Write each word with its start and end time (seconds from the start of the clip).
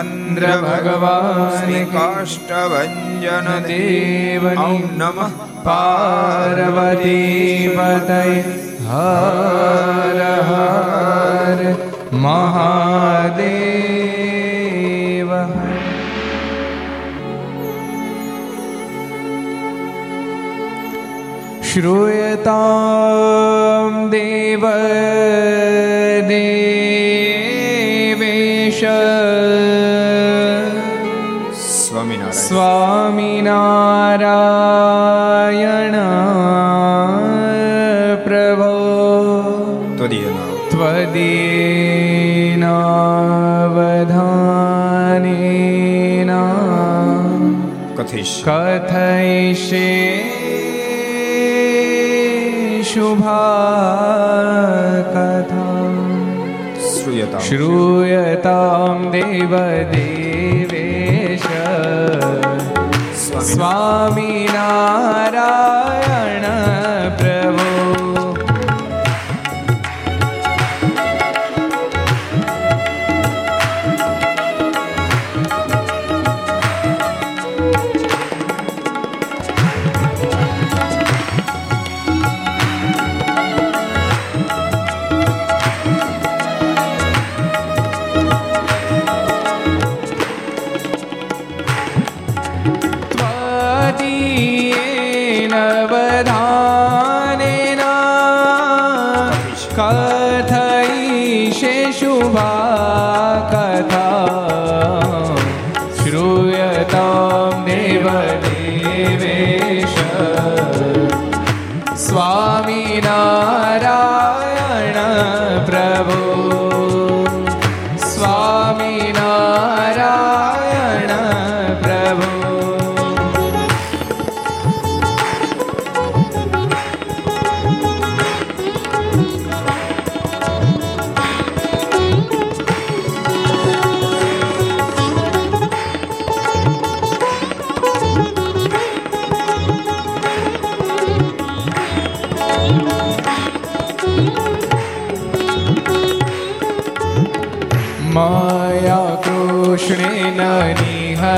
રામચંદ્ર 0.00 0.44
ભગવાન 0.62 1.72
કાષ્ટભન 1.92 3.48
દેવ 3.66 4.44
નમ 4.98 5.18
પાર્વતી 5.64 7.68
હર 8.86 10.20
હર 10.48 11.60
મહાદેવ 12.24 13.80
श्रूयतां 21.70 22.50
देव 24.10 24.62
देव 26.28 27.09
સ્વામિનારાયણ 32.40 33.50
પ્રભો 38.24 38.74
ત્વદીનાવધાનેના 46.30 46.38
કથિષ 47.98 48.34
કથયિષે 48.42 49.84
શુભા 52.84 54.20
કથા 55.10 55.68
શ્રૂયતા 56.88 57.40
શ્રૂયતામ 57.40 59.00
દેવદેવ 59.12 60.29
સ્વામી. 63.40 64.48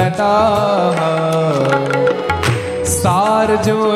निहताः 0.02 1.00
सार्जुनेन 2.94 3.91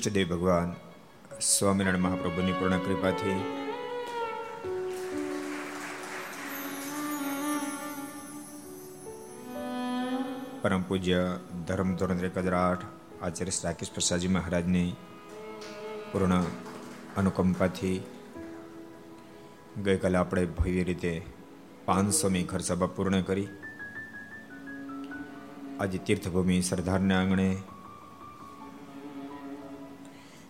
ઈષ્ટદેવ 0.00 0.28
ભગવાન 0.28 0.72
સ્વામિનારાયણ 1.40 2.02
મહાપ્રભુની 2.02 2.52
પૂર્ણ 2.52 2.78
કૃપાથી. 2.78 3.34
પરમ 10.62 10.82
પૂજ્ય 10.82 11.38
ધર્મ 11.66 11.96
ધોરણ 11.96 12.16
આઠ 12.54 12.84
આચાર્ય 13.22 13.50
શ્રી 13.50 13.64
રાકેશ 13.64 13.90
પ્રસાદજી 13.92 14.28
મહારાજની 14.28 14.96
પૂર્ણ 16.12 16.44
અનુકંપાથી 17.16 18.02
ગઈકાલે 19.84 20.18
આપણે 20.18 20.44
ભવ્ય 20.44 20.84
રીતે 20.84 21.22
પાંચસોમી 21.84 22.42
ઘર 22.42 22.58
સભા 22.58 22.86
પૂર્ણ 22.86 23.20
કરી. 23.20 23.48
આજે 25.80 25.98
તીર્થભૂમિ 25.98 26.62
સરદારના 26.62 27.20
આંગણે 27.20 27.56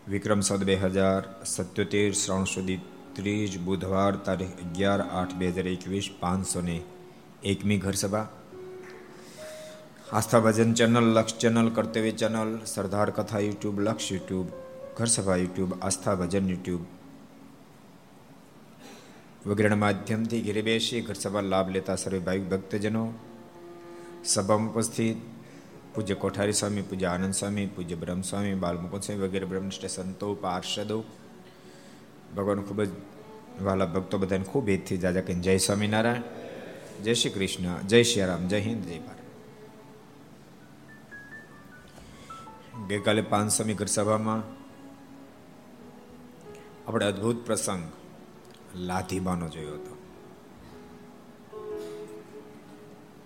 વિક્રમ 0.08 0.40
સદ 0.40 0.64
બે 0.64 0.76
હજાર 0.76 1.22
સત્યોતેર, 1.44 2.12
શ્રાવણ 2.12 2.46
સુધી 2.46 2.80
ત્રીજ 3.14 3.58
બુધવાર 3.58 4.16
તારીખ 4.16 4.54
અગિયાર 4.64 5.00
આઠ 5.00 5.34
બે 5.34 5.50
હજાર 5.50 5.66
એકવીસ, 5.66 6.06
પાંચસો 6.20 6.60
ને 6.60 6.82
એકમી 7.44 7.78
ઘરસભા 7.78 8.28
Aastha 10.12 10.40
Bhajan 10.40 10.72
channel, 10.74 11.12
Laksh 11.16 11.38
channel, 11.38 11.68
Kartavya 11.70 12.12
channel, 12.12 12.50
Sardar 12.64 13.10
Katha 13.10 13.40
YouTube, 13.40 13.76
Laksh 13.80 14.12
YouTube 14.12 14.48
Gharsabha 14.96 15.36
YouTube, 15.36 15.70
Aastha 15.82 16.14
Bhajan 16.14 16.48
YouTube 16.48 16.82
વગેરેના 19.46 19.76
માધ્યમથી 19.76 20.42
ઘેરે 20.42 20.62
બેસી 20.62 21.00
ઘરસભા 21.00 21.40
લાભ 21.42 21.68
લેતા 21.70 21.96
સર્વે 21.96 22.18
ભાવિક 22.18 22.48
ભક્તજનો. 22.48 23.04
સભામાં 24.24 24.72
ઉપસ્થિત 24.72 25.18
પૂજ્ય 25.94 26.14
કોઠારી 26.14 26.52
સ્વામી, 26.52 26.82
પૂજ્ય 26.82 27.06
આનંદ 27.06 27.34
સ્વામી, 27.34 27.66
પૂજ્ય 27.66 27.94
બ્રહ્મ 27.94 28.20
સ્વામી 28.20 28.54
બાલમુકુંદ 28.54 29.02
સ્વામી 29.02 29.22
વગેરે 29.22 29.44
બ્રહ્મનિષ્ઠ 29.44 29.86
સંતો 29.86 30.34
પાર્ષદો. 30.34 31.04
ભગવાન 32.36 32.60
ખૂબ 32.60 32.82
જ, 32.82 32.88
વાલા 33.62 33.86
ભક્તો 33.86 34.18
બધાને 34.18 34.44
ખૂબ 34.44 34.68
હેતથી 34.68 34.98
જાજા 34.98 35.20
કહીને 35.20 35.40
જય 35.40 35.56
સ્વામિનારાયણ, 35.56 36.22
જય 37.02 37.14
શ્રી 37.14 37.30
કૃષ્ણ, 37.30 37.86
જય 37.86 38.02
શ્રી 38.02 38.24
રામ, 38.24 38.48
જય 38.48 38.60
હિન્દ, 38.60 38.84
જય 38.84 38.98
ભારત. 38.98 39.20
ગઈકાલે 42.88 43.22
પાંચસોમી 43.22 43.74
ઘર 43.74 43.86
સભામાં 43.86 44.42
આપણે 46.88 47.06
અદ્ભુત 47.06 47.46
પ્રસંગ 47.46 47.92
લાધીબાનો 48.76 49.48
જોયો 49.48 49.74
હતો. 49.74 49.96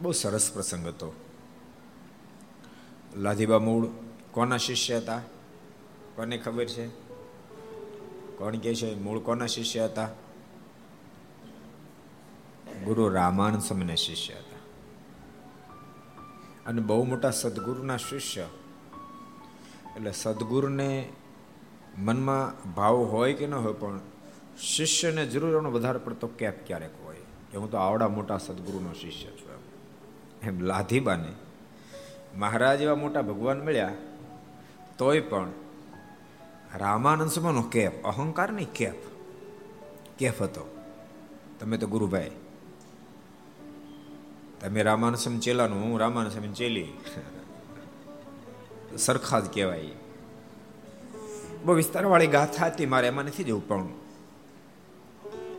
બહુ 0.03 0.13
સરસ 0.13 0.51
પ્રસંગ 0.53 0.87
હતો. 0.87 1.24
લાધીબા 3.17 3.59
મૂળ, 3.59 3.89
કોના 4.31 4.57
શિષ્ય 4.57 4.97
હતા? 4.97 5.19
કોને 6.17 6.39
ખબર 6.39 6.65
છે? 6.65 6.89
કોણ 8.37 8.57
કે 8.57 8.75
છે? 8.75 8.95
મૂળ 8.95 9.19
કોના 9.19 9.47
શિષ્ય 9.47 9.85
હતા? 9.85 10.09
ગુરુ 12.85 13.09
રામાનંદ 13.09 13.63
સ્વામીના 13.63 13.95
શિષ્ય 13.95 14.35
હતા. 14.35 14.55
અને 16.67 16.81
બહુ 16.81 17.05
મોટા 17.05 17.31
સદગુરુના 17.31 17.97
શિષ્ય. 17.97 18.49
એટલે 19.97 20.13
સદગુરુને 20.13 21.13
મનમાં 21.99 22.73
ભાવ 22.73 22.97
હોય 22.97 23.33
કે 23.33 23.47
ન 23.47 23.55
હોય, 23.55 23.73
પણ 23.73 24.01
શિષ્યને 24.63 25.27
જરૂર 25.27 25.59
એનો 25.59 25.73
વધારે 25.73 25.99
પડતો 25.99 26.27
કેપ 26.27 26.67
ક્યારેક 26.67 26.91
હોય. 27.05 27.17
કે 27.53 27.59
હું 27.59 27.71
તો 27.71 27.77
આવડા 27.77 28.09
મોટા 28.09 28.39
સદગુરુનો 28.39 28.93
શિષ્ય 28.93 29.29
છું 29.29 29.53
એમ. 29.53 30.49
એમ 30.49 30.61
લાધીબાને 30.61 31.33
મહારાજ 32.37 32.83
એવા 32.83 32.95
મોટા 32.95 33.23
ભગવાન 33.23 33.61
મળ્યા, 33.61 33.93
તોય 34.99 35.21
પણ 35.21 35.49
રામાનંદ 36.75 37.71
કેપ 37.71 38.05
અહંકાર 38.05 38.53
નહીં 38.53 38.73
કેફ 38.73 38.95
કેફ 40.19 40.43
હતો. 40.43 40.85
તમે 41.61 41.77
તો 41.79 41.87
ગુરુભાઈ. 41.87 42.31
તમે 44.61 44.83
રામાનંદ 44.83 45.41
ચેલાનું 45.41 45.83
હું 45.83 46.01
રામાનંદ 46.01 46.55
ચેલી. 46.55 46.93
સરખા 48.99 49.41
જ 49.41 49.55
કહેવાય. 49.55 49.91
બહુ 51.65 51.75
વિસ્તારવાળી 51.75 52.27
ગાથા 52.27 52.67
હતી 52.67 52.87
મારે, 52.87 53.07
એમાં 53.07 53.25
નથી 53.25 53.45
જવું 53.45 53.69
પણ. 53.69 53.89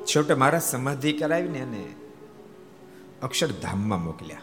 છેવટે 0.05 0.34
મારા 0.34 0.60
સમાધિ 0.60 1.13
કરાવીને 1.13 1.62
અને 1.62 1.86
અક્ષરધામમાં 3.22 4.03
મોકલ્યા. 4.03 4.38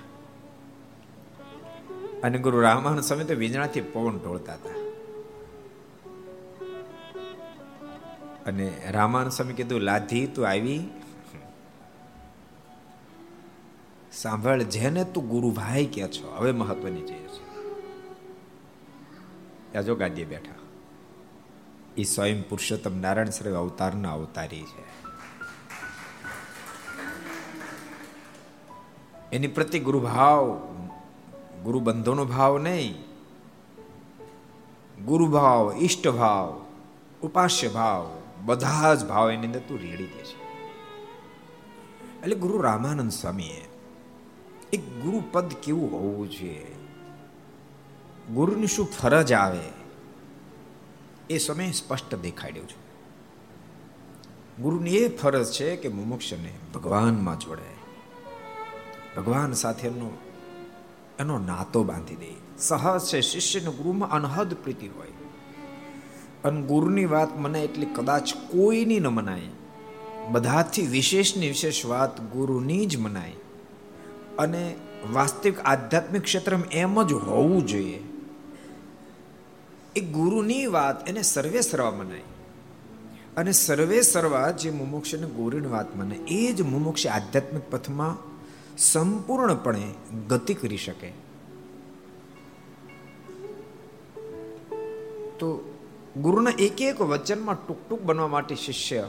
અને 2.22 2.38
ગુરુ 2.38 2.60
રામાનંદ 2.60 3.00
સ્વામી 3.00 3.24
તો 3.24 3.34
વીજળાથી 3.34 3.80
પવન 3.80 4.18
ઢોળતા 4.18 4.52
હતા. 4.54 4.82
અને 8.46 8.88
રામાનંદ 8.90 9.32
સ્વામી 9.32 9.52
કીધું, 9.52 9.80
લાધી, 9.80 10.26
તું 10.26 10.48
આવી? 10.48 10.88
સાંભળ, 14.12 14.62
જેને 14.62 15.04
તું 15.04 15.28
ગુરુભાઈ 15.28 15.86
કે 15.86 16.08
છો, 16.08 16.34
હવે 16.36 16.52
મહત્વની 16.52 17.02
ચીજ 17.02 17.28
છે. 17.28 17.52
જો 19.82 19.94
ગાદીએ 19.94 20.24
બેઠા. 20.24 20.54
એ 21.96 22.02
સ્વયં 22.02 22.42
પુરુષોત્તમ 22.48 23.00
નારાયણ 23.00 23.30
સર્વ 23.30 23.56
અવતારના 23.56 24.12
અવતારી 24.12 24.62
છે. 24.62 25.02
એની 29.32 29.46
પ્રતિ 29.46 29.78
ગુરુભાવ 29.78 30.68
ગુરુ 31.64 31.80
બંધોનો 31.80 32.24
ભાવ 32.24 32.58
નહીં. 32.58 32.94
ગુરુ 35.04 35.26
ભાવ 35.26 35.76
ઈષ્ટ 35.80 36.08
ભાવ 36.08 36.64
ઉપાસ્ય 37.22 37.68
ભાવ 37.68 38.22
બધા 38.44 38.94
જ 38.94 39.06
ભાવ 39.06 39.30
એની 39.30 39.46
અંદર 39.46 39.60
તું 39.60 39.78
રેડી 39.78 40.04
દે 40.04 40.24
છે. 40.24 40.42
એટલે 42.22 42.34
ગુરુ 42.34 42.60
રામાનંદ 42.60 43.10
સ્વામીએ 43.10 43.68
એક 44.72 45.00
ગુરુ 45.00 45.22
પદ 45.32 45.52
કેવું 45.52 45.92
હોવું 45.92 46.30
જોઈએ? 46.30 46.66
ગુરુની 48.34 48.66
શું 48.66 48.86
ફરજ 48.86 49.32
આવે? 49.32 49.68
એ 51.30 51.38
સમય 51.38 51.70
સ્પષ્ટ 51.70 52.14
દેખાડ્યું 52.14 52.68
છે. 52.68 52.82
ગુરુની 54.62 54.90
એ 54.90 55.16
ફરજ 55.16 55.52
છે 55.52 55.76
કે 55.76 55.88
મુમુક્ષને 55.88 56.52
ભગવાનમાં 56.74 57.38
જોડે. 57.38 57.72
ભગવાન 59.16 59.52
સાથેનો 59.52 60.10
એનો 61.22 61.38
નાતો 61.38 61.84
બાંધી 61.84 62.16
દે. 62.16 62.34
સહજ 62.58 63.00
છે, 63.00 63.20
શિષ્યને 63.20 63.70
ગુરુમાં 63.70 64.10
અનહદ 64.10 64.54
પ્રીતિ 64.54 64.86
હોય. 64.86 65.08
અને 66.44 66.62
ગુરુની 66.62 67.04
વાત 67.04 67.38
મને 67.38 67.62
એટલી 67.62 67.86
કદાચ 67.86 68.34
કોઈની 68.34 69.00
ન 69.00 69.06
મનાય. 69.06 69.40
બધાથી 70.30 70.86
વિશેષની 70.86 71.48
વિશેષ 71.48 71.86
વાત 71.86 72.20
ગુરુની 72.20 72.86
જ 72.86 72.96
મનાય. 72.96 73.32
અને 74.38 74.74
વાસ્તવિક 75.12 75.60
આધ્યાત્મિક 75.60 76.22
ક્ષેત્રમાં 76.22 76.70
એમ 76.70 77.02
જ 77.02 77.12
હોવું 77.12 77.66
જોઈએ. 77.66 78.02
એ 79.96 80.00
ગુરુની 80.00 80.66
વાત 80.66 81.08
એને 81.08 81.22
સર્વે 81.22 81.60
સર્વા 81.60 81.90
મનાય. 81.90 82.22
અને 83.36 83.52
સર્વે 83.52 84.02
સર્વા 84.02 84.50
જે 84.50 84.70
મુમુક્ષને 84.70 85.26
ગુરુની 85.26 85.66
વાત 85.66 85.96
મને 85.96 86.14
એ 86.14 86.52
જ 86.52 86.62
મુમુક્ષ 86.62 87.06
આધ્યાત્મિક 87.06 87.62
પથમાં 87.70 88.31
સંપૂર્ણપણે 88.78 89.94
ગતિ 90.28 90.54
કરી 90.54 90.76
શકે. 90.76 91.10
તો 95.38 95.74
ગુરુના 96.16 96.50
એક 96.58 96.82
એક 96.82 97.00
વચનમાં 97.00 97.66
ટૂંક 97.66 97.88
ટૂંક 97.88 98.02
બનવા 98.02 98.26
માટે 98.26 98.54
શિષ્ય, 98.54 99.08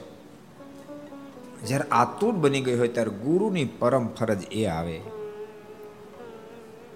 જ્યારે 1.65 1.84
આતુર 1.91 2.34
બની 2.34 2.62
ગઈ 2.62 2.77
હોય 2.77 2.88
ત્યારે 2.88 3.10
ગુરુની 3.10 3.65
પરમ 3.65 4.08
ફરજ 4.08 4.43
એ 4.51 4.65
આવે 4.65 4.98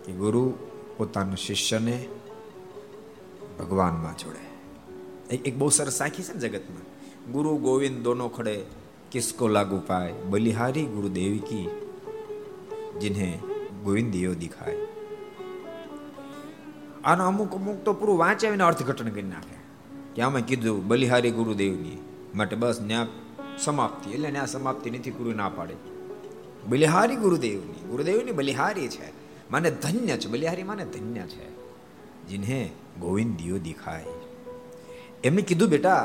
કે 0.05 0.11
ગુરુ 0.11 0.53
પોતાના 0.97 1.35
શિષ્યને 1.35 2.07
ભગવાનમાં 3.59 4.17
જોડે. 4.17 4.43
એક 5.35 5.57
બહુ 5.57 5.69
સરસ 5.69 5.93
સાખી 5.93 6.23
છે 6.23 6.33
ને 6.33 6.39
જગતમાં. 6.39 6.85
ગુરુ 7.31 7.57
ગોવિંદ 7.57 8.03
દોનો 8.03 8.27
ખડે 8.27 8.61
કિસકો 9.11 9.47
લાગુ 9.47 9.81
પાય, 9.87 10.13
બલિહારી 10.13 10.85
ગુરુદેવી 10.85 11.39
કી 11.39 11.86
जिन्हें 13.00 13.32
ગોવિંદ 13.84 14.12
દેવ 14.12 14.34
દિખાય 14.34 14.78
આનો 17.04 17.22
અમુક 17.26 17.54
અમુક 17.54 17.78
તો 17.84 17.94
પૂરું 17.94 18.18
વાંચાવીને 18.18 18.64
અર્થઘટન 18.64 19.10
કરી 19.10 19.28
નાખે 19.28 19.56
કે 20.14 20.22
આમાં 20.22 20.44
કીધું 20.44 20.82
બલિહારી 20.88 21.32
ગુરુદેવની 21.32 21.98
માટે 22.34 22.56
બસ 22.56 22.80
ન્યા 22.82 23.08
સમાપ્તિ 23.58 24.14
એટલે 24.14 24.30
ન્યા 24.30 24.46
સમાપ્તિ 24.46 24.90
નથી 24.90 25.10
પૂરું 25.10 25.36
ના 25.36 25.50
પાડે 25.50 25.76
બલિહારી 26.68 27.16
ગુરુદેવની 27.16 27.86
ગુરુદેવની 27.90 28.32
બલિહારી 28.32 28.88
છે 28.88 29.08
માને 29.50 29.70
ધન્ય 29.78 30.16
છે 30.16 30.28
બલિહારી 30.28 30.64
માને 30.64 30.84
ધન્ય 30.88 31.24
છે 31.26 31.46
जिन्हें 32.28 32.66
ગોવિંદ 33.00 33.32
દેવ 33.36 33.56
દિખાય 33.62 34.18
એમને 35.24 35.42
કીધું 35.42 35.68
બેટા 35.68 36.04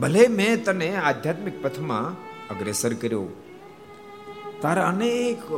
ભલે 0.00 0.22
મેં 0.28 0.64
તને 0.64 0.88
આધ્યાત્મિક 1.02 1.56
પથમાં 1.62 2.08
અગ્રેસર 2.51 2.93
કર્યો. 2.93 3.27
તારા 4.61 4.87
અનેક 4.87 5.51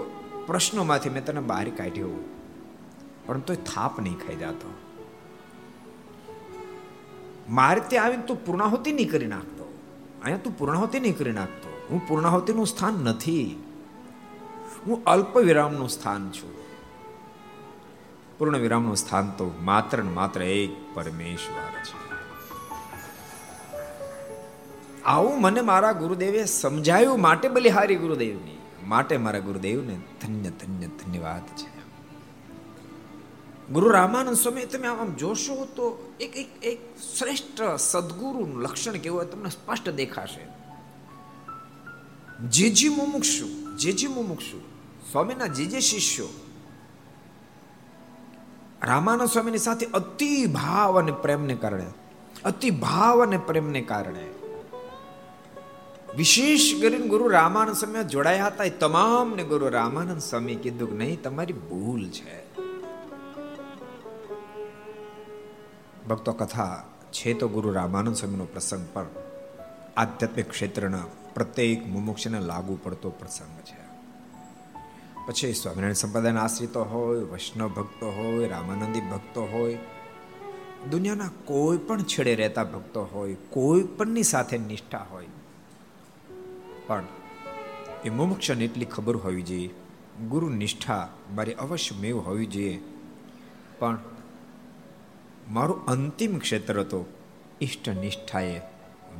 પ્રશ્નોમાંથી 0.48 1.10
મેં 1.10 1.26
તને 1.26 1.42
બહાર 1.42 1.70
કાઢ્યો. 1.70 2.10
પણ 3.26 3.40
તોય 3.40 3.56
થાપ 3.56 4.00
નહીં 4.00 4.18
ખાઈ 4.18 4.36
જતો. 4.36 4.74
મારે 7.50 7.82
ત્યાં 7.88 8.06
આવીને 8.06 8.24
તું 8.24 8.46
પૂર્ણાહુતિ 8.46 8.92
નહીં 8.92 9.12
કરી 9.12 9.28
નાખતો. 9.28 9.80
અહીંયા 10.24 10.38
તું 10.38 10.58
પૂર્ણાહુતિ 10.58 11.00
નહીં 11.00 11.18
કરી 11.18 11.32
નાખતો. 11.32 11.88
હું 11.90 12.08
પૂર્ણાહુતિનું 12.08 12.68
સ્થાન 12.68 12.94
નથી. 12.94 13.64
હું 14.88 15.04
અલ્પ 15.04 15.38
વિરામનું 15.38 15.90
સ્થાન 15.90 16.30
છું. 16.30 16.64
પૂર્ણ 18.38 18.58
વિરામનું 18.58 18.98
સ્થાન 18.98 19.30
તો 19.30 19.52
માત્ર 19.62 20.04
ને 20.04 20.10
માત્ર 20.10 20.42
એક 20.42 20.96
પરમેશ્વર 20.96 21.84
છે. 21.84 22.13
આવું 25.06 25.42
મને 25.42 25.62
મારા 25.62 25.92
ગુરુદેવે 25.92 26.46
સમજાયું. 26.46 27.22
માટે 27.22 27.50
બલિહારી 27.50 27.96
ગુરુદેવની. 27.96 28.58
માટે 28.86 29.18
મારા 29.18 29.40
ગુરુદેવને 29.40 30.00
ધન્ય 30.22 30.50
ધન્ય, 30.50 30.88
ધન્યવાદ 30.88 31.42
છે. 31.42 31.74
ગુરુ 33.74 33.90
રામાનંદ 33.90 34.36
સ્વામી 34.36 34.66
તમે 34.66 34.88
આમ 34.88 35.16
જોશો 35.16 35.66
તો 35.66 36.14
એક 36.20 36.38
એક 36.38 36.64
એક 36.64 36.80
શ્રેષ્ઠ 37.18 37.76
સદગુરુનું 37.80 38.62
લક્ષણ 38.62 38.92
કેવું 38.92 39.18
હોય 39.18 39.26
તમને 39.26 39.50
સ્પષ્ટ 39.50 39.90
દેખાશે. 39.90 40.48
જે 42.48 42.70
જે 42.70 42.90
મુમુક્ષુ 42.90 43.78
જે 43.78 43.92
જે 43.92 44.08
મુમુક્ષુ. 44.08 44.62
સ્વામીના 45.12 45.48
જે 45.48 45.66
જે 45.66 45.80
શિષ્યો. 45.80 46.28
રામાનંદ 48.84 49.30
સ્વામીની 49.30 49.58
સાથે 49.58 49.86
અતિ 49.86 50.46
ભાવ 50.46 51.00
અને 51.00 51.12
પ્રેમને 51.12 51.56
કારણે 51.56 51.86
અતિ 52.46 52.70
ભાવ 52.70 53.24
અને 53.24 53.38
પ્રેમને 53.38 53.82
કારણે. 53.82 54.43
વિશેષ 56.18 56.82
કરીને 56.82 57.08
ગુરુ 57.08 57.28
રામાનંદ 57.28 57.76
સ્વામી 57.76 58.04
જોડાયા 58.04 58.46
હતા. 58.46 58.64
એ 58.64 58.70
તમામને 58.70 59.44
ગુરુ 59.44 59.70
રામાનંદ 59.70 60.22
સ્વામી 60.22 60.56
કીધું 60.56 60.90
કે 60.90 60.98
નહીં, 60.98 61.22
તમારી 61.22 61.54
ભૂલ 61.54 62.10
છે. 62.10 62.54
ભક્તો 66.08 66.32
કથા 66.32 66.86
છે 67.12 67.34
તો 67.34 67.48
ગુરુ 67.48 67.74
રામાનંદ 67.74 68.16
સ્વામીનો 68.16 68.46
પ્રસંગ, 68.46 68.88
પણ 68.94 69.06
આધ્યાત્મિક 69.98 70.50
ક્ષેત્રના 70.50 71.04
પ્રત્યેક 71.34 71.88
મુમુક્ષને 71.88 72.40
લાગુ 72.40 72.80
પડતો 72.84 73.10
પ્રસંગ 73.10 73.60
છે. 73.60 73.84
પછી 75.28 75.54
સ્વામિનારાયણ 75.54 75.94
સંપ્રદાયના 75.94 76.42
આશ્રિતો 76.42 76.84
હોય, 76.84 77.20
વૈષ્ણવ 77.20 77.68
ભક્તો 77.68 78.12
હોય, 78.12 78.48
રામાનંદી 78.48 79.00
ભક્તો 79.02 79.46
હોય, 79.52 79.78
દુનિયાના 80.92 81.30
કોઈ 81.46 81.78
પણ 81.78 82.04
છેડે 82.04 82.36
રહેતા 82.36 82.64
ભક્તો 82.64 83.04
હોય, 83.04 83.34
કોઈ 83.34 83.84
પણની 83.84 84.24
સાથે 84.24 84.58
નિષ્ઠા 84.58 85.06
હોય 85.12 85.26
પણ 86.88 87.04
એ 88.06 88.10
મુમુક્ષને 88.10 88.66
એટલી 88.66 88.86
ખબર 88.86 89.18
હોવી 89.18 89.42
જોઈએ. 89.42 89.70
ગુરુ 90.30 90.50
નિષ્ઠા 90.50 91.10
મારી 91.36 91.54
અવશ્ય 91.54 91.96
મેવ 92.02 92.18
હોવી 92.18 92.46
જોઈએ. 92.46 92.82
પણ 93.80 93.98
મારું 95.50 95.86
અંતિમ 95.86 96.40
ક્ષેત્ર 96.40 96.84
તો 96.84 97.06
ઈષ્ટ 97.62 97.90
નિષ્ઠાએ 97.90 98.62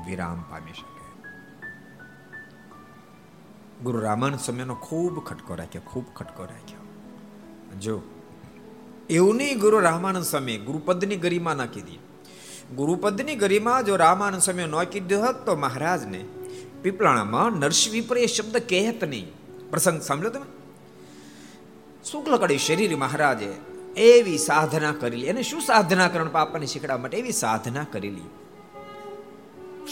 વિરામ 0.08 0.42
પામી 0.42 0.72
શકે. 0.72 0.94
ગુરુ 3.84 4.00
રામાન 4.00 4.38
સમયનો 4.38 4.76
ખૂબ 4.76 5.24
ખટકો 5.26 5.56
રાખ્યો, 5.56 5.82
ખૂબ 5.86 6.06
ખટકો 6.16 6.44
રાખ્યો. 6.44 6.80
જો 7.80 8.02
એવું 9.10 9.36
નહીં 9.36 9.60
ગુરુ 9.60 9.80
રામાનંદ 9.80 10.24
સ્વામી 10.24 10.58
ગુરુપદની 10.58 11.16
ગરિમા 11.16 11.54
નાખી 11.54 11.82
કીધી. 11.82 12.00
ગુરુપદની 12.76 13.36
ગરિમા 13.36 13.82
જો 13.82 13.96
રામાનંદ 13.96 14.42
સ્વામી 14.42 14.64
ન 14.64 14.84
કીધું 14.84 15.26
હોત 15.26 15.46
તો 15.46 15.56
મહારાજને 15.56 16.26
પીપળાણામાં 16.84 17.60
નરસિંહ 17.60 17.94
વિપ્રય 17.94 18.28
શબ્દ 18.28 18.58
કહેત 18.58 19.04
નહીં. 19.04 19.28
પ્રસંગ 19.72 20.02
સાંભળ્યો 20.02 20.32
તમે? 20.32 20.48
શુક્લ 22.06 22.38
કડી 22.38 22.58
શરીર 22.58 22.96
મહારાજે 22.96 23.52
એવી 23.98 24.38
સાધના 24.38 24.94
કરેલી 25.00 25.26
એને 25.26 25.44
શું 25.44 25.62
સાધના 25.62 26.08
કરણ 26.08 26.30
પાપાને 26.30 26.66
શીખડા 26.66 26.98
માટે? 26.98 27.18
એવી 27.18 27.32
સાધના 27.32 27.86
કરેલી 27.92 28.30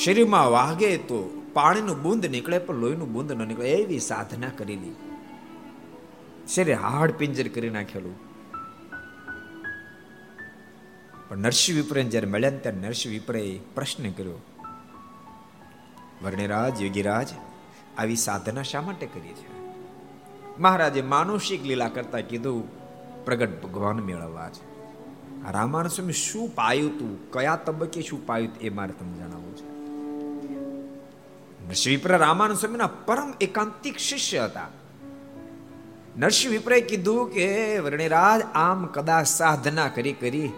શરીરમાં 0.03 0.51
વાગે 0.51 0.97
તો 0.97 1.43
પાણીનું 1.53 2.01
બુંદ 2.03 2.25
નીકળે, 2.25 2.57
પણ 2.59 2.75
લોહીનું 2.75 3.13
બુંદ 3.13 3.31
ન 3.31 3.47
નીકળે. 3.47 3.69
એવી 3.69 3.99
સાધના 3.99 4.51
કરેલી 4.57 4.95
શરીર 6.47 6.75
હાડ 6.75 7.11
પિંજર 7.11 7.47
કરી 7.47 7.69
નાખેલું. 7.69 8.15
પણ 11.29 11.37
નરસિંહ 11.37 11.77
વિપ્રય 11.77 12.03
જ્યારે 12.03 12.27
મળ્યા 12.27 12.49
ત્યારે 12.49 12.77
નરસિંહ 12.77 13.13
વિપ્રય 13.13 13.57
પ્રશ્ન 13.75 14.11
કર્યો 14.11 14.39
વર્ણિરાજ, 16.23 16.81
યોગીરાજ, 16.81 17.27
આવી 17.97 18.15
સાધના 18.15 18.61
શા 18.61 18.81
માટે 18.81 19.05
કરી 19.05 19.29
છે 19.29 19.61
મહારાજે 20.59 21.01
માનુષિક 21.01 21.65
લીલા 21.65 21.87
કરતા 21.87 22.21
કીધું, 22.21 22.81
પ્રગટ 23.25 23.63
ભગવાન 23.63 23.95
મેળવવા 23.95 24.49
છે. 24.49 24.71
રામાનંદ 25.51 25.91
સ્વામી 25.91 26.13
શું 26.13 26.55
પાયું 26.55 26.99
તું 26.99 27.31
કયા 27.31 27.55
તબક્કે 27.55 28.01
શું 28.01 28.25
પાયું 28.25 28.49
એ 28.61 28.69
મારે 28.69 28.91
તમને 28.91 29.17
જણાવવું 29.17 29.55
છે. 29.55 29.71
નરસિંહ 31.67 31.95
વિપ્ર 31.95 32.17
રામાનંદ 32.17 32.57
સ્વામીના 32.57 32.87
પરમ 32.87 33.33
એકાંતિક 33.41 33.97
શિષ્ય 33.97 34.39
હતા. 34.39 34.67
નરસિંહ 36.17 36.51
વિપ્રે 36.51 36.81
કીધું 36.81 37.33
કે, 37.33 37.79
વર્ણિરાજ, 37.79 38.41
આમ 38.53 38.85
કદાચ 38.85 39.27
સાધના 39.27 39.87
કરી 39.87 40.13
કરી 40.13 40.49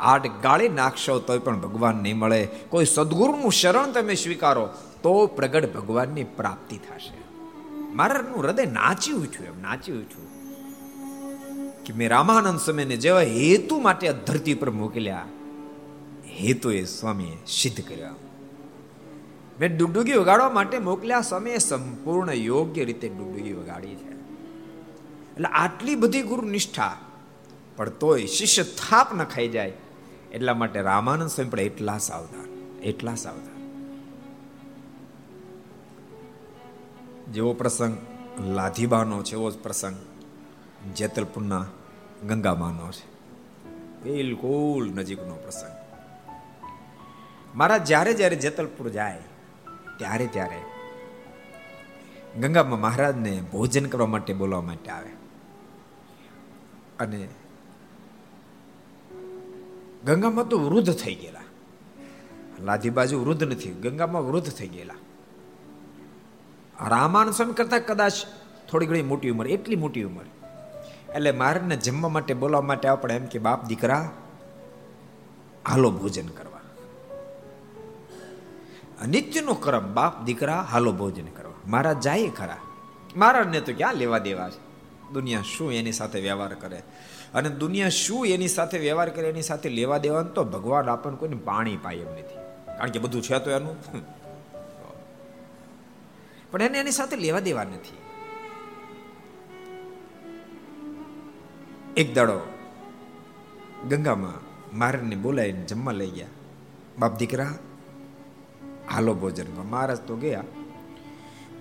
આટ 0.00 0.26
ગાળી 0.26 0.68
નાખશો 0.68 1.18
તોય 1.18 1.38
પણ 1.38 1.60
ભગવાન 1.60 1.96
નહીં 1.96 2.16
મળે. 2.16 2.48
કોઈ 2.68 2.84
સદગુરુનું 2.84 3.52
શરણ 3.52 3.92
તમે 3.92 4.14
સ્વીકારો. 4.14 4.68
તો 5.02 5.14
પ્રગટ 5.36 5.72
ભગવાનની 5.74 6.26
પ્રાપ્તિ 6.38 6.76
થશે. 6.86 7.16
મારાનું 7.94 8.38
હૃદય 8.42 8.66
નાચી 8.72 9.14
ઉઠ્યું 9.14 9.46
એમ 9.46 9.58
નાચી 9.62 9.92
ઉઠ્યું 9.92 10.28
કે 11.84 11.92
મેં 11.92 12.08
રામાનંદ 12.10 12.60
સમયને 12.60 12.96
જેવા 12.96 13.26
હેતુ 13.34 13.76
માટે 13.80 14.04
આ 14.08 14.16
ધરતી 14.26 14.54
પર 14.54 14.70
મોકલ્યા 14.70 15.26
હેતુ 16.40 16.70
એ 16.70 16.82
સ્વામીએ 16.84 17.36
સિદ્ધ 17.46 17.80
કર્યા. 17.88 18.16
મેં 19.60 19.76
ડુગડુગી 19.76 20.12
વગાડવા 20.12 20.50
માટે 20.50 20.78
મોકલ્યા, 20.78 21.20
સ્વામીએ 21.20 21.58
સંપૂર્ણ 21.58 22.32
યોગ્ય 22.32 22.84
રીતે 22.84 23.08
ડુગડુગી 23.08 23.52
વગાડી 23.52 23.96
છે. 23.96 24.12
એટલે 25.32 25.48
આટલી 25.52 25.96
બધી 25.96 26.22
ગુરુ 26.22 26.44
નિષ્ઠા 26.48 26.94
પણ 27.76 27.90
તોય 28.02 28.26
શિષ્ય 28.26 28.64
થાપ 28.78 29.08
ન 29.14 29.24
ખાઈ 29.24 29.48
જાય, 29.48 29.74
એટલા 30.32 30.54
માટે 30.54 30.80
રામાનંદ 30.80 31.30
સ્વામી 31.30 31.50
પણ 31.50 31.60
એટલા 31.60 31.98
સાવધાન 31.98 32.48
એટલા 32.82 33.16
સાવધાન. 33.24 33.57
જેવો 37.32 37.52
પ્રસંગ 37.52 37.98
લાધીબાનો 38.40 39.22
છે, 39.22 39.32
એવો 39.32 39.50
જ 39.50 39.58
પ્રસંગ 39.58 39.96
જેતલપુરના 40.94 41.66
ગંગામાનો 42.26 42.92
છે. 42.92 43.18
બિલકુલ 44.02 44.90
નજીકનો 44.90 45.34
પ્રસંગ. 45.34 45.72
મારા 47.54 47.78
જ્યારે 47.78 48.14
જ્યારે 48.14 48.36
જેતલપુર 48.36 48.88
જાય, 48.88 49.18
ત્યારે 49.98 50.26
ત્યારે 50.26 50.60
ગંગામાં 52.40 52.80
મહારાજને 52.80 53.42
ભોજન 53.52 53.86
કરવા 53.86 54.06
માટે 54.06 54.32
બોલવા 54.32 54.60
માટે 54.60 54.90
આવે. 54.90 55.10
અને 56.98 57.28
ગંગામાં 60.04 60.48
તો 60.48 60.58
વૃદ્ધ 60.58 60.92
થઈ 60.92 61.14
ગયેલા. 61.14 61.40
લાધી 62.64 62.90
બાજુ 62.90 63.20
વૃદ્ધ 63.20 63.44
નથી, 63.44 63.70
ગંગામાં 63.70 64.22
વૃદ્ધ 64.22 64.50
થઈ 64.50 64.68
ગયેલા. 64.68 64.94
રામાન 66.86 67.30
સ્વામી 67.30 67.52
કરતા 67.52 67.78
કદાચ 67.78 68.12
થોડી 68.70 68.86
ઘણી 68.86 69.02
મોટી 69.02 69.30
ઉંમર, 69.30 69.46
એટલી 69.46 69.76
મોટી 69.76 70.02
ઉંમર. 70.02 70.24
એટલે 71.14 71.32
મારને 71.32 71.76
જમવા 71.76 72.08
માટે, 72.08 72.34
બોલાવવા 72.34 72.66
માટે 72.66 72.88
આપણે 72.88 73.16
એમ 73.16 73.26
કે, 73.26 73.38
બાપ 73.38 73.64
દીકરા, 73.64 74.10
હાલો 75.68 75.90
ભોજન 75.90 76.26
કરવા. 76.26 76.60
નિત્યનો 79.06 79.54
ક્રમ, 79.54 79.94
બાપ 79.94 80.24
દીકરા, 80.24 80.60
હાલો 80.60 80.92
ભોજન 80.92 81.26
કરવા. 81.26 81.52
મારા 81.66 81.92
જાય 81.92 82.28
ખરા. 82.28 82.56
મહારાજને 83.16 83.60
તો 83.60 83.72
ક્યાં 83.76 83.94
લેવા 83.94 84.18
દેવા 84.18 84.50
છે? 84.50 84.68
દુનિયા 85.12 85.42
શું 85.42 85.72
એની 85.72 85.92
સાથે 85.92 86.20
વ્યવહાર 86.20 86.54
કરે? 86.54 86.82
અને 87.34 87.48
દુનિયા 87.48 87.88
શું 87.88 88.26
એની 88.26 88.48
સાથે 88.48 88.78
વ્યવહાર 88.78 89.08
કરે, 89.08 89.28
એની 89.28 89.42
સાથે 89.42 89.68
લેવા 89.68 89.98
દેવાનું 89.98 90.34
તો 90.34 90.44
ભગવાન 90.44 90.88
આપણને 90.88 91.16
કોઈને 91.16 91.36
પાણી 91.36 91.76
પાય 91.76 91.94
એમ 91.94 92.12
નથી. 92.12 92.34
કારણ 92.78 92.90
કે 92.90 92.98
બધું 92.98 93.22
છે 93.22 93.38
તો 93.38 93.50
એનું. 93.50 93.76
પણ 96.50 96.62
એને 96.62 96.78
એની 96.78 96.90
સાથે 96.90 97.16
લેવા 97.16 97.40
દેવા 97.40 97.64
નથી. 97.64 97.96
એક 101.96 102.14
દાડો 102.14 102.40
ગંગામાં 103.88 104.48
મારને 104.78 105.16
બોલાવીને 105.16 105.64
જમવા 105.64 105.92
લઈ 105.92 106.10
ગયા. 106.10 106.26
બાપ 106.98 107.18
દીકરા, 107.18 107.54
હાલો 108.90 109.14
ભોજન 109.14 109.46
મહારાજ 109.70 110.00
તો 110.00 110.16
ગયા. 110.16 110.44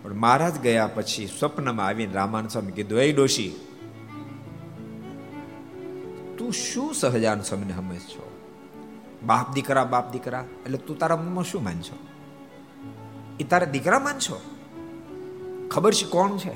પણ 0.02 0.13
મહારાજ 0.13 0.60
ગયા 0.60 0.88
પછી 0.88 1.28
સ્વપ્નમાં 1.28 1.86
આવીને 1.86 2.13
રામાન 2.13 2.47
સ્વામી 2.47 2.71
કીધું, 2.71 3.00
એ 3.00 3.12
ડોશી, 3.12 3.50
તું 6.38 6.52
શું 6.54 6.95
સહજાન 6.95 7.41
સ્વામીને 7.41 7.73
સમજ 7.73 8.00
છો? 8.00 8.38
બાપ 9.26 9.54
દીકરા 9.54 9.84
બાપ 9.84 10.12
દીકરા, 10.12 10.45
એટલે 10.65 10.78
તું 10.78 10.97
તારા 10.97 11.17
મનમાં 11.17 11.43
શું 11.43 11.63
માનશો? 11.63 11.97
એ 13.39 13.43
તારા 13.43 13.65
દીકરા 13.65 14.00
માનશો? 14.00 14.57
ખબર 15.72 15.94
છે 15.94 16.06
કોણ 16.06 16.38
છે? 16.38 16.54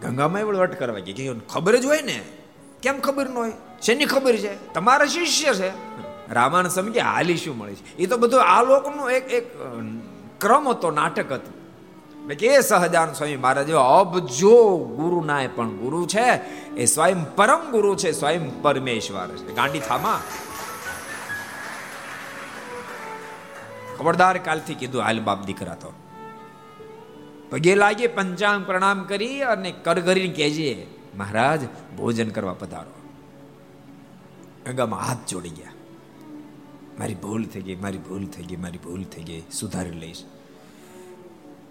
ગંગામાં 0.00 0.46
વળવટ 0.46 0.78
કરવા 0.78 0.98
કે 0.98 1.34
ખબર 1.48 1.76
જ 1.76 1.86
હોય 1.86 2.02
ને. 2.02 2.22
કેમ 2.82 3.00
ખબર 3.00 3.28
ન 3.28 3.34
હોય? 3.34 3.52
શેની 3.82 4.04
ખબર 4.04 4.36
છે? 4.36 4.72
તમારા 4.72 5.06
શિષ્ય 5.06 5.54
છે. 5.54 5.70
રામાયણ 6.32 6.68
સમજે 6.68 7.00
હાલી 7.00 7.36
શું 7.36 7.58
મળે 7.58 7.74
છે? 7.74 7.96
એ 7.96 8.06
તો 8.06 8.16
બધું 8.16 8.42
આ 8.42 8.62
લોકનો 8.62 9.10
એક 9.10 9.30
એક 9.30 9.56
ક્રમ 10.40 10.68
હતો, 10.68 10.90
નાટક 10.90 11.32
હતું. 11.32 11.56
કે 12.28 12.60
સહજાન 12.60 13.12
સ્વામી 13.12 13.36
મહારાજ 13.36 13.70
અબજો 13.70 14.76
ગુરુ 14.76 15.24
નાય 15.24 15.46
પણ 15.46 15.70
ગુરુ 15.70 16.06
છે. 16.06 16.26
એ 16.76 16.84
સ્વયં 16.84 17.36
પરમ 17.36 17.70
ગુરુ 17.70 17.96
છે, 17.96 18.12
સ્વયં 18.12 18.62
પરમેશ્વર 18.62 19.28
છે. 19.28 19.54
ગાંડી 19.54 19.80
થામા 19.80 20.20
ખબરદાર 23.98 24.38
કાલથી 24.38 24.74
કીધું, 24.74 25.02
હાલ 25.02 25.20
બાપ 25.20 25.44
દીકરા 25.44 25.74
તો. 25.74 25.92
પગે 27.50 27.74
લાગી 27.74 28.06
પંચાંગ 28.06 28.66
પ્રણામ 28.66 29.04
કરી 29.04 29.42
અને 29.42 29.72
કરગરીને 29.72 30.34
કહેજે, 30.34 30.86
મહારાજ, 31.18 31.60
ભોજન 31.96 32.28
કરવા 32.28 32.54
પધારો. 32.54 32.90
ગંગામાં 34.66 35.00
હાથ 35.00 35.18
જોડી 35.28 35.48
ગયા. 35.48 35.70
મારી 36.98 37.14
ભૂલ 37.14 37.44
થઈ 37.44 37.60
ગઈ, 37.60 37.76
મારી 37.76 37.98
ભૂલ 37.98 38.26
થઈ 38.26 38.42
ગઈ, 38.42 38.56
મારી 38.56 38.78
ભૂલ 38.78 39.04
થઈ 39.04 39.22
ગઈ. 39.22 39.42
સુધારી 39.52 39.90
લઈશ. 39.90 40.24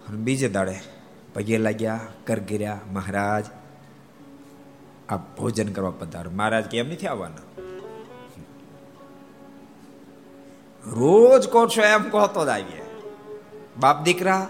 અને 0.09 0.17
બીજે 0.17 0.49
દાડે 0.49 0.79
પગે 1.33 1.57
લાગ્યા 1.57 1.99
કરગર્યા 2.27 2.79
મહારાજ 2.93 3.45
આ 5.09 5.17
ભોજન 5.17 5.73
કરવા 5.73 5.91
પધારો. 5.91 6.31
મહારાજ, 6.31 6.65
કેમ 6.65 6.87
નથી 6.87 7.07
આવવાના? 7.07 7.61
રોજ 10.87 11.49
કહો 11.49 11.67
છો 11.67 11.81
એમ, 11.81 12.03
કહો 12.03 12.27
તો 12.27 12.45
જ 12.45 12.47
આવીએ. 12.47 12.85
બાપ 13.79 14.03
દીકરા 14.03 14.49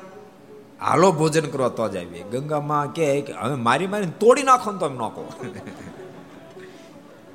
હાલો 0.85 1.11
ભોજન 1.11 1.45
કરવા 1.45 1.69
તો 1.69 1.87
જ 1.87 1.97
આવીએ. 1.97 2.23
ગંગામાં 2.23 2.93
કે, 2.93 3.19
હવે 3.19 3.55
મારી 3.55 3.87
મારી 3.87 4.05
તોડી 4.05 4.43
નાખો 4.43 4.71
ને 4.71 4.79
તો 4.79 4.85
એમ 4.85 4.95
નાખો. 4.95 5.33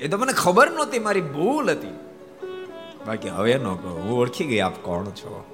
એ 0.01 0.09
તો 0.09 0.19
મને 0.19 0.33
ખબર 0.33 0.71
નહોતી, 0.71 0.99
મારી 0.99 1.21
ભૂલ 1.21 1.71
હતી. 1.71 1.99
બાકી 3.07 3.29
હવે 3.29 3.55
ન 3.55 3.63
કહો, 3.63 4.03
હું 4.03 4.19
ઓળખી 4.21 4.45
ગઈ, 4.45 4.59
આપ 4.59 4.77
કોણ 4.83 5.05
છો? 5.05 5.45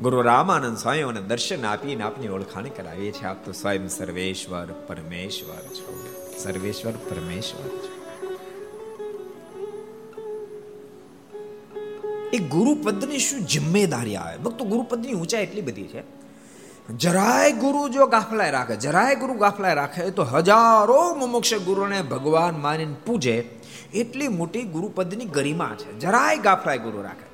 ગુરુ 0.00 0.22
રામાનંદ 0.22 0.76
સ્વામીઓને 0.76 1.20
દર્શન 1.20 1.64
આપીને 1.64 2.02
આપની 2.02 2.28
ઓળખાણ 2.28 2.64
કરાવીએ 2.64 3.12
છીએ. 3.12 3.26
આપ 3.26 3.44
તો 3.44 3.52
સ્વયં 3.52 3.88
સર્વેશ્વર 3.88 4.66
પરમેશ્વર 4.86 5.62
છો. 5.74 6.06
સર્વેશ્વર 6.38 6.92
પરમેશ્વર 6.92 7.68
છો. 7.68 7.96
એ 12.32 12.38
ગુરુપદની 12.38 13.18
શું 13.18 13.40
જિમ્મેદારી 13.40 14.16
આવે? 14.16 14.36
ભક્તો, 14.36 14.64
ગુરુપદની 14.64 15.12
ઊંચાઈ 15.12 15.42
એટલી 15.42 15.60
બધી 15.60 15.86
છે 15.86 16.15
જરાય 16.94 17.52
ગુરુ 17.52 17.88
જો 17.88 18.06
ગાફલાય 18.06 18.50
રાખે, 18.50 18.76
જરાય 18.76 19.14
ગુરુ 19.14 19.34
ગાફલાય 19.34 19.74
રાખે 19.74 20.10
તો 20.10 20.22
હજારો 20.22 21.14
મુમુક્ષ 21.14 21.54
ગુરુને 21.54 22.02
ભગવાન 22.02 22.60
માનીને 22.60 22.94
પૂજે 23.06 23.60
એટલી 23.94 24.28
મોટી 24.28 24.62
ગુરુપદની 24.62 25.24
ગરિમા 25.24 25.74
છે. 25.78 25.98
જરાય 25.98 26.38
ગાફલાય 26.38 26.78
ગુરુ 26.78 27.02
રાખે 27.02 27.26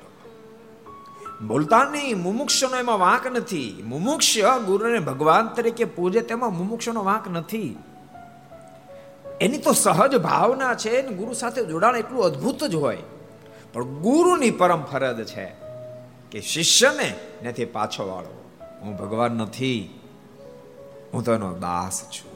બોલતા 1.45 1.83
નહીં 1.83 2.21
મુમુક્ષનો 2.21 2.77
એમાં 2.77 2.99
વાંક 2.99 3.27
નથી. 3.27 3.83
મુમુક્ષ 3.85 4.37
ગુરુને 4.65 4.99
ભગવાન 4.99 5.47
તરીકે 5.47 5.85
પૂજે 5.85 6.19
તેમાં 6.19 6.57
મુમુક્ષનો 6.57 7.03
વાંક 7.03 7.27
નથી. 7.27 7.77
એની 9.41 9.57
તો 9.57 9.71
સહજ 9.71 10.15
ભાવના 10.15 10.75
છે 10.75 11.01
ને 11.01 11.15
ગુરુ 11.15 11.33
સાથે 11.33 11.65
જોડાણ 11.65 11.95
એટલું 11.95 12.23
અદ્ભુત 12.23 12.63
જ 12.63 12.75
હોય. 12.75 12.97
પણ 13.73 13.83
ગુરુની 13.83 14.51
પરમ 14.51 14.83
ફરજ 14.83 15.25
છે 15.25 15.45
કે 16.31 16.41
શિષ્યને 16.41 17.13
નથી 17.43 17.65
પાછો 17.65 18.07
વાળો 18.07 18.39
હું 18.83 18.97
ભગવાન 18.97 19.31
નથી. 19.31 19.99
હું 21.13 21.23
તો 21.23 21.33
એનો 21.33 21.53
દાસ 21.57 22.03
છું. 22.03 22.33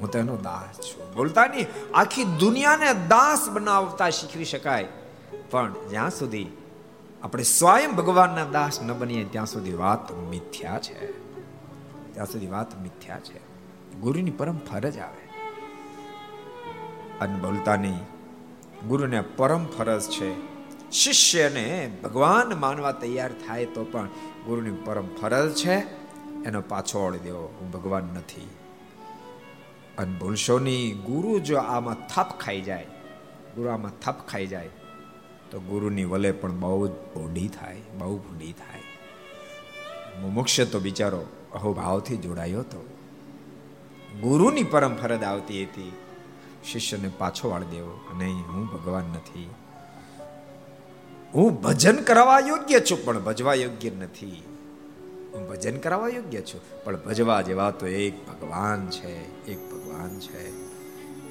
હું 0.00 0.10
તો 0.10 0.18
એનો 0.18 0.36
દાસ 0.36 0.80
છું. 0.80 1.14
બોલતા 1.14 1.46
નહીં, 1.46 1.66
આખી 1.94 2.24
દુનિયાને 2.24 2.94
દાસ 2.94 3.48
બનાવતા 3.48 4.10
શીખવી 4.10 4.44
શકાય. 4.44 4.88
પણ 5.50 5.74
જ્યાં 5.90 6.10
સુધી 6.10 6.46
આપણે 7.22 7.42
સ્વયં 7.42 7.96
ભગવાનના 7.96 8.44
દાસ 8.44 8.82
ન 8.82 8.92
બનીએ, 8.92 9.24
ત્યાં 9.24 9.46
સુધી 9.46 9.74
વાત 9.74 10.12
મિથ્યા 10.12 10.78
છે. 10.78 11.12
ત્યાં 12.12 12.26
સુધી 12.26 12.46
વાત 12.46 12.80
મિથ્યા 12.80 13.20
છે. 13.20 13.38
ગુરુની 14.00 14.30
પરમ 14.30 14.58
ફરજ 14.58 14.98
આવે. 14.98 15.28
અને 17.20 17.38
બોલતા 17.38 17.76
નહીં, 17.76 17.98
ગુરુને 18.88 19.20
પરમ 19.20 19.66
ફરજ 19.66 20.02
છે. 20.02 20.58
શિષ્યને 20.90 21.96
ભગવાન 22.04 22.60
માનવા 22.60 22.92
તૈયાર 22.92 23.32
થાય 23.32 23.64
તો 23.64 23.84
પણ 23.84 24.08
ગુરુની 24.48 24.70
પરમ 24.70 25.08
ફરજ 25.14 25.54
છે, 25.54 25.76
એનો 26.44 26.60
પાછો 26.60 26.98
ઓળી 26.98 27.18
દેવો. 27.18 27.58
હું 27.60 27.70
ભગવાન 27.70 28.04
નથી. 28.04 28.48
અને 29.98 30.18
ભૂલશો 30.18 30.58
નહીં 30.58 31.00
ગુરુ 31.00 31.38
જો 31.38 31.58
આમાં 31.58 32.08
થપ 32.08 32.38
ખાઈ 32.40 32.60
જાય, 32.60 32.86
ગુરુ 33.56 33.68
આમાં 33.68 34.00
થપ 34.00 34.26
ખાઈ 34.28 34.46
જાય, 34.46 34.68
તો 35.50 35.60
ગુરુની 35.60 36.04
વલે 36.04 36.32
પણ 36.32 36.60
બહુ 36.60 36.86
જ 36.86 36.90
ભૂંડી 36.90 37.48
થાય, 37.48 37.76
બહુ 37.98 38.16
ભૂંડી 38.16 38.52
થાય. 38.52 38.80
મુમુક્ષ 40.20 40.60
તો 40.60 40.80
બિચારો 40.80 41.26
અહોભાવથી 41.54 42.16
જોડાયો 42.16 42.60
હતો. 42.60 42.88
ગુરુની 44.20 44.62
પરમ 44.62 44.96
ફરજ 44.96 45.22
આવતી 45.22 45.64
હતી. 45.64 45.92
શિષ્યને 46.64 47.10
પાછો 47.18 47.50
વાળ 47.50 47.62
દેવો. 47.62 48.00
નહીં, 48.18 48.42
હું 48.52 48.66
ભગવાન 48.66 49.04
નથી. 49.04 49.50
હું 51.34 51.62
ભજન 51.62 51.96
કરવા 51.96 52.40
યોગ્ય 52.40 52.80
છું, 52.80 53.04
પણ 53.04 53.24
ભજવા 53.24 53.54
યોગ્ય 53.54 53.90
નથી. 53.90 54.42
હું 55.34 55.48
ભજન 55.48 55.78
કરવા 55.78 56.08
યોગ્ય 56.08 56.40
છું, 56.40 56.84
પણ 56.84 56.96
ભજવા 56.96 57.40
જેવા 57.40 57.70
તો 57.70 57.86
એક 57.86 58.28
ભગવાન 58.28 58.86
છે, 58.86 59.44
એક 59.46 59.70
ભગવાન 59.70 60.20
છે. 60.20 60.50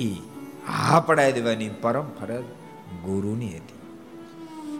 ઈ 0.04 0.22
હા 0.68 1.00
પડાઈ 1.00 1.32
દેવાની 1.32 1.70
પરમ 1.70 2.10
ફરજ 2.20 2.44
ગુરુની 3.06 3.48
હતી. 3.48 3.78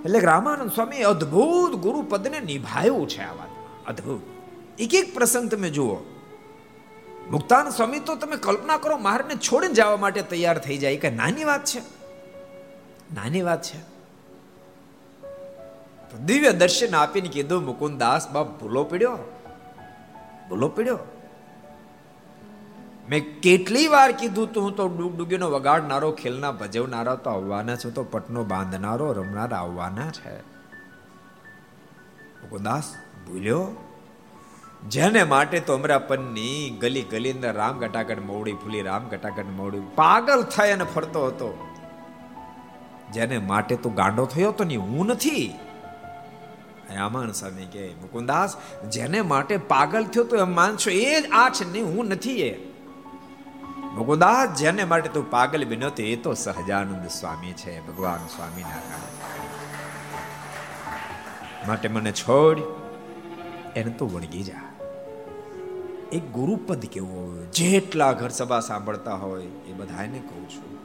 એટલે 0.06 0.20
રામાનંદ 0.20 0.72
સ્વામી 0.72 0.98
અદ્ભુત 0.98 1.72
ગુરુ 1.72 2.02
પદને 2.02 2.40
નિભાવ્યું 2.40 3.10
છે 3.10 3.22
આ 3.22 3.34
વાતમાં 3.34 3.86
અદ્ભુત. 3.86 4.22
એક 4.82 4.94
એક 4.94 5.14
પ્રસંગ 5.14 5.50
તમે 5.50 5.70
જુઓ. 5.70 5.96
મુક્તાન 7.32 7.70
સ્વામી 7.70 8.00
તો 8.00 8.16
તમે 8.16 8.36
કલ્પના 8.36 8.78
કરો, 8.78 8.98
મારને 8.98 9.36
છોડીને 9.36 9.74
જવા 9.74 9.98
માટે 9.98 10.22
તૈયાર 10.22 10.58
થઈ 10.58 10.78
જાય. 10.78 10.98
કે 10.98 11.10
નાની 11.10 11.44
વાત 11.44 11.66
છે? 11.66 11.80
નાની 13.14 13.42
વાત 13.42 13.64
છે. 13.64 13.97
દિવ્ય 16.16 16.52
દર્શન 16.52 16.96
આપીને 16.96 17.30
કીધું, 17.30 17.66
મુકુંદાસ, 17.66 18.30
બાપ, 18.30 18.60
ભૂલો 18.60 18.84
પડ્યો? 18.84 19.18
ભૂલો 20.50 20.68
પડ્યો? 20.68 21.00
મેં 23.10 23.42
કેટલી 23.42 23.88
વાર 23.88 24.12
કીધું, 24.12 24.54
તું 24.54 24.76
તો 24.76 24.88
ડુગડુગીનો 24.88 25.50
વગાડનારો, 25.50 26.12
ખેલના 26.12 26.52
ભજવનારો, 26.52 27.16
તો 27.16 27.30
આવવાના 27.30 27.76
છે, 27.76 27.90
તો 27.90 28.04
પટનો 28.04 28.44
બાંધનારો, 28.44 29.14
રમનાર 29.14 29.54
આવવાના 29.54 30.12
છે. 30.12 30.40
મુકુદાસ 32.42 32.94
ભૂલ્યો 33.28 33.68
જેને 34.88 35.24
માટે 35.24 35.60
તો 35.60 35.74
અમરાપનની 35.74 36.78
ગલી 36.82 37.02
ગલી 37.02 37.32
અંદર 37.32 37.54
રામ 37.54 37.80
ગટાગઢ 37.80 38.20
મોવડી 38.20 38.54
ફૂલી, 38.54 38.82
રામ 38.82 39.10
ગટાકટ 39.10 39.46
મોવડી 39.46 39.80
પાગલ 39.96 40.44
થાય 40.44 40.72
અને 40.72 40.84
ફરતો 40.84 41.28
હતો. 41.28 41.68
જેને 43.14 43.38
માટે 43.38 43.76
તો 43.76 43.90
ગાંડો 43.90 44.26
થયો 44.26 44.52
તો 44.52 44.64
નહીં, 44.64 44.82
હું 44.82 45.06
નથી. 45.06 45.54
રામાન 46.96 47.32
સ્વામી 47.32 47.66
કે, 47.66 47.88
મુકુંદાસ, 47.88 48.58
જેને 48.90 49.22
માટે 49.22 49.58
પાગલ 49.58 50.06
થયો 50.06 50.24
તો 50.24 50.36
એમ 50.36 50.56
માનશો, 50.56 50.90
એ 50.90 51.22
જ 51.22 51.30
આ 51.32 51.50
છે, 51.50 51.72
નહીં, 51.72 51.86
હું 51.86 52.06
નથી 52.06 52.42
એ. 52.42 52.68
મુકુદાસ, 53.94 54.58
જેને 54.58 54.84
માટે 54.84 55.10
તું 55.10 55.32
પાગલ 55.32 55.66
બન્યો 55.66 55.90
તો 55.90 56.04
એ 56.04 56.16
તો 56.16 56.34
સહજાનંદ 56.34 57.08
સ્વામી 57.08 57.54
છે, 57.54 57.88
ભગવાન 57.88 58.18
સ્વામિનારાયણ. 58.18 59.28
માટે 61.68 61.90
મને 61.90 62.12
છોડ, 62.12 62.60
એને 63.76 63.92
તો 63.92 64.08
વળગી 64.08 64.44
જા. 64.44 64.62
એક 66.12 66.32
ગુરુપદ 66.32 66.80
કેવો 66.80 67.36
હોય, 67.36 67.46
જેટલા 67.46 68.12
ઘર 68.12 68.30
સભા 68.30 68.60
સાંભળતા 68.60 69.14
હોય, 69.14 69.46
એ 69.46 69.74
બધાને 69.74 70.20
કહું 70.20 70.50
છું. 70.50 70.78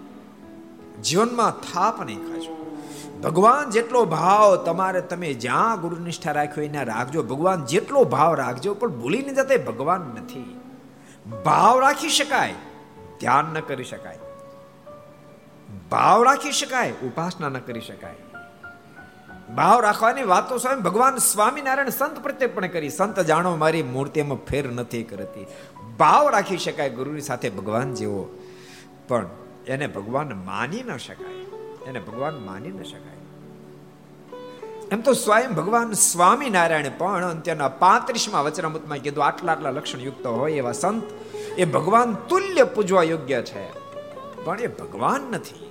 જીવનમાં 1.03 1.51
થાપ 1.51 2.03
નહીં 2.03 2.19
ખાજો. 2.19 2.62
ભગવાન 3.23 3.71
જેટલો 3.71 4.05
ભાવ 4.05 4.57
તમારે 4.57 5.01
તમે 5.01 5.33
જ્યાં 5.33 5.81
ગુરુ 5.81 5.97
નિષ્ઠા 5.97 6.33
રાખ્યો 6.33 6.65
એને 6.65 6.85
રાખજો. 6.85 7.23
ભગવાન 7.23 7.65
જેટલો 7.65 8.05
ભાવ 8.05 8.35
રાખજો, 8.35 8.75
પણ 8.75 8.89
ભૂલી 8.89 9.19
નહીં 9.19 9.35
જતા 9.35 9.71
ભગવાન 9.71 10.01
નથી. 10.01 10.61
ભાવ 11.45 11.81
રાખી 11.81 12.09
શકાય, 12.09 12.55
ધ્યાન 13.21 13.45
ન 13.45 13.61
કરી 13.61 13.85
શકાય. 13.85 14.19
ભાવ 15.91 16.23
રાખી 16.23 16.53
શકાય, 16.53 16.93
ઉપાસના 16.93 17.49
ન 17.49 17.59
કરી 17.59 17.81
શકાય. 17.81 18.15
ભાવ 19.55 19.81
રાખવાની 19.81 20.23
વાતો 20.23 20.59
સ્વામી 20.59 20.81
ભગવાન 20.81 21.17
સ્વામિનારાયણ 21.17 21.89
સંત 21.89 22.23
પ્રત્યે 22.23 22.49
પણ 22.49 22.67
કરી. 22.67 22.91
સંત 22.91 23.21
જાણો, 23.21 23.57
મારી 23.57 23.83
મૂર્તિમાં 23.83 24.39
ફેર 24.39 24.71
નથી 24.73 25.03
કરતી. 25.03 25.47
ભાવ 25.99 26.29
રાખી 26.29 26.59
શકાય 26.59 26.91
ગુરુની 26.91 27.21
સાથે 27.21 27.51
ભગવાન 27.51 27.95
જેવો. 27.95 28.29
પણ 29.09 29.27
એને 29.67 29.87
ભગવાન 29.87 30.43
માની 30.45 30.83
ન 30.83 30.97
શકાય. 30.97 31.35
એને 31.87 32.01
ભગવાન 32.01 32.39
માની 32.47 32.69
ન 32.69 32.83
શકાય. 32.83 33.12
એમ 34.93 35.01
તો 35.01 35.13
સ્વયં 35.13 35.55
ભગવાન 35.55 35.93
સ્વામિનારાયણ 35.93 36.87
પણ 36.99 37.31
અંત્યના 37.31 37.69
પાંત્રીસમાં 37.69 38.45
વચનામૃતમાં 38.45 38.99
કીધું, 38.99 39.25
આટલા 39.25 39.53
આટલા 39.53 39.71
લક્ષણ 39.71 40.01
યુક્ત 40.01 40.27
હોય 40.27 40.53
એવા 40.53 40.73
સંત, 40.73 41.03
એ 41.59 41.65
ભગવાન 41.65 42.15
તુલ્ય 42.15 42.65
પૂજવા 42.65 43.03
યોગ્ય 43.03 43.43
છે. 43.43 43.73
પણ 44.45 44.61
એ 44.61 44.67
ભગવાન 44.67 45.21
નથી. 45.21 45.71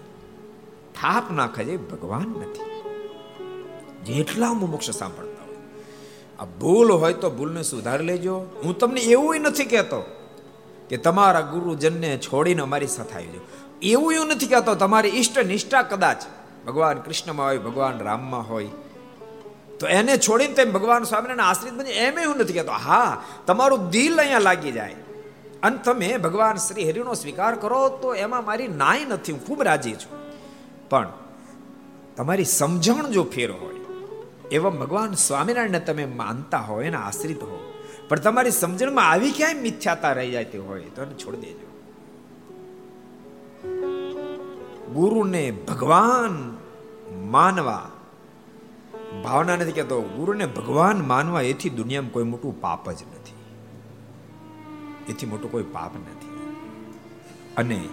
થાપ 1.02 1.32
નાખે 1.32 1.66
છે 1.66 1.78
ભગવાન 1.78 2.22
નથી. 2.22 2.82
જેટલા 4.04 4.54
મુમુક્ષ 4.54 4.92
સાંભળતા 4.92 5.46
હોય. 5.46 5.56
આ 6.40 6.46
ભૂલ 6.46 6.92
હોય 6.92 7.14
તો 7.14 7.30
ભૂલને 7.30 7.64
સુધારી 7.64 8.06
લેજો. 8.06 8.38
હું 8.64 8.78
તમને 8.78 9.02
એવું 9.02 9.36
નથી 9.36 9.66
કહેતો 9.66 10.04
કે 10.90 10.98
તમારા 10.98 11.42
ગુરુજનને 11.42 12.18
છોડીને 12.18 12.62
અમારી 12.62 12.88
સાથે 12.88 13.16
આવી 13.16 13.28
જાઓ. 13.28 13.42
એવું 13.82 14.14
એવું 14.14 14.28
નથી 14.28 14.48
કહેતો, 14.48 14.76
તમારી 14.76 15.10
ઈષ્ટ 15.10 15.40
નિષ્ઠા 15.40 15.82
કદાચ 15.82 16.18
ભગવાન 16.68 17.00
કૃષ્ણમાં 17.00 17.46
હોય, 17.46 17.58
ભગવાન 17.58 18.00
રામમાં 18.00 18.50
હોય. 18.50 18.70
તો 19.82 19.88
એને 19.88 20.18
છોડીને 20.18 20.54
તેમ 20.54 20.72
ભગવાન 20.72 21.04
સ્વામિનારાયણ 21.04 21.50
આશ્રિત 21.50 21.74
બની, 21.74 21.90
એમ 21.90 22.20
એવું 22.20 22.38
નથી 22.38 22.54
કહેતો. 22.54 22.72
હા, 22.72 23.24
તમારું 23.48 23.90
દિલ 23.90 24.20
અહીંયા 24.20 24.40
લાગી 24.40 24.72
જાય. 24.72 24.96
અને 25.64 25.78
તમે 25.78 26.18
ભગવાન 26.18 26.56
શ્રી 26.56 26.90
હરિનો 26.90 27.14
સ્વીકાર 27.14 27.56
કરો 27.56 27.90
તો 27.90 28.16
એમાં 28.16 28.46
મારી 28.46 28.68
નાય 28.68 29.06
નથી, 29.06 29.32
હું 29.32 29.46
ખૂબ 29.46 29.64
રાજી 29.64 29.94
છું. 29.94 30.20
પણ 30.90 31.10
તમારી 32.18 32.46
સમજણ 32.46 33.08
જો 33.08 33.24
ફેર 33.24 33.52
હોય 33.52 33.76
એવા 34.52 34.70
ભગવાન 34.70 35.14
સ્વામિનારાયણને 35.14 35.80
તમે 35.80 36.06
માનતા 36.06 36.58
હોય 36.58 36.86
એના 36.86 37.00
આશ્રિત 37.00 37.44
હો. 37.44 37.74
પણ 38.10 38.20
તમારી 38.20 38.52
સમજણમાં 38.52 39.10
આવી 39.10 39.32
ક્યાંય 39.32 39.54
મિથ્યાતા 39.54 40.12
રહી 40.12 40.32
જતી 40.32 40.58
હોય, 40.58 40.82
તો 40.82 41.02
એને 41.02 41.14
છોડી 41.14 41.38
દેજો. 41.38 41.68
ગુરુને 44.94 45.52
ભગવાન 45.52 46.58
માનવા 47.32 47.90
ભાવના 49.24 49.56
નથી 49.56 49.72
કહેતો. 49.72 50.02
ગુરુને 50.02 50.46
ભગવાન 50.46 51.02
માનવા 51.02 51.42
એથી 51.42 51.70
દુનિયામાં 51.70 52.12
કોઈ 52.12 52.24
મોટું 52.24 52.62
પાપ 52.62 52.92
જ 52.92 53.04
નથી. 53.04 53.34
એથી 55.12 55.26
મોટું 55.26 55.52
કોઈ 55.52 55.64
પાપ 55.64 55.96
નથી. 55.96 56.56
અને 57.58 57.90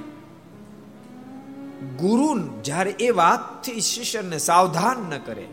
ગુરુ 1.96 2.62
જ્યારે 2.62 2.90
એ 2.90 3.10
વાતથી 3.10 3.80
શિષ્યને 3.80 4.38
સાવધાન 4.38 4.98
ન 4.98 5.18
કરે, 5.18 5.48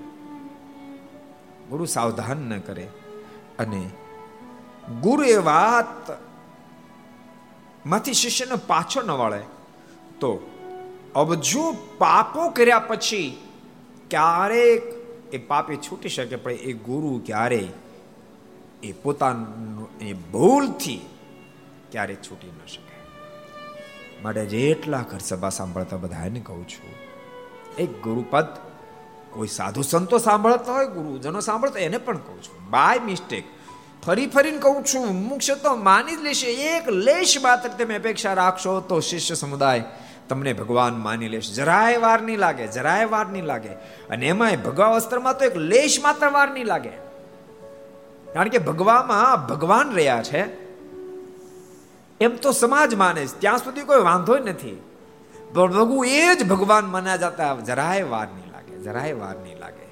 ગુરુ 1.70 1.86
સાવધાન 1.86 2.38
ન 2.38 2.60
કરે 2.60 2.88
અને 3.60 3.90
ગુરુ 5.02 5.24
એ 5.24 5.38
વાતમાંથી 5.38 8.14
શિષ્યને 8.14 8.56
પાછો 8.68 9.02
ન 9.02 9.12
વળે, 9.12 9.42
તો 10.20 10.52
અબજો 11.16 11.76
પાપો 11.98 12.50
કર્યા 12.50 12.80
પછી 12.80 13.38
ક્યારેક 14.10 15.05
એ 15.32 15.38
પાપી 15.38 15.76
છૂટી 15.76 16.10
શકે, 16.10 16.36
પણ 16.36 16.52
એ 16.52 16.74
ગુરુ 16.74 17.22
ક્યારે? 17.26 17.68
એ 18.84 18.92
પોતાનું, 18.92 20.00
એ 20.00 20.14
ભૂલથી 20.14 21.02
ક્યારે 21.92 22.16
છૂટી 22.16 22.48
ન 22.48 22.66
શકે. 22.68 22.96
માટે 24.24 24.46
જેટલા 24.46 25.02
ઘર 25.02 25.18
સભા 25.18 25.50
સાંભળતા 25.50 25.98
બધાને 25.98 26.40
કહું 26.40 26.68
છું, 26.68 26.94
એક 27.78 28.02
ગુરુપદ 28.02 28.48
કોઈ 29.32 29.48
સાધુ 29.48 29.82
સંતો 29.82 30.18
સાંભળતા 30.18 30.74
હોય, 30.74 30.86
ગુરુજનો 30.86 31.40
સાંભળતા 31.40 31.80
એને 31.80 31.98
પણ 31.98 32.18
કહું 32.18 32.44
છું. 32.44 32.70
બાય 32.70 33.00
મિસ્ટેક 33.00 33.44
ફરી 34.06 34.28
ફરીને 34.28 34.58
કહું 34.58 34.84
છું 34.84 35.28
મુખ્ય 35.30 35.56
તો 35.56 35.76
માની 35.76 36.16
જ 36.16 36.20
લેશે, 36.22 36.48
એક 36.48 36.90
લેશ 36.90 37.38
માત્ર 37.42 37.70
તમે 37.70 37.96
અપેક્ષા 37.96 38.34
રાખશો 38.34 38.80
તો 38.80 39.00
શિષ્ય 39.00 39.36
સમુદાય 39.36 39.84
તમને 40.30 40.54
ભગવાન 40.54 40.98
માની 40.98 41.28
લેશે. 41.28 41.54
જરાય 41.54 41.98
વાર 41.98 42.22
નહીં 42.22 42.38
લાગે, 42.38 42.68
જરાય 42.68 43.06
વાર 43.06 43.26
નહીં 43.28 43.44
લાગે. 43.44 43.70
અને 44.10 44.28
એમાંય 44.28 44.58
ભગવા 44.58 44.88
વસ્ત્રમાં 44.88 45.40
તો 45.40 45.46
એક 45.46 45.56
લેશ 45.56 46.00
માત્ર 46.04 46.30
વાર 46.30 46.52
નહીં 46.52 46.66
લાગે. 46.66 46.94
કારણ 48.34 48.50
કે 48.50 48.58
ભગવામાં 48.58 49.48
ભગવાન 49.48 49.94
રહ્યા 49.94 50.24
છે. 50.24 50.44
એમ 52.20 52.36
તો 52.36 52.52
સમાજ 52.52 52.96
માને 52.96 53.28
ત્યાં 53.40 53.58
સુધી 53.58 53.82
કોઈ 53.82 54.02
વાંધો 54.02 54.38
નથી. 54.38 54.84
ભગવું 55.56 56.06
એ 56.06 56.36
જ 56.36 56.48
ભગવાન 56.48 56.86
માન્યા 56.86 57.16
જતા. 57.16 57.56
જરાય 57.56 58.04
વાર 58.04 58.28
નહીં 58.28 58.52
લાગે, 58.52 58.78
જરાય 58.78 59.14
વાર 59.14 59.36
નહીં 59.36 59.60
લાગે. 59.60 59.86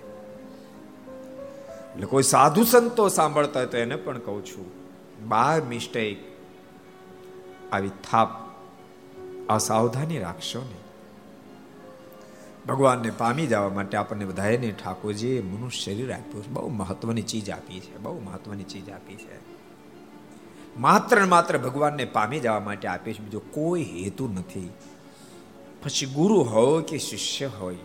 એટલે 1.94 2.06
કોઈ 2.06 2.24
સાધુ 2.24 2.64
સંતો 2.64 3.10
સાંભળતા 3.10 3.60
હોય 3.60 3.68
તો 3.68 3.78
એને 3.78 3.96
પણ 3.96 4.18
કહું 4.20 4.46
છું, 4.46 4.72
બાર 5.28 5.62
મિસ્ટેક 5.62 6.18
આવી 7.72 7.90
થાપ 8.12 8.43
અસાવધાની 9.50 10.20
રાખશો 10.20 10.60
ને. 10.60 10.84
ભગવાનને 12.68 13.12
પામી 13.12 13.48
જવા 13.48 13.70
માટે 13.70 13.98
આપણને 13.98 14.26
બધાને 14.26 14.72
ઠાકોરજીએ 14.72 15.42
મનુષ્ય 15.42 15.80
શરીર 15.80 16.14
આપ્યું 16.14 16.54
બહુ 16.54 16.70
મહત્વની 16.70 17.22
ચીજ 17.22 17.50
આપી 17.50 17.80
છે, 17.80 17.98
બહુ 17.98 18.20
મહત્વની 18.20 18.64
ચીજ 18.64 18.90
આપી 18.90 19.16
છે. 19.16 19.54
માત્ર 20.80 21.26
માત્ર 21.26 21.58
ભગવાનને 21.58 22.06
પામી 22.06 22.40
જવા 22.40 22.60
માટે 22.60 22.88
આપે 22.88 23.14
છે, 23.14 23.20
બીજો 23.20 23.40
કોઈ 23.40 23.84
હેતુ 23.84 24.28
નથી. 24.28 24.70
પછી 25.84 26.06
ગુરુ 26.06 26.36
હોય 26.36 26.84
કે 26.84 26.98
શિષ્ય 26.98 27.46
હોય, 27.46 27.78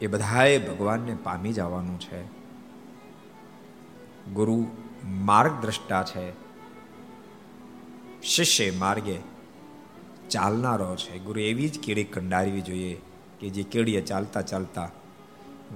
એ 0.00 0.06
બધાએ 0.06 0.58
ભગવાનને 0.58 1.16
પામી 1.22 1.52
જવાનું 1.52 2.00
છે. 2.00 2.22
ગુરુ 4.32 4.66
માર્ગદ્રષ્ટા 5.04 6.02
છે. 6.02 6.32
શિષ્ય 8.22 8.70
માર્ગે 8.70 9.29
ચાલનારો 10.30 10.96
છે. 10.96 11.18
ગુરુ 11.18 11.40
એવી 11.40 11.68
જ 11.68 11.80
કીડી 11.80 12.04
કંડારવી 12.04 12.60
જોઈએ 12.60 13.00
કે 13.40 13.48
જે 13.48 13.62
કેડીએ 13.62 14.00
ચાલતા 14.00 14.40
ચાલતા 14.40 14.90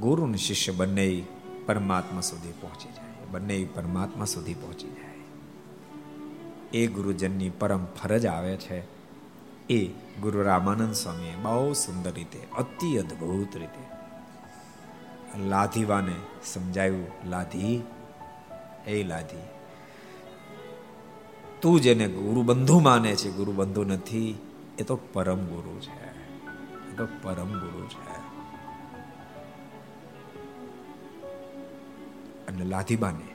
ગુરુ 0.01 0.25
અને 0.25 0.37
શિષ્ય 0.37 0.73
બંને 0.73 1.23
પરમાત્મા 1.67 2.21
સુધી 2.21 2.53
પહોંચી 2.61 2.93
જાય. 2.93 3.27
બંને 3.31 3.69
પરમાત્મા 3.75 4.25
સુધી 4.25 4.55
પહોંચી 4.55 4.89
જાય. 4.89 5.15
એ 6.73 6.87
ગુરુજનની 6.87 7.51
પરમ 7.51 7.85
ફરજ 7.85 8.27
આવે 8.27 8.57
છે. 8.57 8.95
એ 9.71 9.87
ગુરુ 10.21 10.43
રામાનંદ 10.43 10.95
સ્વામીએ 10.95 11.35
બહુ 11.37 11.73
સુંદર 11.73 12.13
રીતે, 12.13 12.39
અતિ 12.59 12.97
અદ્ભુત 12.97 13.57
રીતે 13.57 13.83
લાધીવાને 15.39 16.15
સમજાયું 16.45 17.07
લાધી, 17.29 17.83
એ 18.87 19.03
લાધી, 19.03 19.43
તું 21.63 21.81
જેને 21.81 22.09
ગુરુ 22.09 22.43
બંધુ 22.43 22.79
માને 22.79 23.17
છે 23.17 23.31
ગુરુ 23.31 23.53
બંધુ 23.53 23.85
નથી 23.85 24.39
એ 24.79 24.83
તો 24.83 24.97
પરમ 24.97 25.39
ગુરુ 25.39 25.81
છે. 25.81 26.05
એ 26.93 26.97
તો 26.97 27.07
પરમ 27.23 27.49
ગુરુ 27.49 27.87
છે. 27.87 28.15
અને 32.47 32.65
લાધીબાને 32.65 33.35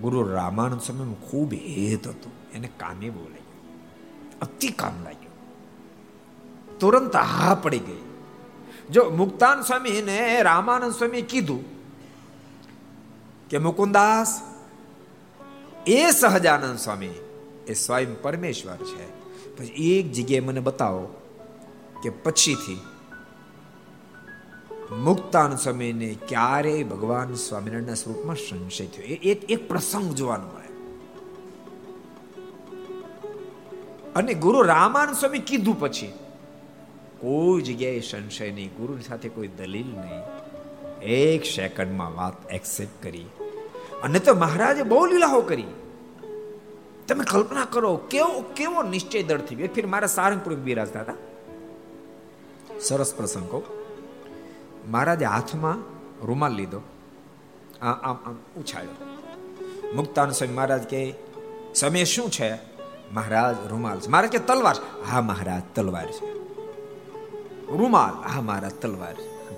ગુરુ 0.00 0.32
રામાનંદ 0.32 0.80
સ્વામી 0.80 1.14
ખૂબ 1.14 1.52
હેત 1.52 2.08
હતું. 2.08 2.32
એને 2.52 2.68
કામે 2.76 3.10
બોલાયું 3.10 3.42
અતિ 4.40 4.68
કામ 4.68 5.04
લાગ્યું. 5.04 5.32
તુરંત 6.78 7.16
હા 7.16 7.54
પડી 7.54 7.78
ગઈ. 7.78 8.02
જો 8.90 9.10
મુક્તાન 9.10 9.62
સ્વામીને 9.62 10.42
રામાનંદ 10.42 10.92
સ્વામી 10.92 11.22
કીધું 11.22 11.64
કે 13.48 13.58
મુકુંદાસ, 13.58 14.40
એ 15.86 16.10
સહજાનંદ 16.10 16.78
સ્વામી 16.78 17.10
એ 17.66 17.74
સ્વયં 17.74 18.22
પરમેશ્વર 18.22 18.76
છે. 18.76 19.21
પછી 19.58 19.98
એક 19.98 20.12
જગ્યાએ 20.12 20.40
મને 20.40 20.60
બતાવો 20.60 21.04
કે 22.02 22.10
પછીથી 22.10 22.80
મુક્તાન 24.96 25.56
સ્વામીને 25.56 26.16
ક્યારેય 26.28 26.84
ભગવાન 26.84 27.34
સ્વામિનારાયણના 27.34 27.94
સ્વરૂપમાં 27.94 28.36
સંશય 28.36 28.86
થયો? 28.86 29.06
એક 29.06 29.50
એક 29.50 29.68
પ્રસંગ 29.68 30.14
જોવાનો 30.14 30.44
મળે. 30.44 30.62
અને 34.14 34.34
ગુરુ 34.34 34.62
રામાન 34.62 35.12
સ્વામી 35.12 35.38
કીધું 35.38 35.80
પછી, 35.80 36.12
કોઈ 37.20 37.62
જગ્યાએ 37.62 38.00
સંશય 38.00 38.52
નહીં, 38.52 38.68
ગુરુની 38.68 39.02
સાથે 39.02 39.28
કોઈ 39.28 39.48
દલીલ 39.48 39.86
નહીં. 39.86 40.22
એક 41.02 41.44
સેકન્ડમાં 41.44 42.14
વાત 42.14 42.52
એક્સેપ્ટ 42.52 43.02
કરી. 43.02 43.24
અને 44.02 44.18
તો 44.18 44.34
મહારાજે 44.34 44.82
બહુ 44.82 45.06
લીલાઓ 45.06 45.40
કરી. 45.40 45.64
તમે 47.14 47.24
કલ્પના 47.24 47.64
કરો, 47.64 47.96
કેવો 47.96 48.40
કેવો 48.56 48.82
નિશ્ચય 48.82 49.22
દળ 49.22 49.40
થઈ 49.40 49.54
ગયો? 49.54 49.68
ફિર 49.74 49.86
મારા 49.86 50.06
સારંગપુર 50.06 50.54
બિરાજતા 50.54 51.00
હતા. 51.00 51.14
સરસ 52.80 53.14
પ્રસંગો 53.14 53.62
મહારાજે 54.88 55.24
હાથમાં 55.24 55.76
રૂમાલ 56.26 56.52
લીધો. 56.52 56.80
આમ 57.82 57.92
આમ 57.92 58.36
ઉછાળ્યો. 58.60 59.06
મુક્તાન 59.94 60.30
સ્વામી 60.30 60.54
મહારાજ 60.54 60.82
કે 60.82 61.14
સમય 61.74 62.04
શું 62.04 62.30
છે? 62.30 62.54
મહારાજ, 63.12 63.70
રૂમાલ 63.70 64.00
છે. 64.00 64.08
મહારાજ 64.08 64.30
કે, 64.30 64.38
તલવાર 64.38 64.74
છે. 64.74 65.04
હા, 65.04 65.20
મહારાજ, 65.20 65.62
તલવાર 65.74 66.10
છે. 66.10 66.32
રૂમાલ? 67.66 68.28
હા, 68.28 68.40
મહારાજ, 68.40 68.72
તલવાર 68.72 69.14
છે. 69.14 69.54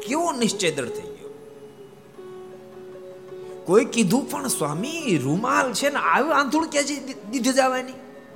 કેવો 0.00 0.32
નિશ્ચય 0.32 0.70
દળ 0.70 0.84
થઈ 0.84 1.07
કોઈ 3.68 3.84
કીધું 3.84 4.30
પણ, 4.30 4.46
સ્વામી, 4.48 5.18
રૂમાલ 5.24 5.72
છે 5.72 5.88
ને, 5.90 5.96
આવ્યું 5.96 6.36
આંધળું 6.36 6.68
કે 6.68 6.82
દીધી 6.82 7.38
જવાની 7.38 7.92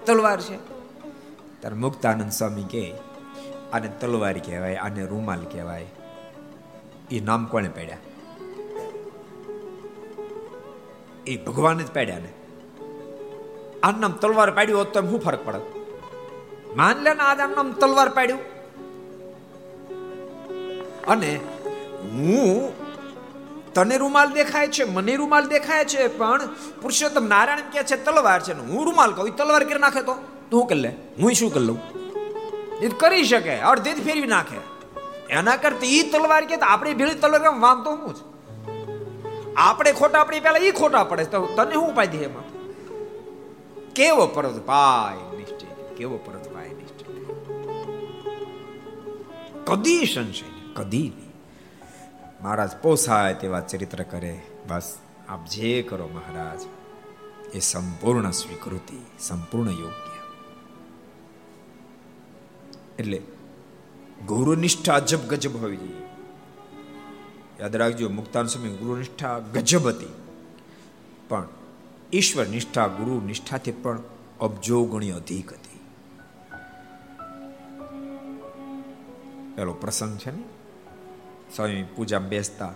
તલવાર 0.07 0.41
છે. 0.41 0.57
ત્યારે 1.61 1.77
મુક્તાનંદ 1.77 2.31
સ્વામી 2.31 2.63
કે 2.63 2.93
આને 3.73 3.89
તલવાર 4.01 4.39
કહેવાય, 4.39 4.75
આને 4.77 5.07
રૂમાલ 5.07 5.41
કહેવાય. 5.41 5.87
એ 7.11 7.21
નામ 7.21 7.47
કોણે 7.47 7.69
પાડ્યા? 7.69 7.99
એ 11.27 11.37
ભગવાને 11.37 11.83
જ 11.83 11.91
પાડ્યા 11.95 12.19
ને. 12.19 12.33
આ 13.83 13.91
નામ 13.91 14.13
તલવાર 14.13 14.51
પાડ્યું 14.51 14.79
હોત 14.79 14.99
તો 14.99 15.03
શું 15.03 15.21
ફરક 15.21 15.45
પડે 15.45 15.59
માન 16.77 16.97
લે 17.03 17.15
ને 17.15 17.23
આ 17.23 17.47
નામ 17.47 17.73
તલવાર 17.73 18.09
પાડ્યું. 18.09 18.41
અને 21.07 21.41
હું 22.03 22.82
તને 23.75 23.97
રૂમાલ 23.97 24.33
દેખાય 24.33 24.69
છે, 24.69 24.85
મને 24.85 25.17
રૂમાલ 25.17 25.47
દેખાય 25.47 25.85
છે, 25.85 26.09
પણ 26.09 26.41
પુરુષોત્તમ 26.83 27.25
નારાયણ 27.25 27.59
કે 27.59 27.83
છે, 27.83 28.05
તલવાર 28.05 28.43
છે. 28.43 28.53
હું 28.53 28.85
રૂમાલ 28.85 29.13
કહું 29.13 29.37
તલવાર 29.37 29.65
કરી 29.65 29.79
નાખે 29.79 30.03
તો? 30.03 30.17
તું 30.51 30.67
કરી 30.67 30.81
લે? 30.81 30.95
હું 31.21 31.33
શું 31.33 31.55
કરી 31.55 31.65
લઉં? 31.65 31.81
એ 32.79 32.89
કરી 32.89 33.25
શકે 33.25 33.59
અડધી 33.59 33.93
જ 33.93 34.05
ફેરવી 34.05 34.27
નાખે. 34.27 34.57
એના 35.31 35.57
કરતા 35.57 35.79
એ 35.83 36.03
તલવાર 36.03 36.45
કે 36.45 36.55
આપણી 36.55 36.95
ભેળી 36.95 37.15
તલવાર 37.15 37.61
વાંધો 37.61 37.91
હું 37.91 38.15
જ? 38.15 38.19
આપણે 39.57 39.93
ખોટા, 39.93 40.21
આપણી 40.21 40.41
પેલા 40.41 40.59
એ 40.59 40.71
ખોટા 40.71 41.05
પડે, 41.05 41.25
તો 41.25 41.47
તને 41.47 41.75
શું 41.75 41.89
ઉપાય 41.89 42.07
દે 42.07 42.19
એમાં? 42.19 42.43
કેવો 43.95 44.27
પરત 44.27 44.67
પાય 44.67 45.37
નિશ્ચય, 45.37 45.95
કેવો 45.97 46.17
પરત 46.17 46.55
પાય 46.55 46.69
નિશ્ચય. 46.69 47.05
કદી 49.65 50.07
સંશય 50.07 50.73
કદી 50.75 51.13
મહારાજ 52.43 52.77
પોસાય 52.83 53.35
તેવા 53.35 53.61
ચરિત્ર 53.61 54.03
કરે. 54.03 54.41
બસ 54.69 54.99
આપ 55.29 55.47
જે 55.47 55.83
કરો 55.83 56.09
મહારાજ, 56.09 56.61
એ 57.57 57.61
સંપૂર્ણ 57.61 58.31
સ્વીકૃતિ, 58.31 58.99
સંપૂર્ણ 59.19 59.71
યોગ્ય. 59.71 60.13
એટલે 62.99 63.23
ગુરુનિષ્ઠા 64.27 64.95
અજબ 64.95 65.19
ગજબ 65.19 65.63
હોવી 65.63 65.77
જોઈએ. 65.77 66.03
યાદ 67.61 67.77
રાખજો, 67.77 68.09
મુક્તાન 68.09 68.47
સ્વામી 68.47 68.69
ગુરુ 68.69 68.97
નિષ્ઠા 68.97 69.39
ગજબ 69.39 69.89
હતી. 69.89 70.09
પણ 71.29 71.49
ઈશ્વર 72.13 72.47
નિષ્ઠા, 72.47 72.87
ગુરુ 72.87 73.27
નિષ્ઠાથી 73.27 73.73
પણ 73.73 73.99
અબજો 74.41 74.85
ગણી 74.85 75.11
અધિક 75.11 75.53
હતી. 75.53 75.81
પેલો 79.55 79.73
પ્રસંગ 79.73 80.19
છે 80.19 80.31
ને? 80.31 80.43
સ્વામી 81.57 81.83
પૂજા 81.83 82.19
બેસતા 82.19 82.75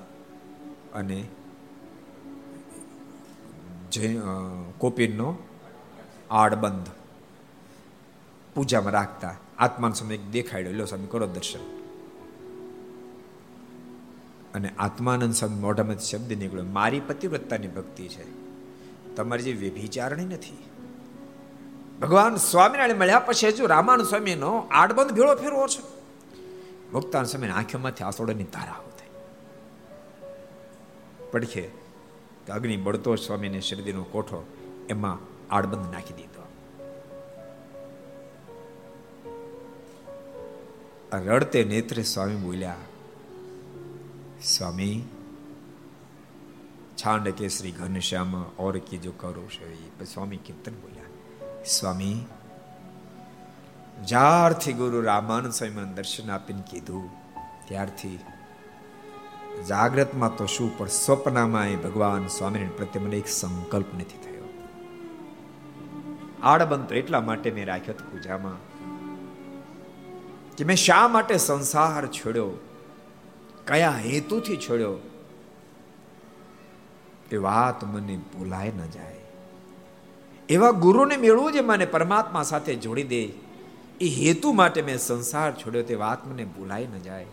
અને 0.94 1.24
કોપીનો 4.78 5.36
આડબંધ 6.30 6.86
પૂજામાં 8.54 8.92
રાખતા. 8.92 9.34
આત્માન 9.58 9.92
સમય 9.92 10.16
દેખાડ્યો. 10.16 10.72
લો 10.72 10.84
સ્વામી, 10.84 11.06
કરો 11.06 11.26
દર્શન. 11.26 11.60
અને 14.54 14.68
આત્માનંદ 14.78 15.34
સ્વામી 15.34 15.60
મોઢામાં 15.60 15.98
શબ્દ 15.98 16.32
નીકળ્યો, 16.32 16.64
મારી 16.64 17.00
પતિવ્રતાની 17.00 17.68
ભક્તિ 17.68 18.08
છે. 18.08 18.24
તમારી 19.16 19.42
જે 19.42 19.52
વ્યભિચારણી 19.52 20.24
નથી. 20.24 20.58
ભગવાન 22.02 22.36
સ્વામિનારાયણ 22.36 22.98
મળ્યા 22.98 23.18
પછી 23.18 23.48
હજુ 23.48 23.66
રામાનુ 23.66 24.04
સ્વામીનો 24.04 24.58
આડબંધ 24.70 25.10
ભેળો 25.10 25.34
ફેરવો 25.34 25.66
છે. 25.68 25.95
મુક્તાન 26.92 27.24
સમયે 27.24 27.50
આંખોમાંથી 27.50 28.04
આસોડાની 28.04 28.44
ધારા 28.44 28.82
થઈ 28.98 29.12
પડખે 31.32 31.70
અગ્નિ 32.52 32.76
બળતો 32.76 33.16
સ્વામીને 33.16 33.60
શરદીનો 33.60 34.04
કોઠો 34.04 34.40
એમાં 34.88 35.18
આડબંધ 35.54 35.92
નાખી 35.92 36.14
દીધો. 36.14 36.44
રડતે 41.12 41.64
નેત્રે 41.64 42.02
સ્વામી 42.02 42.36
બોલ્યા, 42.36 42.76
સ્વામી 44.44 45.02
છાંડ 46.96 47.28
કે 47.28 47.48
શ્રી 47.48 47.72
ઘનશ્યામ 47.72 48.34
ઓર 48.58 48.78
કી 48.78 48.98
જો 48.98 49.12
કરો 49.12 49.42
છે. 49.42 49.68
સ્વામી 50.04 50.36
કીર્તન 50.36 50.72
બોલ્યા, 50.72 51.04
સ્વામી 51.64 52.14
જ્યારથી 54.04 54.72
ગુરુ 54.72 55.02
રામાનંદ 55.02 55.52
સ્વામી 55.52 55.94
દર્શન 55.94 56.30
આપીને 56.30 56.62
કીધું, 56.70 57.10
ત્યારથી 57.68 58.18
જાગ્રતમાં 59.68 60.36
તો 60.36 60.46
શું, 60.46 60.78
પણ 60.78 60.86
સ્વપ્નમાં 60.86 61.76
ભગવાન 61.76 62.26
સ્વામિનારાયણ 62.26 62.76
પ્રત્યે 62.76 63.02
મને 63.02 63.16
એક 63.16 63.28
સંકલ્પ 63.28 63.86
નથી 63.94 64.04
થયો. 64.04 64.48
આડબંધ 66.42 66.92
એટલા 66.92 67.20
માટે 67.20 67.50
મેં 67.50 67.66
રાખ્યો 67.66 67.94
પૂજામાં, 67.94 68.56
કે 70.56 70.64
મેં 70.64 70.76
શા 70.76 71.08
માટે 71.08 71.36
સંસાર 71.36 72.06
છોડ્યો, 72.06 72.50
કયા 73.66 73.90
હેતુથી 73.90 74.56
છોડ્યો, 74.56 74.98
એ 77.32 77.36
વાત 77.36 77.84
મને 77.84 78.16
ભૂલાય 78.16 78.72
ન 78.76 78.90
જાય. 78.90 79.16
એવા 80.48 80.70
ગુરુને 80.70 81.16
મેળવું 81.16 81.52
જે 81.52 81.60
મને 81.60 81.84
પરમાત્મા 81.86 82.42
સાથે 82.42 82.74
જોડી 82.74 83.02
દે 83.02 83.45
એ 84.00 84.06
હેતુ 84.08 84.52
માટે 84.52 84.82
મેં 84.82 84.98
સંસાર 84.98 85.52
છોડ્યો 85.54 85.82
તે 85.82 85.94
વાત 85.94 86.26
મને 86.26 86.44
ભૂલાઈ 86.44 86.86
ન 86.86 87.02
જાય. 87.02 87.26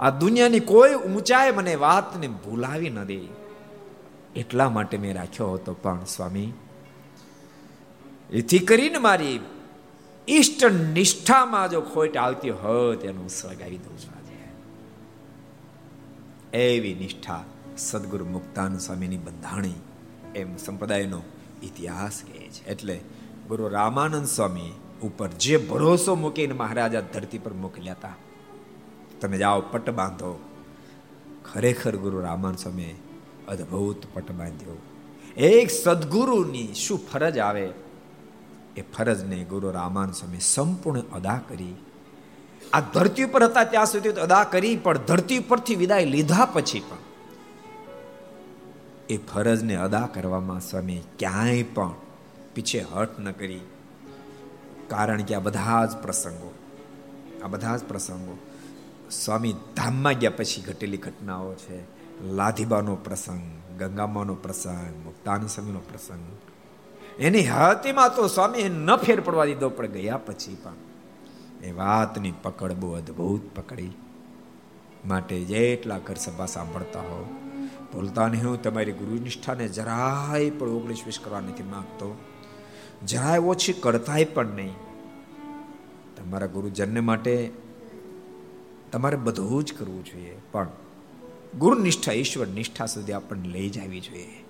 આ 0.00 0.10
દુનિયાની 0.10 0.60
કોઈ 0.60 0.94
ઊંચાઈ 0.94 1.52
મને 1.52 1.74
વાતને 1.74 2.28
ભૂલાવી 2.28 2.90
ન 2.90 3.04
દે. 3.04 3.20
એટલા 4.36 4.70
માટે 4.70 4.98
મેં 4.98 5.14
રાખ્યો 5.14 5.52
હતો 5.52 5.74
પણ 5.74 6.04
સ્વામી, 6.04 6.52
એથી 8.30 8.58
કરીને 8.58 8.98
મારી 8.98 9.40
ઈષ્ટ 10.28 10.64
નિષ્ઠામાં 10.64 11.70
જો 11.70 11.80
ખોટ 11.80 12.16
આવતી 12.16 12.50
હોય 12.50 12.96
તેનું 12.96 13.28
સળગાવી 13.28 13.78
દઉં 13.78 13.98
છું 13.98 14.12
આજે. 14.18 14.38
એવી 16.58 16.94
નિષ્ઠા 16.94 17.44
સદગુરુ 17.78 18.24
મુક્તાન 18.26 18.78
સ્વામીની 18.78 19.16
બંધાણી 19.16 19.74
એમ 20.34 20.56
સંપ્રદાયનો 20.56 21.22
ઇતિહાસ 21.62 22.22
કહે 22.26 22.48
છે. 22.48 22.64
એટલે 22.66 23.00
ગુરુ 23.48 23.68
રામાનંદ 23.68 24.26
સ્વામી 24.26 24.72
ઉપર 25.02 25.28
જે 25.28 25.56
ભરોસો 25.56 26.14
મૂકીને 26.14 26.54
મહારાજા 26.54 27.00
ધરતી 27.00 27.38
પર 27.38 27.52
મોકલ્યા 27.52 27.92
હતા 27.92 28.14
તમે 29.20 29.38
જાઓ, 29.38 29.60
પટ 29.60 29.90
બાંધો. 29.90 30.40
ખરેખર 31.52 31.96
ગુરુ 31.96 32.20
રામાન 32.20 32.54
સ્વામી 32.54 32.94
અદ્ભુત 33.48 34.02
પટ 34.14 34.32
બાંધ્યો. 34.32 34.76
એક 35.36 35.70
સદગુરુની 35.70 36.74
શું 36.74 36.98
ફરજ 37.12 37.38
આવે? 37.38 37.72
એ 38.76 38.82
ફરજને 38.82 39.44
ગુરુ 39.44 39.70
રામાન 39.70 40.12
સ્વામી 40.12 40.38
સંપૂર્ણ 40.40 41.00
અદા 41.00 41.40
કરી. 41.48 41.74
આ 42.72 42.80
ધરતી 42.80 43.24
ઉપર 43.24 43.44
હતા 43.44 43.64
ત્યાં 43.64 43.86
સુધી 43.86 44.08
અદા 44.08 44.44
કરી, 44.44 44.76
પણ 44.76 44.98
ધરતી 44.98 45.38
પરથી 45.38 45.74
વિદાય 45.74 46.04
લીધા 46.04 46.44
પછી 46.44 46.80
પણ 46.80 46.96
એ 49.10 49.16
ફરજને 49.16 49.76
અદા 49.76 50.08
કરવામાં 50.14 50.60
સ્વામી 50.60 51.00
ક્યાંય 51.18 51.62
પણ 51.62 51.90
પીછે 52.54 52.80
હટ 52.80 53.18
ન 53.18 53.30
કરી. 53.30 53.60
કારણ 54.88 55.22
કે 55.22 55.34
આ 55.34 55.38
બધા 55.38 55.86
જ 55.86 55.96
પ્રસંગો, 55.96 56.54
આ 57.44 57.46
બધા 57.46 57.76
જ 57.76 57.84
પ્રસંગો 57.84 58.38
સ્વામી 59.10 59.54
ધામમાં 59.76 60.12
ગયા 60.12 60.30
પછી 60.30 60.62
ઘટેલી 60.62 60.96
ઘટનાઓ 60.96 61.54
છે. 61.54 61.78
લાધીબાનો 62.22 62.96
પ્રસંગ, 62.96 63.42
ગંગામાનો 63.78 64.34
પ્રસંગ 64.34 65.04
મુક્તાન 65.04 65.46
સંઘનો 65.46 65.78
પ્રસંગ. 65.78 66.24
એની 67.18 67.42
હાથીમાં 67.42 68.14
તો 68.16 68.28
સ્વામી 68.28 68.68
ન 68.68 68.96
ફેર 68.96 69.20
પડવા 69.20 69.44
દીધો, 69.44 69.68
પણ 69.68 69.86
ગયા 69.86 70.16
પછી 70.16 70.56
પણ 70.62 70.72
એ 71.62 71.72
વાતની 71.72 72.32
પકડ 72.42 72.72
બહુ 72.72 72.92
અદભુત 72.92 73.56
પકડી. 73.56 73.90
માટે 75.04 75.44
જેટલા 75.44 75.98
ઘર 75.98 76.14
સભા 76.14 76.46
સાંભળતા 76.46 77.00
હો, 77.00 77.18
બોલતા 77.92 78.28
નહીં 78.28 78.48
હું, 78.48 78.62
તમારી 78.62 78.92
ગુરુ 78.92 79.22
નિષ્ઠાને 79.22 79.68
જરાય 79.68 80.50
પણ 80.50 80.68
ઓગણીસ 80.68 81.02
વીસ 81.06 81.18
કરવા 81.24 81.40
નથી 81.40 81.62
માંગતો. 81.62 82.08
જરાય 83.06 83.38
ઓછી 83.38 83.72
કરતાય 83.72 84.24
પણ 84.24 84.46
નહીં. 84.46 84.72
તમારા 86.16 86.46
ગુરુજનને 86.46 87.00
માટે 87.00 87.50
તમારે 88.92 89.16
બધું 89.16 89.64
જ 89.64 89.72
કરવું 89.72 90.04
જોઈએ, 90.04 90.36
પણ 90.52 90.68
ગુરુ 91.58 91.82
નિષ્ઠા 91.82 92.12
ઈશ્વર 92.12 92.46
નિષ્ઠા 92.46 92.86
સુધી 92.86 93.12
આપણને 93.12 93.48
લઈ 93.48 93.68
જવી 93.68 94.00
જોઈએ. 94.00 94.44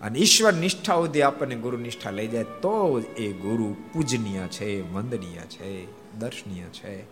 અને 0.00 0.18
ઈશ્વર 0.18 0.52
નિષ્ઠા 0.52 0.94
સુધી 0.94 1.22
આપણને 1.22 1.54
ગુરુ 1.54 1.76
નિષ્ઠા 1.76 2.10
લઈ 2.10 2.28
જાય 2.28 2.44
તો 2.44 3.02
એ 3.16 3.32
ગુરુ 3.32 3.76
પૂજનીય 3.92 4.40
છે 4.40 4.92
વંદનીય 4.92 5.38
છે, 5.38 5.86
દર્શનીય 6.18 6.62
છે. 6.62 7.02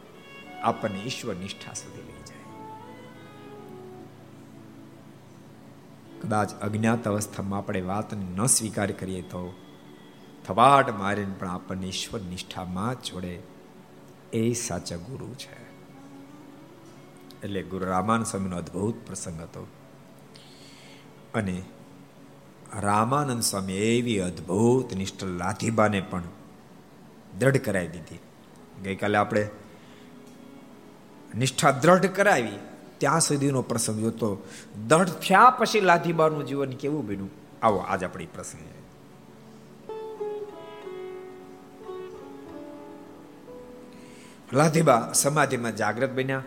આપણને 0.61 0.98
ઈશ્વર 0.98 1.35
નિષ્ઠા 1.35 1.72
સુધી 1.72 2.02
લઈ 2.02 2.22
જાય. 2.26 2.38
કદાચ 6.20 6.52
અજ્ઞાત 6.52 7.09
અવસ્થામાં 7.09 7.59
આપણે 7.59 7.81
વાતને 7.81 8.26
ન 8.37 8.46
સ્વીકાર 8.46 8.90
કરીએ 8.90 9.22
તો 9.22 9.54
થવાટ 10.48 10.98
મારીને 10.98 11.34
પણ 11.38 11.48
આપણને 11.48 11.87
ઈશ્વર 11.87 12.20
નિષ્ઠામાં 12.20 12.94
છોડે 12.94 13.42
એ 14.32 14.52
સાચા 14.52 14.96
ગુરુ 14.96 15.34
છે. 15.34 15.62
એટલે 17.42 17.62
ગુરુ 17.62 17.87
રામાન 17.87 18.22
સ્વામીનો 18.22 18.56
અદ્ભુત 18.56 18.94
પ્રસંગ 19.06 19.40
હતો. 19.40 19.66
અને 21.34 21.62
રામાનંદ 22.80 23.42
સ્વામી 23.42 23.72
એવી 23.72 24.18
અદ્ભુત 24.18 24.94
નિષ્ઠ 24.94 25.24
લાથીબાને 25.24 26.00
પણ 26.00 26.22
દ્રઢ 27.38 27.56
કરાવી 27.56 27.88
દીધી. 27.88 28.18
ગઈકાલે 28.82 29.18
આપણે 29.18 29.48
નિષ્ઠા 31.34 31.70
દ્રઢ 31.70 32.06
કરાવી, 32.06 32.58
ત્યાં 32.98 33.20
સુધીનો 33.20 33.62
પ્રસંગ 33.62 34.00
જોતો, 34.00 34.38
દ્રઢ 34.87 35.08
થયા 35.08 35.50
પછી 35.50 35.80
લાઠીબાનું 35.80 36.46
જીવન 36.46 36.70
કેવું 36.70 37.06
બન્યું? 37.06 37.30
આવો 37.62 37.78
આજ 37.78 38.04
આપણી 38.04 38.26
પ્રસંગ 38.26 38.77
લાધીબા 44.52 45.12
સમાધિમાં 45.14 45.76
જાગ્રત 45.76 46.11
બન્યા. 46.11 46.42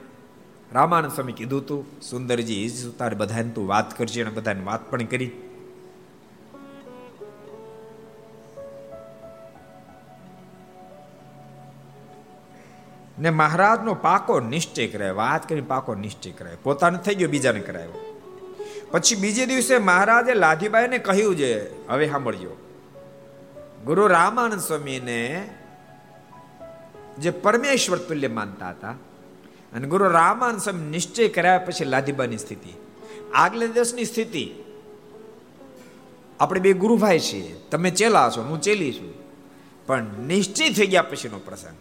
રામાનંદ 0.73 1.11
સ્વામી 1.11 1.31
કીધું 1.31 1.67
તું, 1.67 2.01
સુંદરજી 2.01 2.69
તારે 2.97 3.15
બધાને 3.15 3.49
તું 3.49 3.67
વાત 3.67 3.97
કરજે 3.97 4.21
અને 4.21 4.31
બધાને 4.31 4.63
વાત 4.63 4.91
પણ 4.91 5.05
કરી. 5.05 5.31
ને 13.19 13.29
મહારાજનો 13.29 13.93
પાકો 13.93 14.39
નિશ્ચય 14.39 14.87
કરાય 14.87 15.11
વાત 15.11 15.49
કરી 15.49 15.61
પાકો 15.61 15.95
નિશ્ચય 15.95 16.31
કરાય 16.31 16.55
પોતાને 16.63 16.97
થઈ 16.97 17.15
ગયો, 17.15 17.29
બીજાને 17.29 17.59
કરાયો. 17.59 18.25
પછી 18.91 19.15
બીજે 19.15 19.45
દિવસે 19.45 19.77
મહારાજે 19.77 20.33
લાધીબાઈને 20.33 20.97
કહ્યું 20.97 21.35
છે 21.35 21.87
હવે 21.87 22.09
સાંભળજો. 22.09 22.57
ગુરુ 23.85 24.07
રામાનંદ 24.07 24.61
સ્વામીને 24.61 25.49
જે 27.19 27.29
પરમેશ્વર 27.29 27.97
તુલ્ય 27.97 28.27
માનતા 28.27 28.69
હતા. 28.69 28.89
અને 29.73 29.87
ગુરુ 29.87 30.09
રામાન 30.09 30.57
સ્વામી 30.57 30.89
નિશ્ચય 30.89 31.27
કર્યા 31.27 31.57
પછી 31.57 31.85
લાધીબાની 31.85 32.37
સ્થિતિ. 32.37 32.73
આગલે 33.33 33.67
દિવસની 33.67 34.05
સ્થિતિ. 34.05 34.51
આપણે 36.39 36.59
બે 36.59 36.73
ગુરુભાઈ 36.73 37.19
છીએ. 37.19 37.55
તમે 37.71 37.89
ચેલા 37.89 38.29
છો, 38.29 38.41
હું 38.41 38.61
ચેલી 38.61 38.93
છું. 38.93 39.13
પણ 39.87 40.05
નિશ્ચય 40.27 40.69
થઈ 40.69 40.87
ગયા 40.87 41.01
પછીનો 41.01 41.39
પ્રસંગ. 41.39 41.75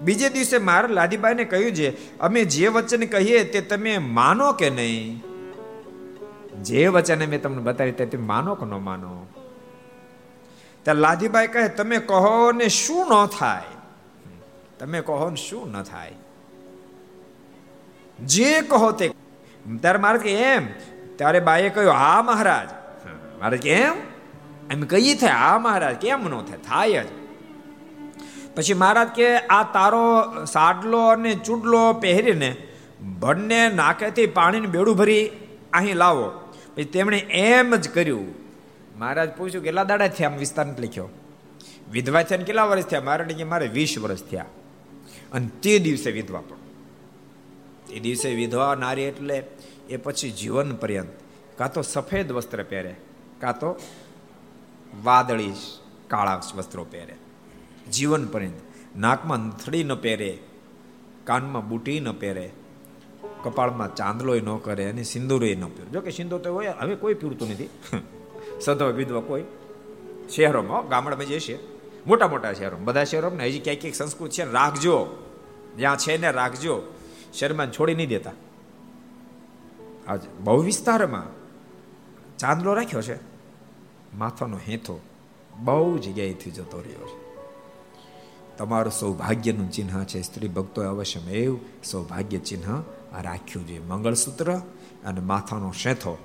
બીજે 0.00 0.28
દિવસે 0.28 0.58
મારા 0.58 0.88
લાદીબાઈને 0.88 1.44
કહ્યું 1.44 1.72
છે, 1.72 2.18
અમે 2.18 2.44
જે 2.44 2.68
વચન 2.68 3.06
કહીએ 3.06 3.44
તે 3.44 3.60
તમે 3.60 3.98
માનો 3.98 4.52
કે 4.52 4.70
નહીં? 4.70 5.22
જે 6.62 6.88
વચન 6.88 7.30
મેં 7.30 7.42
તમને 7.42 7.62
બતાવી 7.62 7.92
તે 7.92 8.16
માનો 8.16 8.54
કે 8.54 8.66
ન 8.66 8.70
માનો? 8.70 9.26
ત્યાં 10.82 10.96
લાદીબાઈ 10.96 11.48
કહે, 11.48 11.68
તમે 11.68 11.98
કહો 11.98 12.52
ને 12.52 12.68
શું 12.68 13.06
ન 13.06 13.26
થાય? 13.26 13.62
તમે 14.78 15.00
કહો 15.00 15.30
ને 15.30 15.36
શું 15.36 15.72
ન 15.72 15.82
થાય? 15.82 16.12
જે 18.24 18.60
કહો 18.60 18.92
તે 18.92 19.10
ત્યારે 19.80 19.98
મારે 19.98 20.18
કે 20.18 20.30
એમ? 20.30 20.66
ત્યારે 21.16 21.40
બાઈએ 21.40 21.68
કહ્યું, 21.68 21.92
હા, 21.92 22.22
મહારાજ. 22.22 22.68
મારે 23.40 23.58
કે 23.58 23.70
એમ? 23.70 23.94
એમ 24.70 24.82
કહીએ 24.82 25.14
થાય? 25.14 25.30
હા, 25.30 25.58
મહારાજ, 25.58 25.94
કેમ 25.96 26.28
ન 26.28 26.42
થાય? 26.42 26.58
થાય 26.58 27.04
જ. 27.04 27.06
પછી 28.56 28.74
મહારાજ 28.74 29.08
કે, 29.08 29.38
આ 29.38 29.62
તારો 29.62 30.22
સાડલો 30.44 31.06
અને 31.06 31.34
ચૂડલો 31.34 31.92
પહેરીને 31.92 32.56
બંને 33.00 33.68
નાકેથી 33.68 34.26
પાણીનું 34.26 34.70
બેડું 34.70 34.96
ભરી 34.96 35.30
અહીં 35.72 35.96
લાવો. 35.96 36.28
પછી 36.74 36.84
તેમણે 36.84 37.18
એમ 37.18 37.76
જ 37.76 37.88
કર્યું. 37.88 38.47
મહારાજ 38.98 39.30
પૂછ્યું 39.32 39.64
કેટલા 39.64 39.84
દાડા 39.84 40.08
થયા 40.08 40.28
આમ 40.28 40.36
વિસ્તાર 40.36 40.66
લખ્યો? 40.78 41.08
વિધવા 41.90 42.22
થયા 42.22 42.38
કેટલા 42.38 42.64
વર્ષ 42.64 42.84
થયા? 42.84 43.00
મારે 43.00 43.24
કે 43.24 43.44
મારે 43.44 43.68
વીસ 43.68 43.98
વર્ષ 43.98 44.22
થયા. 44.22 44.44
અને 45.32 45.48
તે 45.62 45.78
દિવસે 45.78 46.10
વિધવા 46.10 46.40
પણ. 46.40 46.56
એ 47.90 48.00
દિવસે 48.00 48.34
વિધવા 48.34 48.74
નારી 48.74 49.02
એટલે 49.02 49.44
એ 49.88 49.96
પછી 49.96 50.30
જીવન 50.30 50.76
પર્યંત. 50.76 51.08
કાં 51.58 51.72
તો 51.72 51.82
સફેદ 51.82 52.32
વસ્ત્ર 52.32 52.62
પહેરે, 52.62 52.94
કાં 53.40 53.58
તો 53.58 53.76
વાદળી 55.04 55.52
કાળા 56.08 56.40
વસ્ત્રો 56.56 56.84
પહેરે. 56.84 57.14
જીવન 57.92 58.26
પર્યંત. 58.26 58.60
નાકમાં 58.96 59.38
નથડી 59.38 59.84
ન 59.84 59.94
પહેરે, 59.94 60.38
કાનમાં 61.24 61.68
બુટી 61.68 62.00
ન 62.00 62.12
પહેરે, 62.12 62.50
કપાળમાં 63.44 63.94
ચાંદલોય 63.94 64.40
ન 64.40 64.56
કરે 64.56 64.90
અને 64.90 65.02
સિંદૂરોય 65.02 65.54
ન 65.54 65.64
પહેરે. 65.64 65.90
જો 65.90 66.00
કે 66.00 66.10
સિંદૂર 66.10 66.40
તો 66.40 66.54
હોય, 66.54 66.74
હવે 66.80 66.94
કોઈ 66.94 67.14
પીરતું 67.14 67.50
નથી. 67.50 67.68
સધવા 68.60 68.88
વિધવા 68.88 69.20
કોઈ. 69.20 69.42
શહેરોમાં, 70.36 70.88
ગામડામાં 70.88 71.26
જે 71.26 71.58
મોટા 72.06 72.28
મોટા 72.28 72.52
શહેરો, 72.52 72.76
બધા 72.84 73.04
શહેરોમાં 73.04 73.40
હજી 73.40 73.60
ક્યાંક 73.60 73.80
ક્યાંક 73.80 73.94
સંસ્કૃત 73.94 74.30
છે, 74.30 74.52
રાખજો. 74.52 75.06
જ્યાં 75.76 75.96
છે 75.96 76.16
ને 76.16 76.32
રાખજો. 76.32 76.82
શહેરમાં 77.34 77.72
છોડી 77.72 77.94
નહીં 77.94 78.08
દેતા. 78.08 78.30
આજ 80.08 80.20
બહુ 80.40 80.62
વિસ્તારમાં 80.62 81.26
ચાંદલો 82.38 82.74
રાખ્યો 82.74 83.02
છે. 83.02 83.18
માથાનો 84.16 84.56
હેથો 84.56 85.00
બહુ 85.58 85.98
જગ્યાએથી 85.98 86.50
જતો 86.50 86.78
રહ્યો 86.78 87.06
છે. 87.06 87.28
તમારું 88.56 88.92
સૌભાગ્યનું 88.92 89.70
ચિહ્ન 89.70 90.04
છે, 90.04 90.22
સ્ત્રી 90.22 90.48
ભક્તોએ 90.48 90.86
અવશ્ય 90.86 91.20
એવું 91.20 91.60
સૌભાગ્ય 91.84 92.38
ચિહ્ન 92.38 92.82
રાખ્યું 93.22 93.68
છે. 93.68 93.86
મંગળસૂત્ર 93.86 94.56
અને 95.04 95.20
માથાનો 95.20 95.72
શેથો 95.72 96.18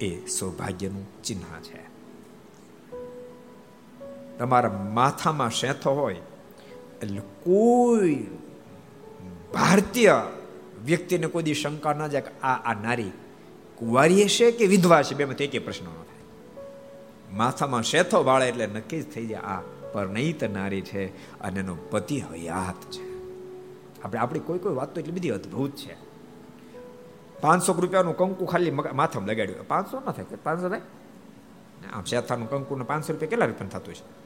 એ 0.00 0.26
સૌભાગ્યનું 0.26 1.22
ચિહ્ન 1.22 1.40
છે. 1.62 1.82
તમારા 4.38 4.90
માથામાં 4.94 5.50
શેથો 5.50 5.90
હોય, 5.90 6.16
એટલે 7.02 7.20
કોઈ 7.20 8.26
ભારતીય 9.54 10.22
વ્યક્તિને 10.84 11.26
કોઈ 11.26 11.42
દી 11.42 11.54
શંકા 11.54 11.92
ન 11.92 12.06
જાય 12.06 12.20
કે 12.20 12.40
આ 12.42 12.54
આ 12.54 12.74
નારી 12.82 13.12
કુંવારી 13.76 14.24
હશે 14.24 14.50
કે 14.50 14.66
વિધવા 14.66 15.02
છે 15.02 15.14
બેમાં 15.14 15.36
તે 15.36 15.46
કે 15.46 15.58
પ્રશ્ન 15.58 15.84
ન 15.84 15.88
થાય. 15.88 16.24
માથામાં 17.32 17.82
શેથો 17.82 18.24
વાળે 18.24 18.48
એટલે 18.48 18.66
નક્કી 18.66 19.02
જ 19.02 19.12
થઈ 19.12 19.26
જાય, 19.26 19.40
આ 19.40 19.60
પરણિત 19.92 20.44
નારી 20.44 20.80
છે 20.80 21.06
અને 21.40 21.60
એનો 21.60 21.74
પતિ 21.74 22.20
હયાત 22.20 22.80
છે. 22.90 23.06
આપણે, 24.02 24.20
આપણી 24.20 24.40
કોઈ 24.40 24.58
કોઈ 24.58 24.74
વાત 24.74 24.94
તો 24.94 25.00
એટલી 25.00 25.12
બધી 25.12 25.30
અદ્ભુત 25.30 25.76
છે. 25.76 26.03
પાંચસો 27.44 27.72
રૂપિયાનું 27.72 28.16
કંકુ 28.16 28.44
ખાલી 28.44 28.70
માથામાં 28.70 29.28
લગાડ્યું. 29.28 29.68
પાંચસો 29.68 30.00
ન 30.00 30.10
થાય, 30.10 30.36
પાંચસો 30.42 30.68
થાય? 30.68 30.80
આમ 31.92 32.04
શેથાનું 32.04 32.50
કંકુને 32.50 32.84
પાંચસો 32.84 33.12
રૂપિયા 33.12 33.30
કેટલા 33.30 33.46
રૂપિયા 33.46 33.68
થતું 33.68 33.94
છે 33.94 34.24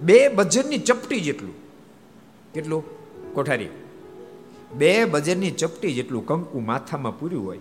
બે 0.00 0.28
બજરની 0.28 0.78
ચપટી 0.78 1.20
જેટલું. 1.20 1.54
કેટલું? 2.52 2.82
કોઠારી. 3.34 3.68
બે 4.74 5.04
બજરની 5.04 5.50
ચપટી 5.50 5.94
જેટલું 5.94 6.26
કંકુ 6.26 6.60
માથામાં 6.60 7.18
પૂર્યું 7.18 7.46
હોય. 7.46 7.58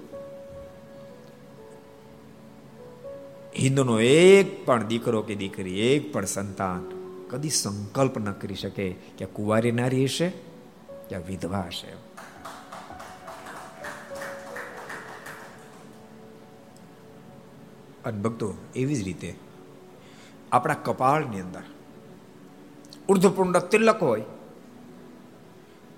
હિન્દુનો 3.59 3.99
એક 3.99 4.65
પણ 4.65 4.83
દીકરો 4.83 5.21
કે 5.21 5.35
દીકરી, 5.35 5.79
એક 5.79 6.13
પણ 6.13 6.25
સંતાન 6.25 6.81
કદી 7.29 7.49
સંકલ્પ 7.49 8.17
ન 8.17 8.31
કરી 8.31 8.55
શકે 8.55 8.95
કે 9.17 9.25
કુંવારી 9.25 9.71
નારી 9.71 10.03
હશે, 10.03 10.29
કે 11.09 11.17
વિધવા 11.17 11.63
હશે. 11.67 12.06
અને 18.07 18.21
ભક્તો 18.21 18.53
એવી 18.75 18.95
જ 18.95 19.03
રીતે 19.03 19.35
આપણા 20.51 20.73
કપાળની 20.73 21.39
અંદર 21.39 21.63
ઉર્ધ્વપૂર્ણ 23.09 23.59
તિલક 23.59 24.03
હોય 24.03 24.23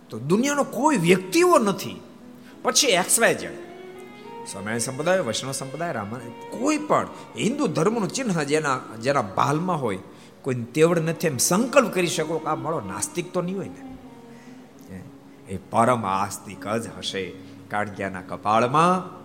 તો 0.10 0.20
દુનિયાનો 0.20 0.64
કોઈ 0.64 0.97
વ્યક્તિઓ 0.97 1.57
નથી. 1.57 2.01
પછી 2.64 2.88
એક્સ 2.88 3.20
વાય 3.20 3.36
જેડ. 3.36 3.51
સમય 4.47 4.80
સંપ્રદાય, 4.80 5.20
વૈષ્ણવ 5.20 5.51
સંપ્રદાય, 5.51 5.91
રામાયણ, 5.91 6.60
કોઈ 6.60 6.78
પણ 6.78 7.07
હિન્દુ 7.38 7.68
ધર્મનું 7.68 8.10
ચિહ્ન 8.10 8.43
જેના 8.43 8.80
જેના 9.01 9.22
બાલમાં 9.22 9.82
હોય 9.82 9.99
કોઈ 10.41 10.55
તેવડ 10.55 10.99
નથી 10.99 11.28
એમ 11.28 11.38
સંકલ્પ 11.38 11.93
કરી 11.93 12.07
શકો 12.07 12.39
કે 12.39 12.45
આ 12.45 12.55
મારો 12.55 12.82
નાસ્તિક 12.82 13.34
તો 13.34 13.41
નહીં 13.41 13.57
હોય 13.57 13.70
ને. 13.70 15.01
એ 15.49 15.57
પરમ 15.57 16.05
આસ્તિક 16.05 16.68
જ 16.68 16.88
હશે. 16.97 17.32
કારણ 17.68 17.89
કે 17.89 18.03
એના 18.03 18.22
કપાળમાં 18.22 19.18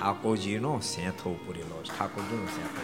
ઠાકોરજીનો 0.00 0.80
સેથો 0.80 1.38
પૂરેલો 1.46 1.82
છે 1.82 1.98
ઠાકોરજીનો 1.98 2.46
સેથો 2.46 2.82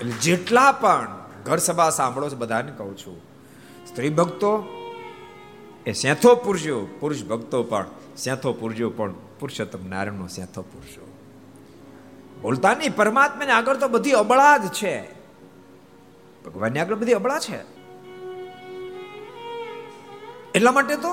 એટલે 0.00 0.12
જેટલા 0.12 0.72
પણ 0.72 1.18
ઘર 1.44 1.58
સભા 1.58 1.90
સાંભળો 1.90 2.30
છો, 2.30 2.36
બધાને 2.36 2.72
કહું 2.72 2.96
છું, 2.98 3.20
સ્ત્રી 3.86 4.08
ભક્તો 4.08 4.52
એ 5.86 5.92
સેથો 5.92 6.34
પુરુષો 6.34 6.96
પુરુષ 7.00 7.22
ભક્તો 7.22 7.62
પણ 7.62 7.86
સેથો 8.16 8.52
પુરુષો 8.52 8.90
પણ 8.90 9.12
પુરુષોત્તમ 9.12 9.88
નારાયણનો 9.88 10.26
સેથો 10.26 10.62
પુરુષો 10.62 11.04
બોલતા 12.42 12.74
નહીં, 12.74 12.96
પરમાત્માને 12.96 13.52
આગળ 13.52 13.76
તો 13.76 13.88
બધી 13.88 14.12
અબળા 14.12 14.56
જ 14.56 14.68
છે. 14.68 15.02
ભગવાનની 16.44 16.80
આગળ 16.80 16.94
બધી 16.94 17.12
અબળા 17.12 17.38
છે. 17.38 17.58
એટલા 20.54 20.72
માટે 20.72 20.96
તો 20.96 21.12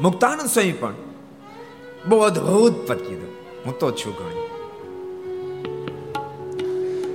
મુક્તાનંદ 0.00 0.46
સ્વામી 0.46 0.72
પણ 0.72 0.94
બહુ 2.08 2.18
અદભુત 2.18 2.88
પદ 2.88 2.96
કીધું. 2.96 3.30
હું 3.66 3.78
તો 3.78 3.90
છું 3.90 4.14
ઘણી. 4.14 4.48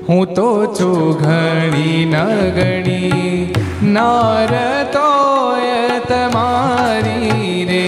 હું 0.10 0.34
તો 0.34 0.66
છું 0.66 1.20
ઘણી 1.20 2.06
ન 2.06 2.16
ગણી 2.50 3.54
નાર 3.84 4.54
તોય 4.94 6.00
તમારી 6.00 7.66
રે. 7.66 7.86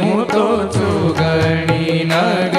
હું 0.00 0.28
તો 0.28 0.68
છું 0.68 1.16
ઘણી 1.16 2.04
ન 2.04 2.53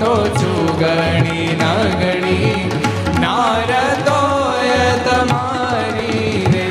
તો 0.00 0.12
છું 0.28 0.60
ગણી 0.78 1.46
ના 1.56 1.82
ગણી 2.00 2.56
નાર 3.20 3.70
તમારી 5.06 6.32
રે. 6.54 6.66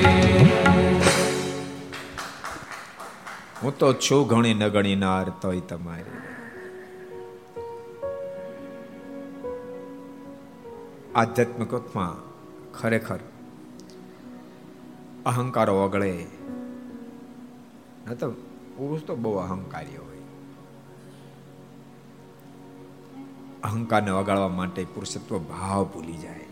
હું 3.64 3.74
તો 3.78 3.90
છું 3.94 4.22
ઘણી 4.28 4.54
ન 4.54 4.68
ગણી 4.68 4.96
નાર, 4.96 5.26
તોય 5.42 5.60
તમારી 5.60 6.20
આધ્યાત્મિકમાં 11.16 12.14
ખરેખર 12.80 13.20
અહંકારો 15.26 15.74
ઓગળે. 15.86 16.14
ન 18.08 18.14
તો 18.22 18.28
પુરુષ 18.78 19.04
તો 19.08 19.16
બહુ 19.16 19.34
અહંકારી 19.36 20.03
અહંકારને 23.64 24.12
વગાડવા 24.12 24.48
માટે 24.48 24.84
પુરુષત્વ 24.84 25.40
ભાવ 25.40 25.84
ભૂલી 25.84 26.14
જાય. 26.14 26.46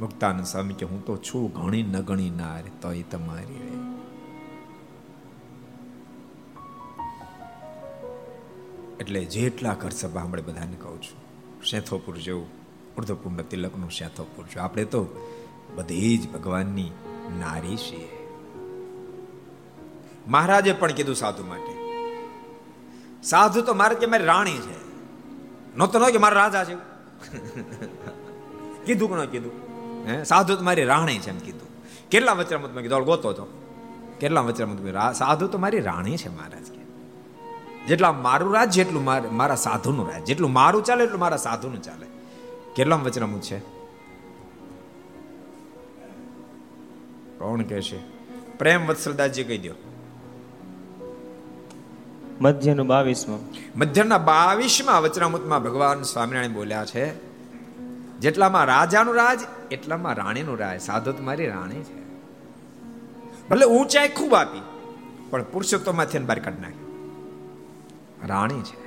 મુક્તાનંદ 0.00 0.44
સ્વામી 0.44 0.74
કે, 0.74 0.86
હું 0.86 1.04
તો 1.04 1.16
છું 1.16 1.52
ઘણી 1.52 1.82
ન 1.82 2.00
ગણી 2.00 2.30
ના 2.30 2.60
તો 2.80 2.92
એ 2.92 3.02
તમારી 3.02 3.58
રે. 3.58 3.96
એટલે 9.00 9.24
જેટલા 9.24 9.74
ઘર 9.74 9.90
સભા 9.90 10.20
આપણે 10.20 10.42
બધાને 10.42 10.76
કહું 10.82 11.02
છું, 11.02 11.18
શેથોપુર 11.64 12.16
જેવું 12.16 12.46
ઉર્ધપૂર્ણ 12.98 13.42
તિલકનું 13.42 13.90
શેથોપુર 13.90 14.44
જેવું 14.44 14.64
આપણે 14.64 14.84
તો 14.84 15.06
બધી 15.74 16.18
જ 16.18 16.32
ભગવાનની 16.32 16.90
નારી 17.38 17.76
છીએ. 17.76 18.08
મહારાજે 20.28 20.72
પણ 20.72 20.92
કીધું 20.92 21.14
સાધુ 21.14 21.44
માટે. 21.44 21.76
સાધુ 23.22 23.62
તો 23.62 23.74
મારે 23.74 23.94
કે 23.94 24.06
મારી 24.06 24.24
રાણી 24.24 24.58
છે. 24.58 24.85
નહોતો 25.76 25.98
ન 25.98 26.10
કે 26.10 26.18
મારા 26.18 26.40
રાજા 26.42 26.64
છે 26.64 26.74
કીધું 28.86 29.08
કે 29.10 29.16
ન 29.16 29.24
કીધું? 29.24 29.52
હે, 30.08 30.24
સાધુ 30.24 30.56
તો 30.56 30.64
મારી 30.64 30.84
રાણી 30.84 31.18
છે 31.18 31.30
એમ 31.30 31.38
કીધું. 31.38 31.68
કેટલા 32.10 32.32
વચરામતમાં 32.32 32.82
કીધું? 32.82 33.04
ગોતો 33.04 33.32
તો. 33.32 33.46
કેટલા 34.20 34.40
વચરામત 34.40 35.14
સાધુ 35.14 35.46
તો 35.46 35.58
મારી 35.58 35.80
રાણી 35.80 36.16
છે 36.16 36.28
મહારાજ 36.28 36.66
કે. 36.70 36.82
જેટલા 37.86 38.12
મારું 38.12 38.54
રાજ 38.54 38.70
જેટલું 38.70 39.04
મારા 39.36 39.56
સાધુનું 39.56 40.10
રાજ. 40.10 40.24
જેટલું 40.24 40.52
મારું 40.52 40.84
ચાલે 40.84 41.04
એટલું 41.04 41.20
મારા 41.20 41.36
સાધુનું 41.36 41.82
ચાલે. 41.82 42.06
કેટલા 42.74 42.96
વચરામત 42.96 43.40
છે? 43.40 43.58
કોણ 47.38 47.62
કહે 47.62 47.80
છે? 47.82 47.98
પ્રેમ 48.58 48.86
વત્સલદાસજી 48.86 49.44
કહી 49.44 49.58
દો 49.58 49.74
મધ્યનું 52.40 52.86
બાવીસમાં. 52.86 53.42
મધ્યના 53.76 54.18
બાવીસમાં 54.18 55.02
વચનામૃતમાં 55.02 55.62
ભગવાન 55.62 56.02
સ્વામિનારાયણ 56.02 56.52
બોલ્યા 56.52 56.84
છે, 56.84 57.04
જેટલામાં 58.18 58.64
રાજાનું 58.64 59.14
રાજ, 59.14 59.40
એટલામાં 59.70 60.14
રાણીનું 60.14 60.58
રાજ 60.58 60.80
સાધુ 60.80 61.14
મારી 61.22 61.46
રાણી 61.46 61.82
છે. 61.82 61.98
ભલે 63.48 63.66
ઊંચાઈ 63.66 64.08
ખૂબ 64.08 64.34
આપી, 64.34 64.64
પણ 65.30 65.42
પુરુષોત્તમમાંથી 65.42 66.18
બહાર 66.18 66.38
કાઢી 66.38 66.60
નાખી 66.60 66.86
રાણી 68.28 68.62
છે. 68.62 68.78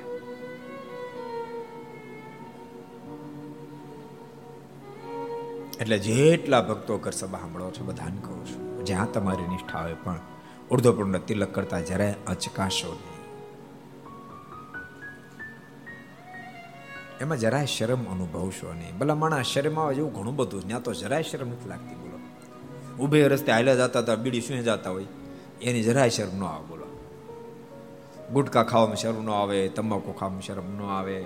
એટલે 5.80 5.97
જેટલા 6.00 6.62
ભક્તો 6.62 6.97
ઘર 6.97 7.12
સભા 7.12 7.39
સાંભળો 7.39 7.72
છો, 7.72 7.86
બધાને 7.86 8.20
કહું 8.26 8.41
છું, 8.45 8.86
જ્યાં 8.86 9.12
તમારી 9.12 9.47
નિષ્ઠા 9.47 9.82
હોય 9.82 9.93
પણ 9.93 10.20
ઉર્ધ્વપૂર્ણ 10.72 11.18
તિલક 11.18 11.56
કરતા 11.56 11.80
જરાય 11.80 12.16
અચકાશો 12.28 12.88
નહીં. 12.88 13.18
એમાં 17.22 17.38
જરાય 17.38 17.65
શરમ 17.65 18.03
અનુભવશો 18.11 18.74
નહીં. 18.74 18.97
ભલા 18.97 19.15
માણા 19.15 19.41
શરમ 19.41 19.80
આવે 19.80 19.95
જેવું 19.95 20.13
ઘણું 20.13 20.36
બધું. 20.36 20.67
ત્યાં 20.67 20.84
તો 20.84 20.93
જરાય 20.93 21.24
શરમ 21.24 21.49
નથી 21.49 21.70
લાગતી, 21.70 21.95
બોલો. 21.95 22.17
ઉભે 23.03 23.28
રસ્તે 23.28 23.51
હાલ્યા 23.51 23.76
જતા 23.76 23.99
હતા, 23.99 24.15
બીડી 24.15 24.41
શું 24.41 24.63
જતા 24.63 24.89
હોય. 24.89 25.05
એની 25.61 25.84
જરાય 25.84 26.09
શરમ 26.09 26.39
ન 26.39 26.43
આવે, 26.43 26.65
બોલો. 26.65 26.86
ગુટકા 28.34 28.63
ખાવામાં 28.63 28.95
શરમ 28.95 29.26
ન 29.26 29.30
આવે 29.30 29.70
તમાકુ 29.70 30.11
ખાવામાં 30.11 30.41
શરમ 30.41 30.78
ન 30.78 30.82
આવે. 30.82 31.26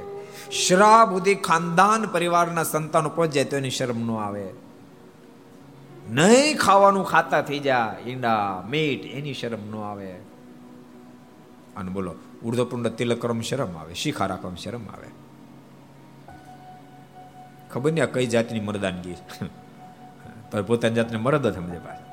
શરાબ 0.52 1.14
સુધી 1.14 1.36
ખાનદાન 1.36 2.06
પરિવારના 2.06 2.64
સંતાનો 2.64 3.10
પહોંચ 3.10 3.32
જાય 3.32 3.46
તો 3.46 3.58
એની 3.58 3.70
શરમ 3.70 4.00
ન 4.00 4.12
આવે. 4.12 4.48
નહીં 6.10 6.58
ખાવાનું 6.58 7.06
ખાતા 7.06 7.42
થઈ 7.42 7.60
જાય, 7.60 8.10
ઈંડા, 8.10 8.64
મીઠ, 8.70 9.06
એની 9.06 9.34
શરમ 9.34 9.72
ન 9.72 9.76
આવે. 9.76 10.12
અને 11.78 11.92
બોલો 11.92 12.16
ઉર્ધપૂર્ણ 12.44 12.88
તિલક 12.88 13.22
કરમ 13.22 13.42
શરમ 13.42 13.78
આવે, 13.78 13.94
શિખા 13.94 14.26
રાખવામાં 14.26 14.58
શરમ 14.58 14.86
આવે. 14.88 15.13
ખબર 17.74 17.90
નહીં 17.92 18.06
આ 18.06 18.14
કઈ 18.16 18.28
જાતની 18.34 18.64
મરદાનગી 18.70 19.18
તો 20.50 20.54
પોતાની 20.70 20.98
જાતને 21.00 21.18
મરદ 21.26 21.46
સમજે 21.56 21.80
પાછા. 21.86 22.12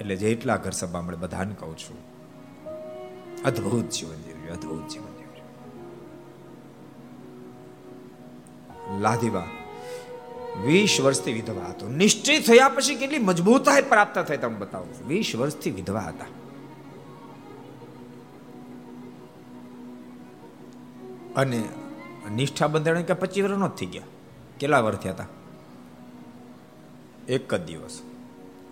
એટલે 0.00 0.14
જેટલા 0.16 0.58
ઘર 0.64 0.74
સભા 0.80 1.02
મળે, 1.04 1.18
બધાને 1.24 1.54
કહું 1.60 1.76
છું, 1.82 1.98
અદ્ભુત 3.48 3.86
જીવન 3.96 4.20
જીવ્યું 4.26 4.54
અદ્ભુત 4.56 4.84
જીવન 4.92 5.12
જીવ્યું 5.18 5.46
લાધીબા 9.02 9.48
વીસ 10.66 10.94
વર્ષથી 11.04 11.34
વિધવા 11.38 11.68
હતો. 11.70 11.84
નિશ્ચિત 12.00 12.42
થયા 12.46 12.70
પછી 12.76 12.98
કેટલી 13.00 13.22
મજબૂતાઈ 13.28 13.84
પ્રાપ્ત 13.90 14.16
થઈ 14.28 14.40
તમે 14.42 14.58
બતાવો 14.62 14.86
વીસ 15.08 15.28
વર્ષથી 15.40 15.74
વિધવા 15.78 16.06
હતા. 16.06 16.30
અને 21.36 21.60
નિષ્ઠા 22.34 22.66
બંધારણ 22.66 23.02
કે 23.02 23.12
પચીસ 23.12 23.44
વર્ષ 23.44 23.54
નો 23.54 23.68
થઈ 23.68 23.86
ગયા. 23.86 24.02
કેટલા 24.60 24.80
વર્ષ 24.80 24.96
થયા 24.96 25.12
હતા? 25.12 25.26
એક 27.28 27.54
જ 27.54 27.64
દિવસ. 27.64 28.02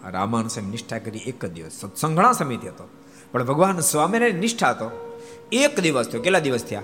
રામાનુ 0.04 0.48
સમય 0.48 0.70
નિષ્ઠા 0.70 0.98
કરી 0.98 1.18
એક 1.18 1.44
જ 1.44 1.52
દિવસ. 1.52 1.72
સત્સંગણા 1.72 2.32
સમિતિ 2.32 2.68
હતો. 2.68 2.88
પણ 3.32 3.44
ભગવાન 3.44 3.80
સ્વામિનારાયણ 3.80 4.34
નિષ્ઠા 4.34 4.70
હતો. 4.70 5.20
એક 5.52 5.80
દિવસ 5.80 6.08
થયો. 6.08 6.22
કેટલા 6.22 6.38
દિવસ 6.38 6.64
થયા? 6.64 6.82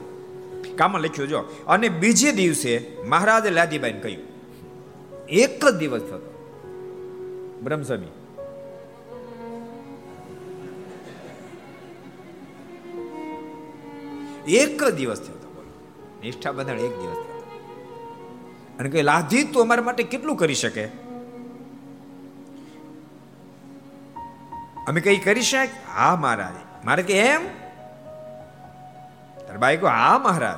કામાં 0.76 1.00
લખ્યું 1.00 1.28
જો. 1.28 1.38
અને 1.66 1.88
બીજે 1.88 2.32
દિવસે 2.32 2.96
મહારાજે 3.06 3.50
લાદીબાઈને 3.50 4.00
કહ્યું, 4.00 4.22
એક 5.26 5.64
જ 5.64 5.76
દિવસ 5.76 6.00
થતો 6.00 6.28
બ્રહ્મસ્વામી, 7.62 8.06
એક 14.54 14.84
જ 14.84 14.94
દિવસ 14.94 15.20
થયો. 15.20 15.41
નિષ્ઠા 16.22 16.52
બંધાણ 16.52 16.78
એક 16.78 16.98
દિવસ 16.98 17.16
અને 18.78 18.90
કે 18.90 19.02
લાધી 19.02 19.44
તું 19.44 19.62
અમારા 19.62 19.82
માટે 19.82 20.02
કેટલું 20.02 20.36
કરી 20.36 20.54
શકે? 20.54 20.84
અમે 24.88 25.00
કઈ 25.00 25.18
કરી 25.18 25.42
શક 25.42 25.68
હા, 25.96 26.16
મહારાજ. 26.16 26.86
મારે 26.86 27.02
કે 27.02 27.18
એમ? 27.18 27.42
તાર 29.46 29.58
બાઈ 29.58 29.76
કહો 29.76 29.88
હા, 29.88 30.18
મહારાજ. 30.18 30.56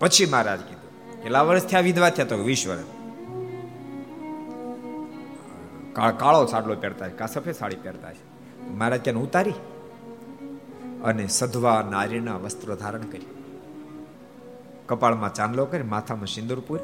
પછી 0.00 0.26
મહારાજ 0.26 0.60
કીધું, 0.60 1.22
કેટલા 1.22 1.42
વર્ષ 1.42 1.64
થયા? 1.64 1.80
વિધવા 1.80 2.10
થયા 2.10 2.26
તો 2.26 2.36
વીસ 2.36 2.66
વર્ષ. 2.68 2.84
કાળો 6.18 6.46
સાડલો 6.46 6.74
પહેરતા 6.74 7.08
કા 7.08 7.26
સફેદ 7.26 7.54
સાડી 7.54 7.76
પહેરતા 7.76 8.12
છે? 8.12 8.24
મહારાજ 8.70 9.00
ત્યાં 9.00 9.16
ઉતારી 9.16 9.56
અને 11.04 11.26
સધવા 11.28 11.82
નારીના 11.90 12.36
વસ્ત્રો 12.36 12.76
ધારણ 12.76 13.00
કરી 13.00 13.35
કપાળમાં 14.88 15.32
ચાંદલો 15.34 15.64
કરી, 15.70 15.90
માથામાં 15.94 16.30
સિંદૂર 16.34 16.60
પૂર, 16.68 16.80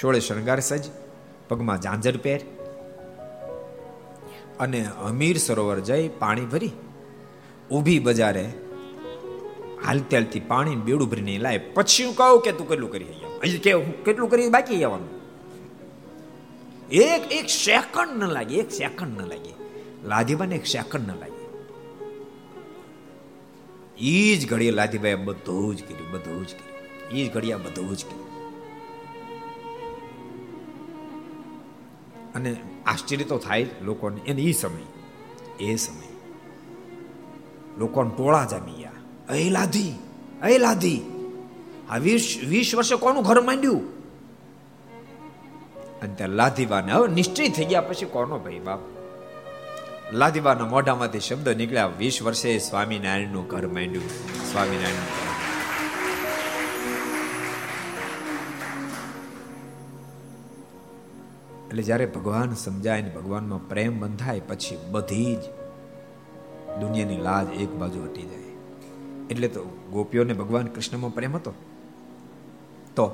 સોળે 0.00 0.20
શણગાર 0.20 0.60
સજ, 0.60 0.84
પગમાં 1.48 1.82
ઝાંઝર 1.82 2.16
પહેર 2.24 2.40
અને 4.60 4.80
અમીર 5.08 5.36
સરોવર 5.38 5.78
જઈ 5.88 6.04
પાણી 6.22 6.48
ભરી, 6.52 6.74
ઊભી 7.70 8.00
બજારે 8.06 8.44
હાલતેલથી 9.84 10.16
હાલતી 10.16 10.44
પાણી 10.52 10.76
બેડું 10.86 11.08
ભરીને 11.10 11.34
લાય. 11.38 11.60
પછી 11.76 12.04
હું 12.06 12.14
કહું 12.16 12.40
કે 12.44 12.52
તું 12.58 12.68
કેટલું 12.68 12.90
કરી 12.92 13.14
હજી 13.44 13.58
કે 13.58 13.72
કેટલું 14.06 14.28
કરી, 14.30 14.48
બાકી 14.56 14.80
આવવાનું 14.84 15.12
એક 17.06 17.22
એક 17.38 17.48
સેકન્ડ 17.56 18.22
ન 18.22 18.24
લાગે, 18.36 18.54
એક 18.62 18.70
સેકન્ડ 18.70 19.20
ન 19.20 19.26
લાગે. 19.32 19.52
લાધીબાને 20.04 20.54
એક 20.60 20.66
સેકન્ડ 20.66 21.08
ન 21.10 21.18
લાગે. 21.22 21.42
ઈ 24.12 24.32
જ 24.40 24.42
ઘડીએ 24.50 24.72
લાધીબાએ 24.78 25.16
બધું 25.28 25.76
જ 25.76 25.78
કર્યું, 25.88 26.08
બધું 26.14 26.42
જ 26.48 26.50
કર્યું. 26.58 26.75
એ 27.10 27.28
જ 27.28 27.32
ઘડિયા 27.32 27.58
બધું 27.58 27.96
જ 27.96 28.04
અને 32.34 32.56
આશ્ચર્ય 32.86 33.24
તો 33.24 33.38
થાય 33.38 33.66
લોકોને. 33.82 34.20
એને 34.20 34.42
એ 34.42 34.52
સમય 34.52 35.64
એ 35.64 35.76
સમય. 35.76 36.08
લોકોને 37.78 38.10
ટોળા 38.16 38.44
જામી 38.44 38.72
ગયા. 38.72 38.90
અહી 39.28 39.50
લાધી 39.50 39.94
અહી 40.42 40.58
લાધી. 40.58 41.00
આ 41.90 41.96
વીસ 41.96 42.38
વીસ 42.48 42.74
વર્ષે 42.74 42.96
કોનું 42.96 43.22
ઘર 43.22 43.40
માંડ્યું? 43.40 43.96
અને 46.00 46.14
ત્યાં 46.14 46.30
લાધીવાને, 46.30 46.92
હવે 46.92 47.08
નિશ્ચય 47.08 47.48
થઈ 47.48 47.64
ગયા 47.64 47.80
પછી 47.80 48.06
કોનો 48.06 48.38
ભાઈ 48.38 48.58
બાપ? 48.58 48.78
લાધીબાના 50.12 50.66
મોઢામાંથી 50.66 51.20
શબ્દ 51.20 51.48
નીકળ્યા, 51.48 51.86
વીસ 51.86 52.22
વર્ષે 52.22 52.58
સ્વામિનારાયણનું 52.58 53.46
ઘર 53.46 53.66
માંડ્યું. 53.66 54.08
સ્વામિનારાયણ 54.52 55.25
એટલે 61.76 61.84
જ્યારે 61.84 62.06
ભગવાન 62.06 62.54
સમજાય 62.54 63.02
ને 63.02 63.10
ભગવાનમાં 63.10 63.68
પ્રેમ 63.68 64.00
બંધાય, 64.00 64.40
પછી 64.40 64.78
બધી 64.90 65.36
જ 65.36 65.38
દુનિયાની 66.80 67.16
લાજ 67.16 67.60
એક 67.60 67.70
બાજુ 67.70 68.04
હટી 68.04 68.22
જાય. 68.22 68.54
એટલે 69.30 69.48
તો 69.48 69.64
ગોપીઓને 69.92 70.32
ભગવાન 70.32 70.66
કૃષ્ણમાં 70.66 71.14
પ્રેમ 71.14 71.36
હતો. 71.36 71.50
તો 72.96 73.06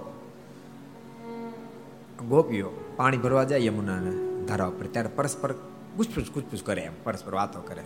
ગોપીઓ 2.29 2.71
પાણી 2.97 3.17
ભરવા 3.17 3.45
જાય 3.45 3.59
યમુનાના 3.59 4.45
ધારા 4.45 4.67
ઉપર, 4.67 4.87
ત્યારે 4.87 5.09
પરસ્પર 5.09 5.53
ગુસપુસ 5.97 6.31
ગુસપુસ 6.35 6.63
કરે 6.63 6.83
એમ, 6.83 6.93
પરસ્પર 7.05 7.35
વાતો 7.35 7.61
કરે. 7.61 7.83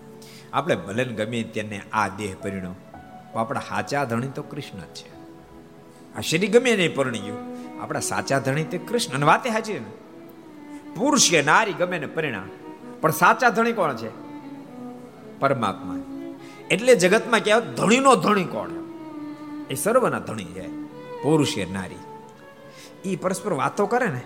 આપણે 0.52 0.76
ભલે 0.76 1.04
ગમે 1.04 1.42
તેને 1.42 1.80
આ 1.92 2.08
દેહ 2.08 2.34
પરિણો 2.42 2.74
આપણા 3.34 3.60
સાચા 3.60 4.04
ધણી 4.04 4.28
તો 4.28 4.42
કૃષ્ણ 4.42 4.78
જ 4.78 4.94
છે. 4.94 5.14
આ 6.16 6.20
શરીર 6.20 6.50
ગમે 6.50 6.76
નહીં 6.76 6.94
પરણ્યું. 6.94 7.38
આપણા 7.82 8.00
સાચા 8.00 8.38
ધણી 8.38 8.64
તે 8.64 8.78
કૃષ્ણ, 8.78 9.14
અને 9.14 9.26
વાતે 9.26 9.50
હાજી 9.50 9.72
ને. 9.72 10.05
પુરુષ 10.96 11.30
કે 11.30 11.42
નારી 11.42 11.72
ગમે 11.72 11.98
ને 11.98 12.06
પરિણામ. 12.06 12.48
પણ 13.00 13.10
સાચા 13.10 13.50
ધણી 13.50 13.72
કોણ 13.72 13.96
છે? 13.96 14.10
પરમાત્મા. 15.40 15.96
એટલે 16.70 16.94
જગતમાં 16.94 17.40
કહેવાય 17.40 17.74
ધણીનો 17.74 18.16
ધણી 18.16 18.44
કોણ? 18.44 18.70
એ 19.70 19.74
સર્વના 19.74 20.18
ધણી 20.18 20.44
છે 20.44 20.68
પુરુષ 21.22 21.58
નારી. 21.72 21.96
એ 23.04 23.16
પરસ્પર 23.16 23.52
વાતો 23.52 23.86
કરે 23.86 24.06
ને, 24.06 24.20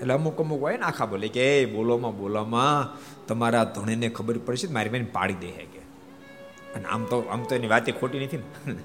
એટલે 0.00 0.14
અમુક 0.14 0.40
અમુક 0.40 0.60
હોય 0.60 0.76
ને 0.76 0.82
આખા 0.82 1.06
બોલે 1.06 1.28
કે, 1.28 1.62
એ 1.62 1.74
બોલોમાં 1.74 2.18
બોલોમાં 2.18 2.98
તમારા 3.26 3.64
ધણીને 3.64 4.08
ખબર 4.08 4.38
પડશે 4.38 4.68
મારી 4.68 4.88
બેન 4.88 5.06
પાડી 5.12 5.34
દે 5.34 5.50
કે. 5.50 5.82
અને 6.74 6.84
આમ 6.84 7.04
તો 7.04 7.20
આમ 7.20 7.42
તો 7.42 7.54
એની 7.54 7.66
વાતે 7.66 7.92
ખોટી 7.92 8.24
નથી 8.24 8.36
ને. 8.36 8.72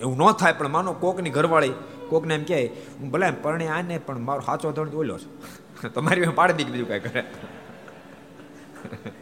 એવું 0.00 0.16
ન 0.16 0.32
થાય, 0.32 0.52
પણ 0.52 0.68
માનો 0.68 0.92
કોકની 0.92 1.30
ઘરવાળી 1.30 1.72
કોકને 2.14 2.34
એમ 2.34 2.44
કહે, 2.44 2.70
હું 3.00 3.10
ભલે 3.10 3.32
પરણે 3.42 3.68
આને, 3.68 3.98
પણ 3.98 4.20
મારો 4.20 4.40
સાચો 4.40 4.72
ધણ 4.72 4.90
બોલ્યો 4.90 5.18
છે. 5.18 5.26
તમારી 5.94 6.26
પાડી 6.34 6.54
દીધી 6.54 6.72
બીજું 6.72 6.88
કાંઈ 6.88 7.00
કરે. 7.00 7.24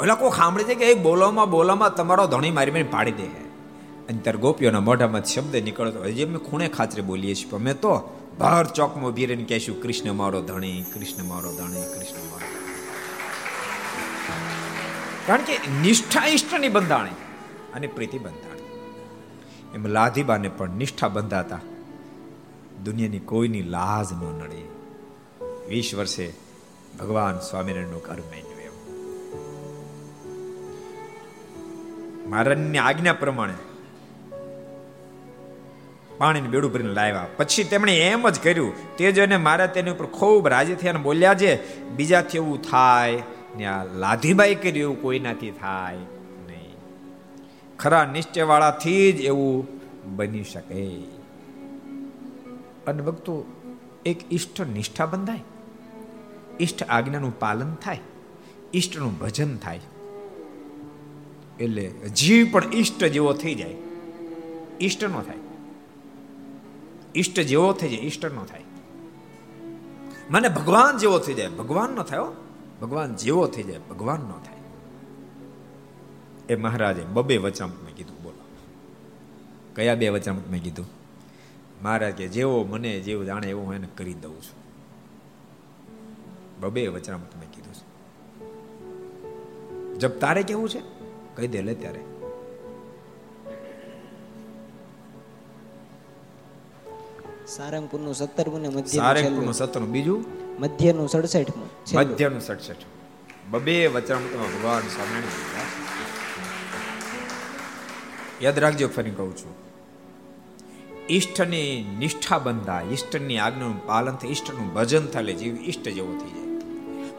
ઓલા 0.00 0.14
કોઈ 0.14 0.30
સાંભળે 0.30 0.64
છે 0.64 0.74
કે 0.74 0.90
એ 0.90 0.94
બોલોમાં 0.94 1.50
બોલોમાં 1.50 1.94
તમારો 1.94 2.26
ધણી 2.26 2.50
મારી 2.50 2.70
મારી 2.70 2.90
પાડી 2.90 3.12
દે 3.12 3.28
અંતર 4.08 4.36
ગોપીઓના 4.36 4.80
મોઢામાં 4.80 5.24
શબ્દ 5.24 5.64
નીકળતો 5.64 6.04
હજી 6.04 6.24
અમે 6.24 6.38
ખૂણે 6.38 6.68
ખાતરે 6.68 7.02
બોલીએ 7.02 7.34
છીએ 7.34 7.52
અમે 7.52 7.74
તો 7.74 8.12
બહાર 8.38 8.66
ચોકમાં 8.66 9.10
ઊભી 9.10 9.26
રહીને 9.26 9.44
કહેશું, 9.44 9.82
કૃષ્ણ 9.82 10.12
મારો 10.12 10.40
ધણી, 10.40 10.84
કૃષ્ણ 10.94 11.24
મારો 11.24 11.52
ધણી, 11.52 11.84
કૃષ્ણ 11.94 12.30
મારો 12.30 12.46
કારણ 15.26 15.42
કે 15.42 15.58
નિષ્ઠા 15.82 16.26
ઇષ્ટની 16.26 16.68
બંધાણી 16.68 17.14
અને 17.74 17.86
પ્રીતિ 17.86 18.18
બંધાણી. 18.18 18.49
એમ 19.74 19.86
લાધીબાને 19.86 20.48
પણ 20.48 20.70
નિષ્ઠા 20.70 21.08
બંધાતા. 21.08 21.60
દુનિયાની 22.84 23.18
કોઈની 23.18 23.62
લાજ 23.62 24.12
ન 24.12 24.16
નડે. 24.16 24.62
વીસ 25.68 25.94
વર્ષે 25.94 26.32
ભગવાન 27.00 27.38
સ્વામિનારાયણનું 27.38 28.02
ઘર 28.02 28.16
મેળવ્યું 28.30 28.60
એવું. 28.60 28.80
મહારાજની 32.30 32.78
આજ્ઞા 32.78 33.12
પ્રમાણે 33.12 33.54
પાણીને 36.18 36.48
બેડું 36.48 36.72
ભરીને 36.72 36.92
લાવ્યા. 36.92 37.26
પછી 37.36 37.64
તેમણે 37.64 37.98
એમ 37.98 38.28
જ 38.28 38.40
કર્યું, 38.40 38.96
તે 38.96 39.12
જોઈને 39.12 39.36
મારા 39.36 39.66
તેની 39.66 39.90
ઉપર 39.90 40.06
ખૂબ 40.06 40.48
રાજી 40.48 40.74
થયા 40.74 40.92
બોલ્યા 40.92 41.34
છે, 41.34 41.80
બીજાથી 41.88 42.36
એવું 42.38 42.62
થાય 42.62 43.22
ને 43.56 43.64
આ 43.64 43.84
લાધીબાઈ 43.84 44.54
કર્યું 44.54 44.76
એવું 44.76 45.02
કોઈનાથી 45.02 45.50
થાય. 45.50 45.96
ખરા 47.80 48.04
નિશ્ચયવાળાથી 48.04 49.12
જ 49.12 49.20
એવું 49.20 49.66
બની 50.16 50.44
શકે. 50.44 50.86
અને 52.86 53.02
ભક્તો, 53.02 53.44
એક 54.06 54.32
ઈષ્ટ 54.32 54.60
નિષ્ઠા 54.60 55.06
બંધાય. 55.06 55.40
ઈષ્ટ 56.60 56.82
આજ્ઞાનું 56.82 57.38
પાલન 57.38 57.74
થાય. 57.74 58.00
ઈષ્ટનું 58.74 59.18
ભજન 59.18 59.56
થાય. 59.56 59.80
એટલે 61.60 61.88
જીવ 61.88 62.52
પણ 62.52 62.64
ઈષ્ટ 62.72 63.04
જેવો 63.04 63.32
થઈ 63.32 63.54
જાય. 63.54 63.76
ઈષ્ટ 64.80 65.04
નો 65.04 65.20
થાય. 65.20 65.36
ઈષ્ટ 67.16 67.40
જેવો 67.40 67.72
થઈ 67.72 67.88
જાય, 67.88 67.98
ઈષ્ટ 67.98 68.24
નો 68.24 68.44
થાય. 68.44 68.62
મને 70.30 70.48
ભગવાન 70.48 70.98
જેવો 70.98 71.18
થઈ 71.18 71.34
જાય. 71.34 71.48
ભગવાન 71.48 71.90
નો 71.90 72.02
થાય 72.02 72.18
ભગવાન 72.82 73.14
જેવો 73.14 73.46
થઈ 73.46 73.62
જાય, 73.62 73.78
ભગવાન 73.90 74.20
નો 74.20 74.40
થાય. 74.46 74.59
એ 76.50 76.56
મહારાજે 76.56 77.02
બબે 77.02 77.36
વચનામત 77.36 77.84
મેં 77.84 77.94
કીધું 77.94 78.22
બોલો. 78.22 78.44
કયા 79.76 79.94
બે 79.94 80.08
વચનામત 80.08 80.48
મેં 80.48 80.62
કીધું? 80.62 80.86
મહારાજ 81.82 82.14
કે 82.14 82.28
જેવો 82.28 82.64
મને 82.64 83.00
જેવું 83.00 83.26
જાણે 83.26 83.50
એવું 83.50 83.66
હું 83.66 83.74
એને 83.74 83.88
કરી 83.96 84.14
દઉં 84.14 84.34
છું. 84.34 84.60
બબે 86.60 86.88
વચનામત 86.88 87.26
કીધું 87.54 87.74
છે. 87.74 87.90
જબ 89.98 90.10
તારે 90.10 90.42
કેવું 90.42 90.68
છે? 90.68 90.82
કહી 91.36 91.48
દે 91.48 91.62
લે 91.62 91.74
ત્યારે. 91.74 92.00
સારંગપુરનું 97.46 98.14
સત્તરમું 98.14 98.60
ને 98.60 98.86
સારંગપુરનું 98.86 99.54
સત્તરમું. 99.54 99.90
બીજું? 99.90 100.24
મધ્યનું 100.60 101.08
સડસઠમું 101.08 101.68
મધ્યનું 101.94 102.40
સડસઠ. 102.40 102.74
બબે 103.50 103.86
વચનામૃતમાં 103.86 104.46
ભગવાન 104.46 104.80
સ્વામિનારાયણ 104.80 105.79
યાદ 108.42 108.58
રાખજો 108.58 108.88
ફરી 108.88 109.10
કહું 109.10 109.36
છું. 109.36 109.54
ઈષ્ટની 111.10 111.96
નિષ્ઠા 111.98 112.38
બંધા 112.38 112.82
ઈષ્ટની 112.90 113.38
આજ્ઞાનું 113.38 113.86
પાલન 113.86 114.16
થાય, 114.16 114.30
ઈષ્ટનું 114.30 114.74
ભજન 114.74 115.06
થાય 115.06 115.34
જીવ 115.34 115.56
ઈષ્ટ 115.56 115.88
જેવો 115.88 116.18
થઈ 116.18 116.28
જાય. 116.28 116.50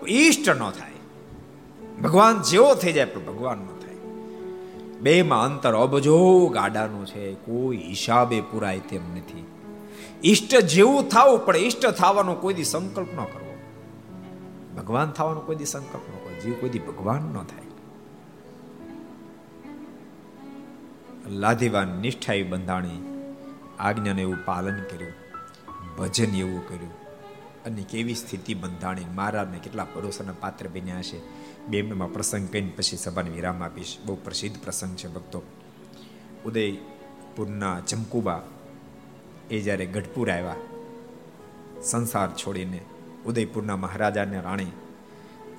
ઈષ્ટ 0.08 0.50
ન 0.50 0.70
થાય. 0.70 0.92
ભગવાન 2.02 2.42
જેવો 2.42 2.76
થઈ 2.76 2.94
જાય, 2.94 3.06
પણ 3.06 3.26
ભગવાન 3.26 3.58
ન 3.58 3.66
થાય. 3.66 3.96
બે 5.00 5.22
માં 5.22 5.46
અંતર 5.46 5.76
અબજો 5.76 6.48
ગાડાનું 6.48 7.06
છે, 7.06 7.34
કોઈ 7.34 7.78
હિસાબે 7.78 8.42
પુરાય 8.42 8.80
તેમ 8.80 9.16
નથી. 9.16 9.46
ઈષ્ટ 10.24 10.56
જેવું 10.56 11.10
થાવું, 11.10 11.46
પણ 11.46 11.58
ઈષ્ટ 11.58 11.86
થવાનો 11.86 12.34
કોઈ 12.34 12.54
દી 12.54 12.64
સંકલ્પ 12.64 13.08
ન 13.14 13.18
કરવો. 13.18 13.58
ભગવાન 14.78 15.12
થવાનો 15.12 15.40
કોઈ 15.40 15.56
દી 15.56 15.66
સંકલ્પ 15.66 16.10
ન 16.10 16.18
કરવો. 16.18 16.42
જીવ 16.44 16.54
કોઈ 16.54 16.70
દી 16.70 16.80
ભગવાન 16.80 17.22
ન 17.22 17.38
થાય. 17.38 17.71
લાધીવાન 21.28 21.88
નિષ્ઠા 21.88 22.34
એવી 22.34 22.50
બંધાણી 22.50 23.02
આજ્ઞાનું 23.80 24.22
એવું 24.22 24.46
પાલન 24.46 24.84
કર્યું, 24.90 25.14
ભજન 25.98 26.36
એવું 26.36 26.68
કર્યું 26.68 26.94
અને 27.66 27.84
કેવી 27.84 28.16
સ્થિતિ 28.16 28.54
બંધાણી 28.54 29.06
મહારાજને 29.06 29.60
કેટલા 29.60 29.86
ભરોસાના 29.96 30.34
પાત્ર 30.34 30.68
બન્યા 30.68 31.02
છે 31.02 31.20
બે 31.68 31.82
મિનિટમાં 31.82 32.14
પ્રસંગ 32.14 32.48
કહીને 32.50 32.72
પછી 32.76 32.98
સભાને 32.98 33.30
વિરામ 33.30 33.64
આપીશ. 33.64 33.98
બહુ 34.06 34.16
પ્રસિદ્ધ 34.16 34.58
પ્રસંગ 34.64 34.96
છે 34.96 35.08
ભક્તો. 35.08 35.42
ઉદયપુરના 36.46 37.80
ચમકુબા 37.80 38.42
એ 39.52 39.62
જ્યારે 39.62 39.86
ગઢપુર 39.86 40.32
આવ્યા, 40.32 40.56
સંસાર 41.84 42.30
છોડીને 42.32 42.80
ઉદયપુરના 43.26 43.76
મહારાજાને 43.76 44.42
રાણી 44.42 44.72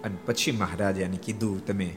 અને 0.04 0.16
પછી 0.26 0.50
મહારાજાને 0.52 1.16
કીધું, 1.16 1.66
તમે 1.66 1.96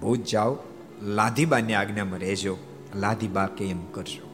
ભૂજ 0.00 0.20
જાઓ, 0.20 0.56
લાધીબાની 1.02 1.74
આજ્ઞામાં 1.74 2.18
રહેજો. 2.18 2.58
લાધીબા 2.94 3.46
કે 3.46 3.66
એમ 3.66 3.86
કરશો 3.86 4.28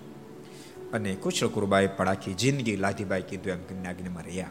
અને 0.92 1.14
કુશળ 1.14 1.48
કુરબાએ 1.48 1.86
પડાખી 1.86 2.34
જિંદગી 2.34 2.76
લાધીબાઈ 2.76 3.22
કીધું 3.22 3.52
એમ 3.52 3.64
કરીને 3.64 3.88
આજ્ઞામાં 3.88 4.22
રહ્યા. 4.22 4.46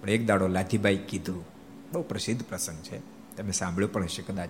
પણ 0.00 0.10
એક 0.10 0.26
દાડો 0.26 0.48
લાધીબાઈ 0.48 0.96
કીધું, 0.96 1.44
બહુ 1.92 2.02
પ્રસિદ્ધ 2.02 2.42
પ્રસંગ 2.42 2.78
છે. 2.78 2.98
તમે 3.36 3.50
સાંભળ્યો 3.50 3.88
પણ 3.88 4.02
હશે 4.02 4.22
કદાચ. 4.22 4.48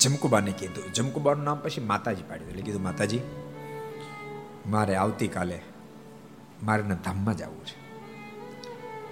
જમકુબાને 0.00 0.52
કીધું, 0.52 0.92
જમકુબાનું 0.92 1.44
નામ 1.44 1.58
પછી 1.58 1.80
માતાજી 1.80 2.22
પાડ્યું. 2.28 2.50
એટલે 2.50 2.62
કીધું, 2.62 2.82
માતાજી, 2.82 3.20
મારે 4.66 4.94
આવતીકાલે 4.94 5.60
મારે 6.62 6.82
ધામમાં 6.82 7.36
જવું 7.36 7.66
છે. 7.66 7.84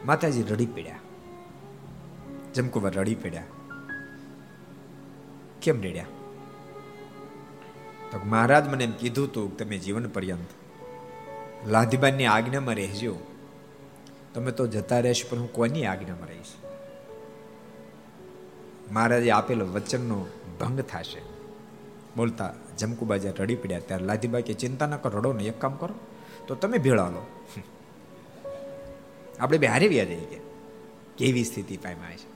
માતાજી 0.07 0.43
રડી 0.43 0.67
પડ્યા. 0.67 0.99
જમકુબા 2.55 2.89
રડી 2.89 3.15
પડ્યા. 3.15 3.45
કેમ 5.63 5.81
રેડ્યા? 5.81 6.05
તો 8.11 8.21
મહારાજ 8.25 8.69
મને 8.69 8.85
એમ 8.85 8.91
કીધું 8.91 9.33
તું 9.33 9.57
તમે 9.57 9.79
જીવન 9.79 10.09
પર્યંત 10.09 10.47
લાધીબાનની 11.69 12.27
આજ્ઞામાં 12.27 12.75
રહેજો. 12.75 13.17
તમે 14.35 14.53
તો 14.53 14.67
જતા 14.67 15.01
રહેશો, 15.01 15.29
પણ 15.31 15.39
હું 15.39 15.53
કોની 15.53 15.85
આજ્ઞામાં 15.85 16.29
રહીશ? 16.29 16.47
મહારાજે 18.93 19.31
આપેલો 19.31 19.67
વચનનો 19.67 20.27
ભંગ 20.61 20.81
થશે. 20.81 21.23
બોલતા 22.17 22.55
જમકુબાજા 22.79 23.31
રડી 23.39 23.55
પડ્યા. 23.55 23.79
ત્યારે 23.79 24.05
લાધીબા 24.05 24.41
કે, 24.41 24.55
ચિંતા 24.55 24.87
ન 24.87 24.97
કરો, 24.97 25.19
રડો 25.19 25.33
ને, 25.33 25.45
એક 25.45 25.61
કામ 25.61 25.77
કરો. 25.77 25.95
તો 26.47 26.55
તમે 26.55 26.79
ભેળા 26.79 27.09
લો 27.09 27.27
આપણે 29.41 29.59
બે 29.59 29.67
હારી 29.67 29.89
વ્યા 29.89 30.05
જઈએ 30.05 30.41
કેવી 31.19 31.45
સ્થિતિ 31.45 31.77
પામ્યા 31.77 32.17
છે? 32.17 32.32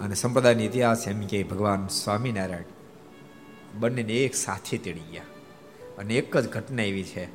અને 0.00 0.14
સંપ્રદાયનો 0.14 0.60
ઇતિહાસ 0.60 1.08
એમ 1.08 1.26
કે 1.26 1.42
ભગવાન 1.42 1.86
સ્વામિનારાયણ 1.86 2.62
બંનેને 3.78 4.12
એક 4.12 4.34
સાથે 4.34 4.78
તેડી 4.78 5.00
ગયા. 5.00 5.22
અને 5.98 6.14
એક 6.14 6.36
જ 6.36 6.48
ઘટના 6.48 6.82
એવી 6.82 7.04
છે 7.04 7.28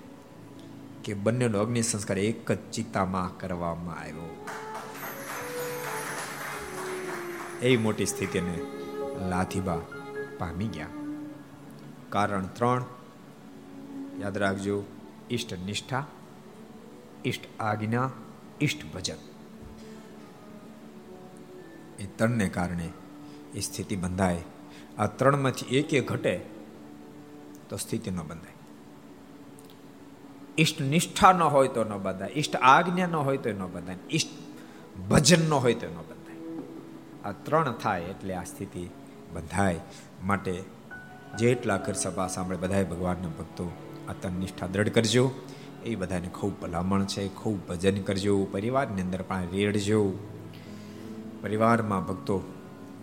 કે 1.04 1.14
બંનેનો 1.14 1.60
અગ્નિ 1.60 1.82
સંસ્કાર 1.82 2.18
એક 2.18 2.52
જ 2.52 2.58
ચિત્તામાં 2.72 3.38
કરવામાં 3.38 4.00
આવ્યો. 4.00 4.46
એવી 7.62 7.78
મોટી 7.78 8.06
સ્થિતિને 8.06 8.60
લાથીબા 9.30 9.78
પામી 10.38 10.68
ગયા. 10.68 10.88
કારણ 12.10 12.46
ત્રણ, 12.46 12.86
યાદ 14.20 14.38
રાખજો 14.38 14.84
ઈષ્ટ 15.32 15.54
નિષ્ઠા 15.54 16.06
ઈષ્ટ 17.26 17.42
આજ્ઞા, 17.60 18.12
ઈષ્ટ 18.62 18.94
ભજન. 18.94 19.16
એ 22.02 22.06
ત્રણને 22.06 22.50
કારણે 22.50 22.90
એ 23.56 23.60
સ્થિતિ 23.60 23.96
બંધાય. 23.96 24.42
આ 24.98 25.08
ત્રણમાંથી 25.08 25.66
એક 25.66 25.94
એક 25.94 26.08
ઘટે 26.08 26.42
તો 27.70 27.78
સ્થિતિ 27.78 28.12
ન 28.12 28.18
બંધાય. 28.18 28.54
ઈષ્ટ 30.58 30.82
નિષ્ઠા 30.82 31.32
ન 31.32 31.42
હોય 31.42 31.68
તો 31.68 31.84
ન 31.84 31.98
બંધાય. 31.98 32.30
ઈષ્ટ 32.36 32.56
આજ્ઞા 32.56 33.06
ન 33.06 33.16
હોય 33.16 33.38
તો 33.38 33.50
ન 33.50 33.66
બંધાય. 33.66 33.98
ઈષ્ટ 34.12 34.28
ભજન 35.10 35.50
ન 35.50 35.54
હોય 35.54 35.74
તો 35.74 35.88
ન 35.88 35.96
બંધાય. 35.96 36.38
આ 37.24 37.32
ત્રણ 37.32 37.72
થાય 37.72 38.02
એટલે 38.02 38.36
આ 38.36 38.44
સ્થિતિ 38.44 38.90
બંધાય. 39.34 39.80
માટે 40.24 40.64
જેટલા 41.38 41.78
કર 41.78 41.94
સભા 41.94 42.28
સાંભળે 42.28 42.58
બધાએ 42.58 42.84
ભગવાનના 42.84 43.28
ભક્તો 43.28 43.72
આ 44.10 44.14
તન 44.14 44.34
નિષ્ઠા 44.34 44.68
દ્રઢ 44.68 44.90
કરજો. 44.90 45.32
એ 45.86 45.96
બધાને 45.96 46.28
ખૂબ 46.28 46.62
ભલામણ 46.62 47.06
છે. 47.06 47.28
ખૂબ 47.28 47.68
ભજન 47.68 48.02
કરજો. 48.02 48.46
પરિવારની 48.46 49.02
અંદર 49.02 49.22
પણ 49.22 49.44
રેડજો. 49.52 50.14
પરિવારમાં 51.42 52.06
ભક્તો 52.06 52.42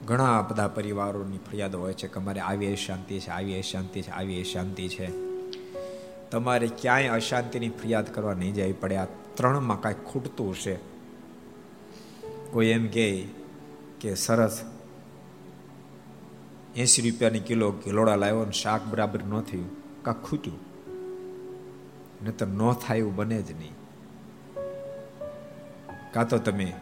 ઘણા 0.05 0.43
બધા 0.43 0.68
પરિવારોની 0.68 1.36
ફરિયાદો 1.36 1.78
હોય 1.78 1.93
છે 1.93 2.09
કે 2.09 2.14
અમારે 2.14 2.41
આવી 2.41 2.76
શાંતિ 2.76 3.20
છે, 3.20 3.28
આવી 3.28 3.62
શાંતિ 3.62 4.03
છે, 4.03 4.11
આવી 4.11 4.45
શાંતિ 4.45 4.89
છે. 4.89 5.11
તમારે 6.30 6.66
ક્યાંય 6.66 7.09
અશાંતિની 7.09 7.68
ફરિયાદ 7.68 8.14
કરવા 8.14 8.34
નહીં 8.34 8.55
જવી 8.55 8.72
પડે 8.72 8.97
આ 8.97 9.05
ત્રણમાં 9.34 9.80
કાંઈ 9.80 9.95
ખૂટતું 10.05 10.51
હશે. 10.51 10.78
કોઈ 12.51 12.66
એમ 12.66 12.86
કહે 12.86 13.28
કે 14.01 14.14
સરસ 14.14 14.64
એંસી 16.76 17.11
રૂપિયાની 17.11 17.41
કિલો 17.41 17.70
કિલોડા 17.70 18.16
લાવ્યો 18.16 18.45
ને 18.45 18.53
શાક 18.53 18.86
બરાબર 18.86 19.22
ન 19.22 19.41
થયું 19.41 19.70
કાં 20.03 20.22
ખૂટ્યું. 20.22 20.59
નહીં 22.22 22.36
તો 22.36 22.47
ન 22.47 22.72
થાય 22.72 22.99
એવું 22.99 23.16
બને 23.16 23.43
જ 23.43 23.53
નહીં. 23.53 23.72
કાં 26.12 26.28
તો 26.28 26.39
તમે 26.39 26.72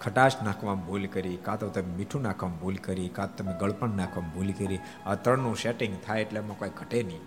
ખટાશ 0.00 0.42
નાખવામાં 0.42 0.86
ભૂલ 0.86 1.06
કરી, 1.06 1.36
કાં 1.36 1.58
તો 1.58 1.68
તમે 1.68 1.96
મીઠું 1.96 2.22
નાખવામાં 2.22 2.60
ભૂલ 2.60 2.76
કરી, 2.76 3.08
કાં 3.08 3.36
તો 3.36 3.44
તમે 3.44 3.58
ગળપણ 3.60 3.88
નાખવામાં 3.88 4.34
ભૂલ 4.34 4.52
કરી, 4.52 4.78
આ 5.06 5.14
ત્રણનું 5.14 5.56
સેટિંગ 5.56 5.98
થાય 6.06 6.20
એટલે 6.20 6.40
એમાં 6.40 6.58
કોઈ 6.58 6.68
ઘટે 6.68 7.02
નહીં. 7.02 7.20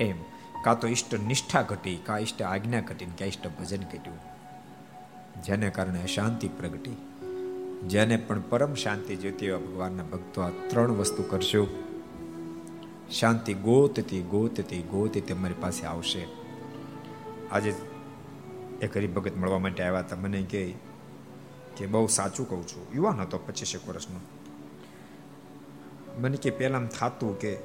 એમ. 0.00 0.16
કાં 0.64 0.80
તો 0.80 0.88
ઈષ્ટ 0.88 1.14
નિષ્ઠા 1.14 1.62
ઘટી, 1.62 1.96
કાં 1.96 2.18
ઈષ્ટ 2.18 2.42
આજ્ઞા 2.42 2.80
ઘટી 2.80 3.04
કાં 3.04 3.28
ઈષ્ટ 3.28 3.48
ભજન 3.48 3.80
ઘટ્યું. 3.82 4.18
જેને 5.42 5.70
કારણે 5.70 6.06
શાંતિ 6.06 6.48
પ્રગટી. 6.48 6.96
જેને 7.86 8.16
પણ 8.16 8.40
પરમ 8.40 8.74
શાંતિ 8.74 9.16
જોઈતી 9.16 9.50
હોય 9.50 9.62
ભગવાનના 9.62 10.02
ભક્તો 10.02 10.40
આ 10.40 10.48
ત્રણ 10.48 10.90
વસ્તુ 10.90 11.22
કરશો. 11.22 11.66
શાંતિ 13.10 13.54
ગોતતી 13.54 14.22
ગોતતી 14.22 14.82
ગોતતી 14.82 15.20
તમારી 15.20 15.54
પાસે 15.60 15.86
આવશે. 15.86 16.26
આજે 17.50 17.74
એક 18.82 18.96
હરિભગત 18.96 19.36
મળવા 19.36 19.58
માટે 19.58 19.82
આવ્યા 19.82 20.00
હતા. 20.00 20.16
મને 20.16 20.42
કહે 20.42 20.74
કે 21.76 21.86
બહુ 21.86 22.06
સાચું 22.06 22.48
કહું 22.48 22.66
છું. 22.66 22.86
યુવાન 22.94 23.20
હતો 23.20 23.38
પચીસેક 23.38 23.88
વર્ષનો. 23.88 24.20
મને 26.20 26.36
કે 26.36 26.50
પહેલાં 26.50 26.86
થતું 26.86 27.38
કે 27.38 27.58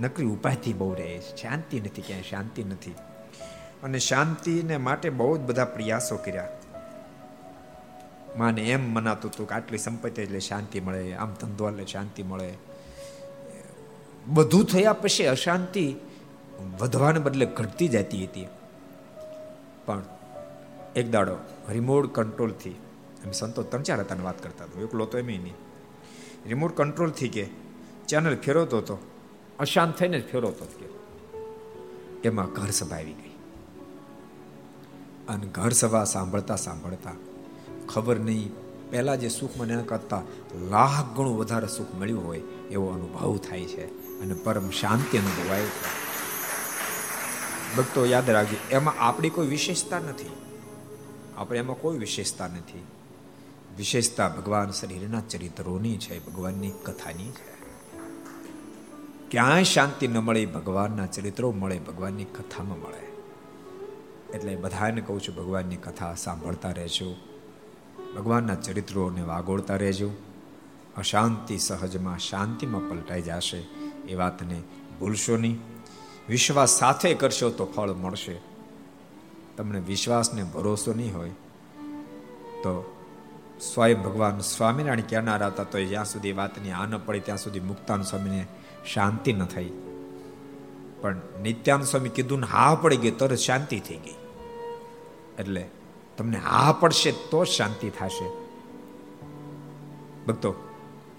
નકરી 0.00 0.26
ઉપાયથી 0.26 0.72
બહુ 0.72 0.94
રહે 0.94 1.20
શાંતિ 1.40 1.80
નથી, 1.80 2.02
ક્યાંય 2.02 2.22
શાંતિ 2.22 2.64
નથી. 2.64 2.94
અને 3.82 3.98
શાંતિને 3.98 4.76
માટે 4.76 5.10
બહુ 5.10 5.36
જ 5.36 5.40
બધા 5.40 5.64
પ્રયાસો 5.64 6.16
કર્યા. 6.16 6.48
માને 8.36 8.62
એમ 8.62 8.92
મનાતું 8.92 9.30
હતું 9.30 9.48
કે 9.48 9.54
આટલી 9.54 9.78
સંપત્તિ 9.78 10.22
એટલે 10.22 10.40
શાંતિ 10.40 10.80
મળે, 10.80 11.14
આમ 11.14 11.34
ધંધો 11.34 11.70
એટલે 11.70 11.86
શાંતિ 11.86 12.22
મળે. 12.22 12.54
બધું 14.26 14.64
થયા 14.64 14.92
પછી 14.92 15.24
અશાંતિ 15.24 15.96
વધવાને 16.80 17.18
બદલે 17.18 17.46
ઘટતી 17.46 17.88
જતી 17.88 18.24
હતી. 18.24 18.46
પણ 19.86 20.02
એક 20.96 21.10
દાડો 21.10 21.36
રિમોટ 21.68 22.14
કંટ્રોલથી 22.14 22.74
એમ 23.24 23.32
સંતો 23.32 23.62
ત્રણ 23.62 23.82
ચાર 23.82 24.00
હતા 24.00 24.16
વાત 24.22 24.42
કરતા 24.42 24.64
હતો. 24.64 24.80
એકલો 24.80 25.04
તો 25.06 25.18
એમ 25.18 25.26
નહીં. 25.26 25.54
રિમોટ 26.46 26.76
કંટ્રોલથી 26.76 27.28
કે 27.28 27.50
ચેનલ 28.08 28.36
ફેરવતો 28.36 28.78
હતો. 28.78 28.98
અશાંત 29.58 29.96
થઈને 29.96 30.20
જ 30.20 30.30
ફેરવતો 30.30 30.64
કે 30.64 32.28
એમાં 32.28 32.46
ઘર 32.46 32.70
સભા 32.70 32.96
આવી 32.96 33.12
ગઈ. 33.12 33.30
અને 35.28 35.46
ઘર 35.46 35.70
સભા 35.70 36.04
સાંભળતા 36.04 36.56
સાંભળતા 36.56 37.12
ખબર 37.88 38.18
નહીં, 38.18 38.50
પહેલાં 38.90 39.20
જે 39.20 39.28
સુખ 39.28 39.50
મને 39.56 39.82
કરતા 39.82 40.22
લાખ 40.70 41.16
ગણું 41.16 41.38
વધારે 41.38 41.66
સુખ 41.66 41.94
મળ્યું 41.94 42.26
હોય 42.26 42.38
એવો 42.70 42.86
અનુભવ 42.86 43.38
થાય 43.38 43.64
છે 43.64 43.84
અને 44.20 44.34
પરમ 44.34 44.70
શાંતિ 44.70 45.18
અનુભવાય 45.18 45.62
છે. 45.62 46.04
ભક્તો 47.76 48.06
યાદ 48.06 48.30
રાખજો, 48.30 48.56
એમાં 48.70 48.94
આપણી 48.98 49.30
કોઈ 49.30 49.46
વિશેષતા 49.46 49.98
નથી. 49.98 50.30
આપણે 51.36 51.58
એમાં 51.58 51.76
કોઈ 51.80 51.98
વિશેષતા 51.98 52.46
નથી. 52.46 52.86
વિશેષતા 53.76 54.28
ભગવાન 54.28 54.70
શરીરના 54.70 55.20
ચરિત્રોની 55.20 55.96
છે, 55.96 56.26
ભગવાનની 56.26 56.70
કથાની 56.70 57.30
છે. 57.30 57.54
ક્યાંય 59.30 59.64
શાંતિ 59.64 60.08
ન 60.08 60.18
મળે, 60.18 60.46
ભગવાનના 60.46 61.06
ચરિત્રો 61.06 61.52
મળે, 61.52 61.78
ભગવાનની 61.78 62.24
કથામાં 62.24 62.78
મળે. 62.78 63.14
એટલે 64.36 64.56
બધાને 64.56 65.00
કહું 65.00 65.20
છું, 65.20 65.34
ભગવાનની 65.34 65.76
કથા 65.76 66.14
સાંભળતા 66.14 66.70
રહેજો. 66.70 67.16
ભગવાનના 68.16 68.54
ચરિત્રોને 68.54 69.22
વાગોળતા 69.22 69.76
રહેજો. 69.76 70.10
અશાંતિ 70.96 71.58
સહજમાં 71.58 72.18
શાંતિમાં 72.18 72.90
પલટાઈ 72.90 73.22
જશે, 73.22 73.58
એ 74.08 74.14
વાતને 74.14 74.62
ભૂલશો 75.00 75.36
નહીં. 75.36 75.58
વિશ્વાસ 76.28 76.70
સાથે 76.70 77.14
કરશો 77.14 77.50
તો 77.50 77.66
ફળ 77.66 77.92
મળશે. 77.92 78.40
તમને 79.56 79.80
વિશ્વાસને 79.80 80.44
ભરોસો 80.44 80.94
નહીં 80.94 81.16
હોય, 81.16 81.30
તો 82.62 82.93
સ્વયં 83.60 84.02
ભગવાન 84.02 84.38
સ્વામિનારાયણ 84.38 85.00
કહેનારા 85.00 85.46
હતા 85.46 85.64
તો 85.64 85.78
જ્યાં 85.78 86.04
સુધી 86.04 86.32
વાતની 86.32 86.70
આ 86.70 86.86
ન 86.86 86.98
પડી, 86.98 87.20
ત્યાં 87.20 87.38
સુધી 87.38 87.60
મુક્તાન 87.60 88.02
સ્વામીને 88.02 88.46
શાંતિ 88.92 89.32
ન 89.32 89.44
થઈ. 89.44 89.70
પણ 91.00 91.16
નિત્યાન 91.42 91.82
સ્વામી 91.82 92.08
કીધું 92.08 92.40
ને 92.40 92.46
હા 92.46 92.74
પડી 92.74 92.96
ગઈ 92.96 93.10
તરત 93.10 93.38
શાંતિ 93.38 93.80
થઈ 93.80 93.96
ગઈ. 93.96 94.14
એટલે 95.38 95.68
તમને 96.16 96.38
હા 96.38 96.72
પડશે 96.72 97.12
તો 97.12 97.44
શાંતિ 97.44 97.90
થશે. 97.90 98.28
ભક્તો, 100.26 100.54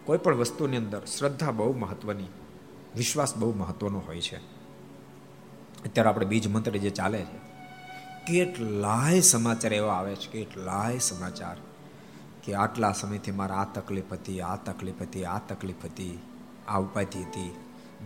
કોઈ 0.06 0.18
પણ 0.18 0.36
વસ્તુની 0.36 0.78
અંદર 0.78 1.06
શ્રદ્ધા 1.06 1.52
બહુ 1.52 1.74
મહત્વની, 1.74 2.28
વિશ્વાસ 2.96 3.36
બહુ 3.36 3.54
મહત્વનો 3.54 4.00
હોય 4.00 4.22
છે. 4.22 4.38
અત્યારે 5.86 6.10
આપણે 6.10 6.26
બીજ 6.26 6.48
મંત્ર 6.48 6.72
જે 6.72 6.90
ચાલે 6.90 7.22
છે, 7.22 7.38
કેટલાય 8.28 9.22
સમાચાર 9.22 9.74
એવા 9.74 9.94
આવે 9.94 10.16
છે, 10.16 10.32
કેટલાય 10.32 10.98
સમાચાર. 10.98 11.58
કે 12.46 12.54
આટલા 12.54 12.92
સમયથી 12.92 13.32
મારા 13.32 13.56
આ 13.56 13.66
તકલીફ 13.66 14.14
હતી, 14.14 14.42
આ 14.42 14.56
તકલીફ 14.56 15.02
હતી, 15.02 15.26
આ 15.26 15.40
તકલીફ 15.40 15.86
હતી, 15.86 16.20
આ 16.68 16.80
ઉપાધિ 16.80 17.24
હતી. 17.24 17.56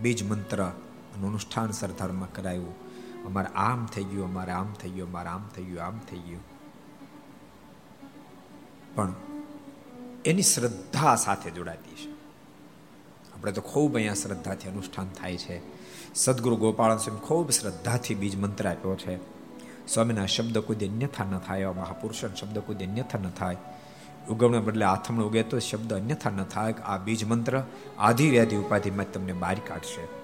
બીજ 0.02 0.30
મંત્ર 0.30 0.64
અનુષ્ઠાન 0.64 1.70
સરદારમાં 1.70 2.32
કરાયું. 2.32 2.90
અમારે 3.24 3.48
આમ 3.54 3.86
થઈ 3.86 4.04
ગયું, 4.04 4.24
અમારે 4.24 4.52
આમ 4.52 4.72
થઈ 4.72 4.90
ગયું, 4.90 5.08
અમારે 5.08 5.28
આમ 5.28 5.48
થઈ 5.56 5.64
ગયું, 5.64 5.82
આમ 5.82 5.98
થઈ 6.10 6.18
ગયું. 6.18 6.40
પણ 8.94 9.12
એની 10.24 10.42
શ્રદ્ધા 10.42 11.16
સાથે 11.16 11.50
જોડાતી 11.50 11.94
છે. 11.94 12.10
આપણે 13.34 13.52
તો 13.52 13.60
ખૂબ 13.60 13.94
અહીંયા 13.94 14.14
શ્રદ્ધાથી 14.14 14.68
અનુષ્ઠાન 14.68 15.08
થાય 15.08 15.36
છે. 15.36 15.60
સદગુરુ 16.14 16.56
ગોપાલ 16.56 16.98
સ્વામી 16.98 17.20
ખૂબ 17.20 17.50
શ્રદ્ધાથી 17.50 18.14
બીજ 18.14 18.36
મંત્ર 18.36 18.68
આપ્યો 18.68 18.96
છે. 18.96 19.18
સ્વામીના 19.86 20.26
શબ્દ 20.26 20.58
કોઈ 20.58 20.76
અન્યથા 20.76 21.24
ન 21.24 21.38
થાય, 21.38 21.60
એવા 21.60 21.72
મહાપુરુષના 21.72 22.34
શબ્દ 22.34 22.58
કોઈ 22.58 22.76
અન્યથા 22.76 23.18
ન 23.18 23.30
થાય. 23.30 23.56
ઉગમના 24.28 24.60
બદલે 24.60 24.84
આથમણ 24.84 25.22
ઉગે 25.22 25.42
તો 25.42 25.58
શબ્દ 25.58 25.92
અન્યથા 25.92 26.30
ન 26.30 26.44
થાય. 26.44 26.72
આ 26.72 26.98
બીજ 26.98 27.24
મંત્ર 27.24 27.62
આધી 27.98 28.30
વ્યાધિ 28.30 28.56
ઉપાધિમાં 28.56 29.12
તમને 29.12 29.32
બહાર 29.32 29.56
કાઢશે. 29.66 30.20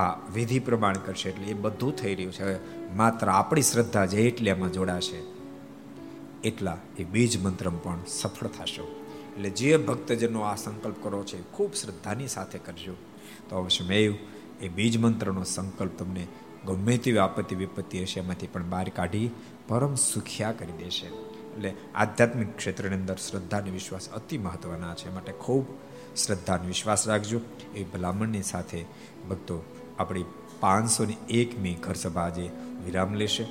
આ 0.00 0.14
વિધિ 0.34 0.58
પ્રમાણ 0.58 0.94
કરશે 0.94 1.28
એટલે 1.28 1.46
એ 1.46 1.54
બધું 1.54 1.96
થઈ 1.96 2.14
રહ્યું 2.14 2.32
છે. 2.32 2.76
માત્ર 2.94 3.28
આપણી 3.28 3.62
શ્રદ્ધા 3.62 4.06
જે 4.06 4.22
એટલે 4.22 4.50
એમાં 4.50 4.72
જોડાશે. 4.72 5.16
એટલા 6.44 6.76
એ 6.98 7.04
બીજ 7.04 7.44
મંત્ર 7.44 7.68
પણ 7.68 7.98
સફળ 8.06 8.46
થશો. 8.46 9.04
એટલે 9.36 9.50
જે 9.50 9.76
ભક્તજનો 9.76 10.40
આ 10.40 10.54
સંકલ્પ 10.54 10.96
કરો 11.02 11.24
છે 11.24 11.42
ખૂબ 11.42 11.74
શ્રદ્ધાની 11.74 12.28
સાથે 12.28 12.58
કરજો. 12.58 12.92
તો 13.48 13.56
અવશ્ય 13.56 13.84
મેં 13.84 14.18
એ 14.60 14.68
બીજ 14.68 14.98
મંત્રનો 14.98 15.44
સંકલ્પ 15.44 15.98
તમને 15.98 16.26
ગમે 16.66 16.98
તેવી 16.98 17.18
આપત્તિ 17.18 17.54
વિપત્તિ 17.54 18.02
હશે 18.02 18.20
એમાંથી 18.20 18.46
પણ 18.46 18.64
બહાર 18.70 18.88
કાઢી 18.88 19.30
પરમ 19.68 19.94
સુખિયા 19.94 20.52
કરી 20.52 20.72
દેશે 20.72 21.06
એટલે 21.06 21.74
આધ્યાત્મિક 21.94 22.56
ક્ષેત્રની 22.56 22.94
અંદર 22.94 23.16
શ્રદ્ધા 23.16 23.56
અને 23.56 23.70
વિશ્વાસ 23.70 24.08
અતિ 24.08 24.38
મહત્વના 24.38 24.94
છે. 24.94 25.14
માટે 25.14 25.32
ખૂબ 25.32 25.66
શ્રદ્ધા 26.16 26.54
અને 26.54 26.66
વિશ્વાસ 26.66 27.08
રાખજો. 27.08 27.40
એ 27.74 27.84
ભલામણની 27.84 28.42
સાથે 28.42 28.84
ભક્તો 29.30 29.64
આપણી 29.98 30.24
પાંચસો 30.60 31.04
એક 31.04 31.30
એકમી 31.30 31.74
ઘર 31.74 31.94
સભા 31.94 32.20
આજે 32.20 32.50
વિરામ 32.84 33.14
લેશે. 33.14 33.46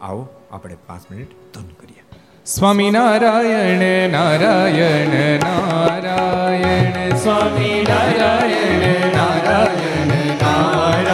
આવો, 0.00 0.28
આપણે 0.52 0.76
પાંચ 0.86 1.10
મિનિટ 1.10 1.28
ધન 1.54 1.68
કરીએ. 1.80 2.02
સ્વામી 2.46 2.90
નારાયણ 2.90 4.10
નારાયણ 4.10 5.40
નારાયણ. 5.40 7.16
સ્વામી 7.16 7.86
નારાયણ 7.88 9.16
નારાયણ 9.16 10.06
નારાયણ. 10.42 11.13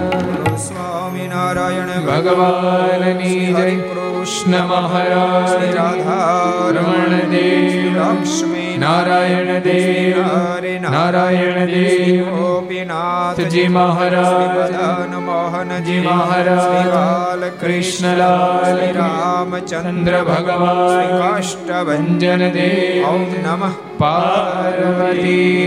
નારાયણ 1.41 1.91
ભગવાનની 2.05 3.37
જય 3.49 3.67
કૃષ્ણ 3.83 4.55
મહારાજ 4.65 5.63
રાધારમણ 5.75 7.15
દેવ 7.31 7.85
લક્ષ્મી 7.95 8.73
નારાયણ 8.77 9.51
દેવ 9.59 10.19
હરે 10.25 10.73
નારાયણ 10.85 11.71
દેવ 11.71 12.29
ગોપીનાથજી 12.33 13.65
મહારાજ 13.69 14.75
મદન 14.75 15.15
મોહનજી 15.21 15.99
મહારાજ 16.01 16.91
બાલ 16.91 17.45
કૃષ્ણલાલ 17.61 18.81
રામચંદ્ર 18.99 20.17
ભગવાન 20.23 21.13
કાષ્ટભન 21.15 22.47
દેવ 22.51 23.37
નમઃ 23.39 23.75
પાર્વતી 23.99 25.61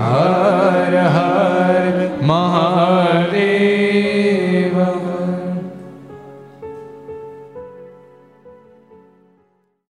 હર 0.00 0.94
હર 1.08 1.96
મહાદેવ 2.22 3.77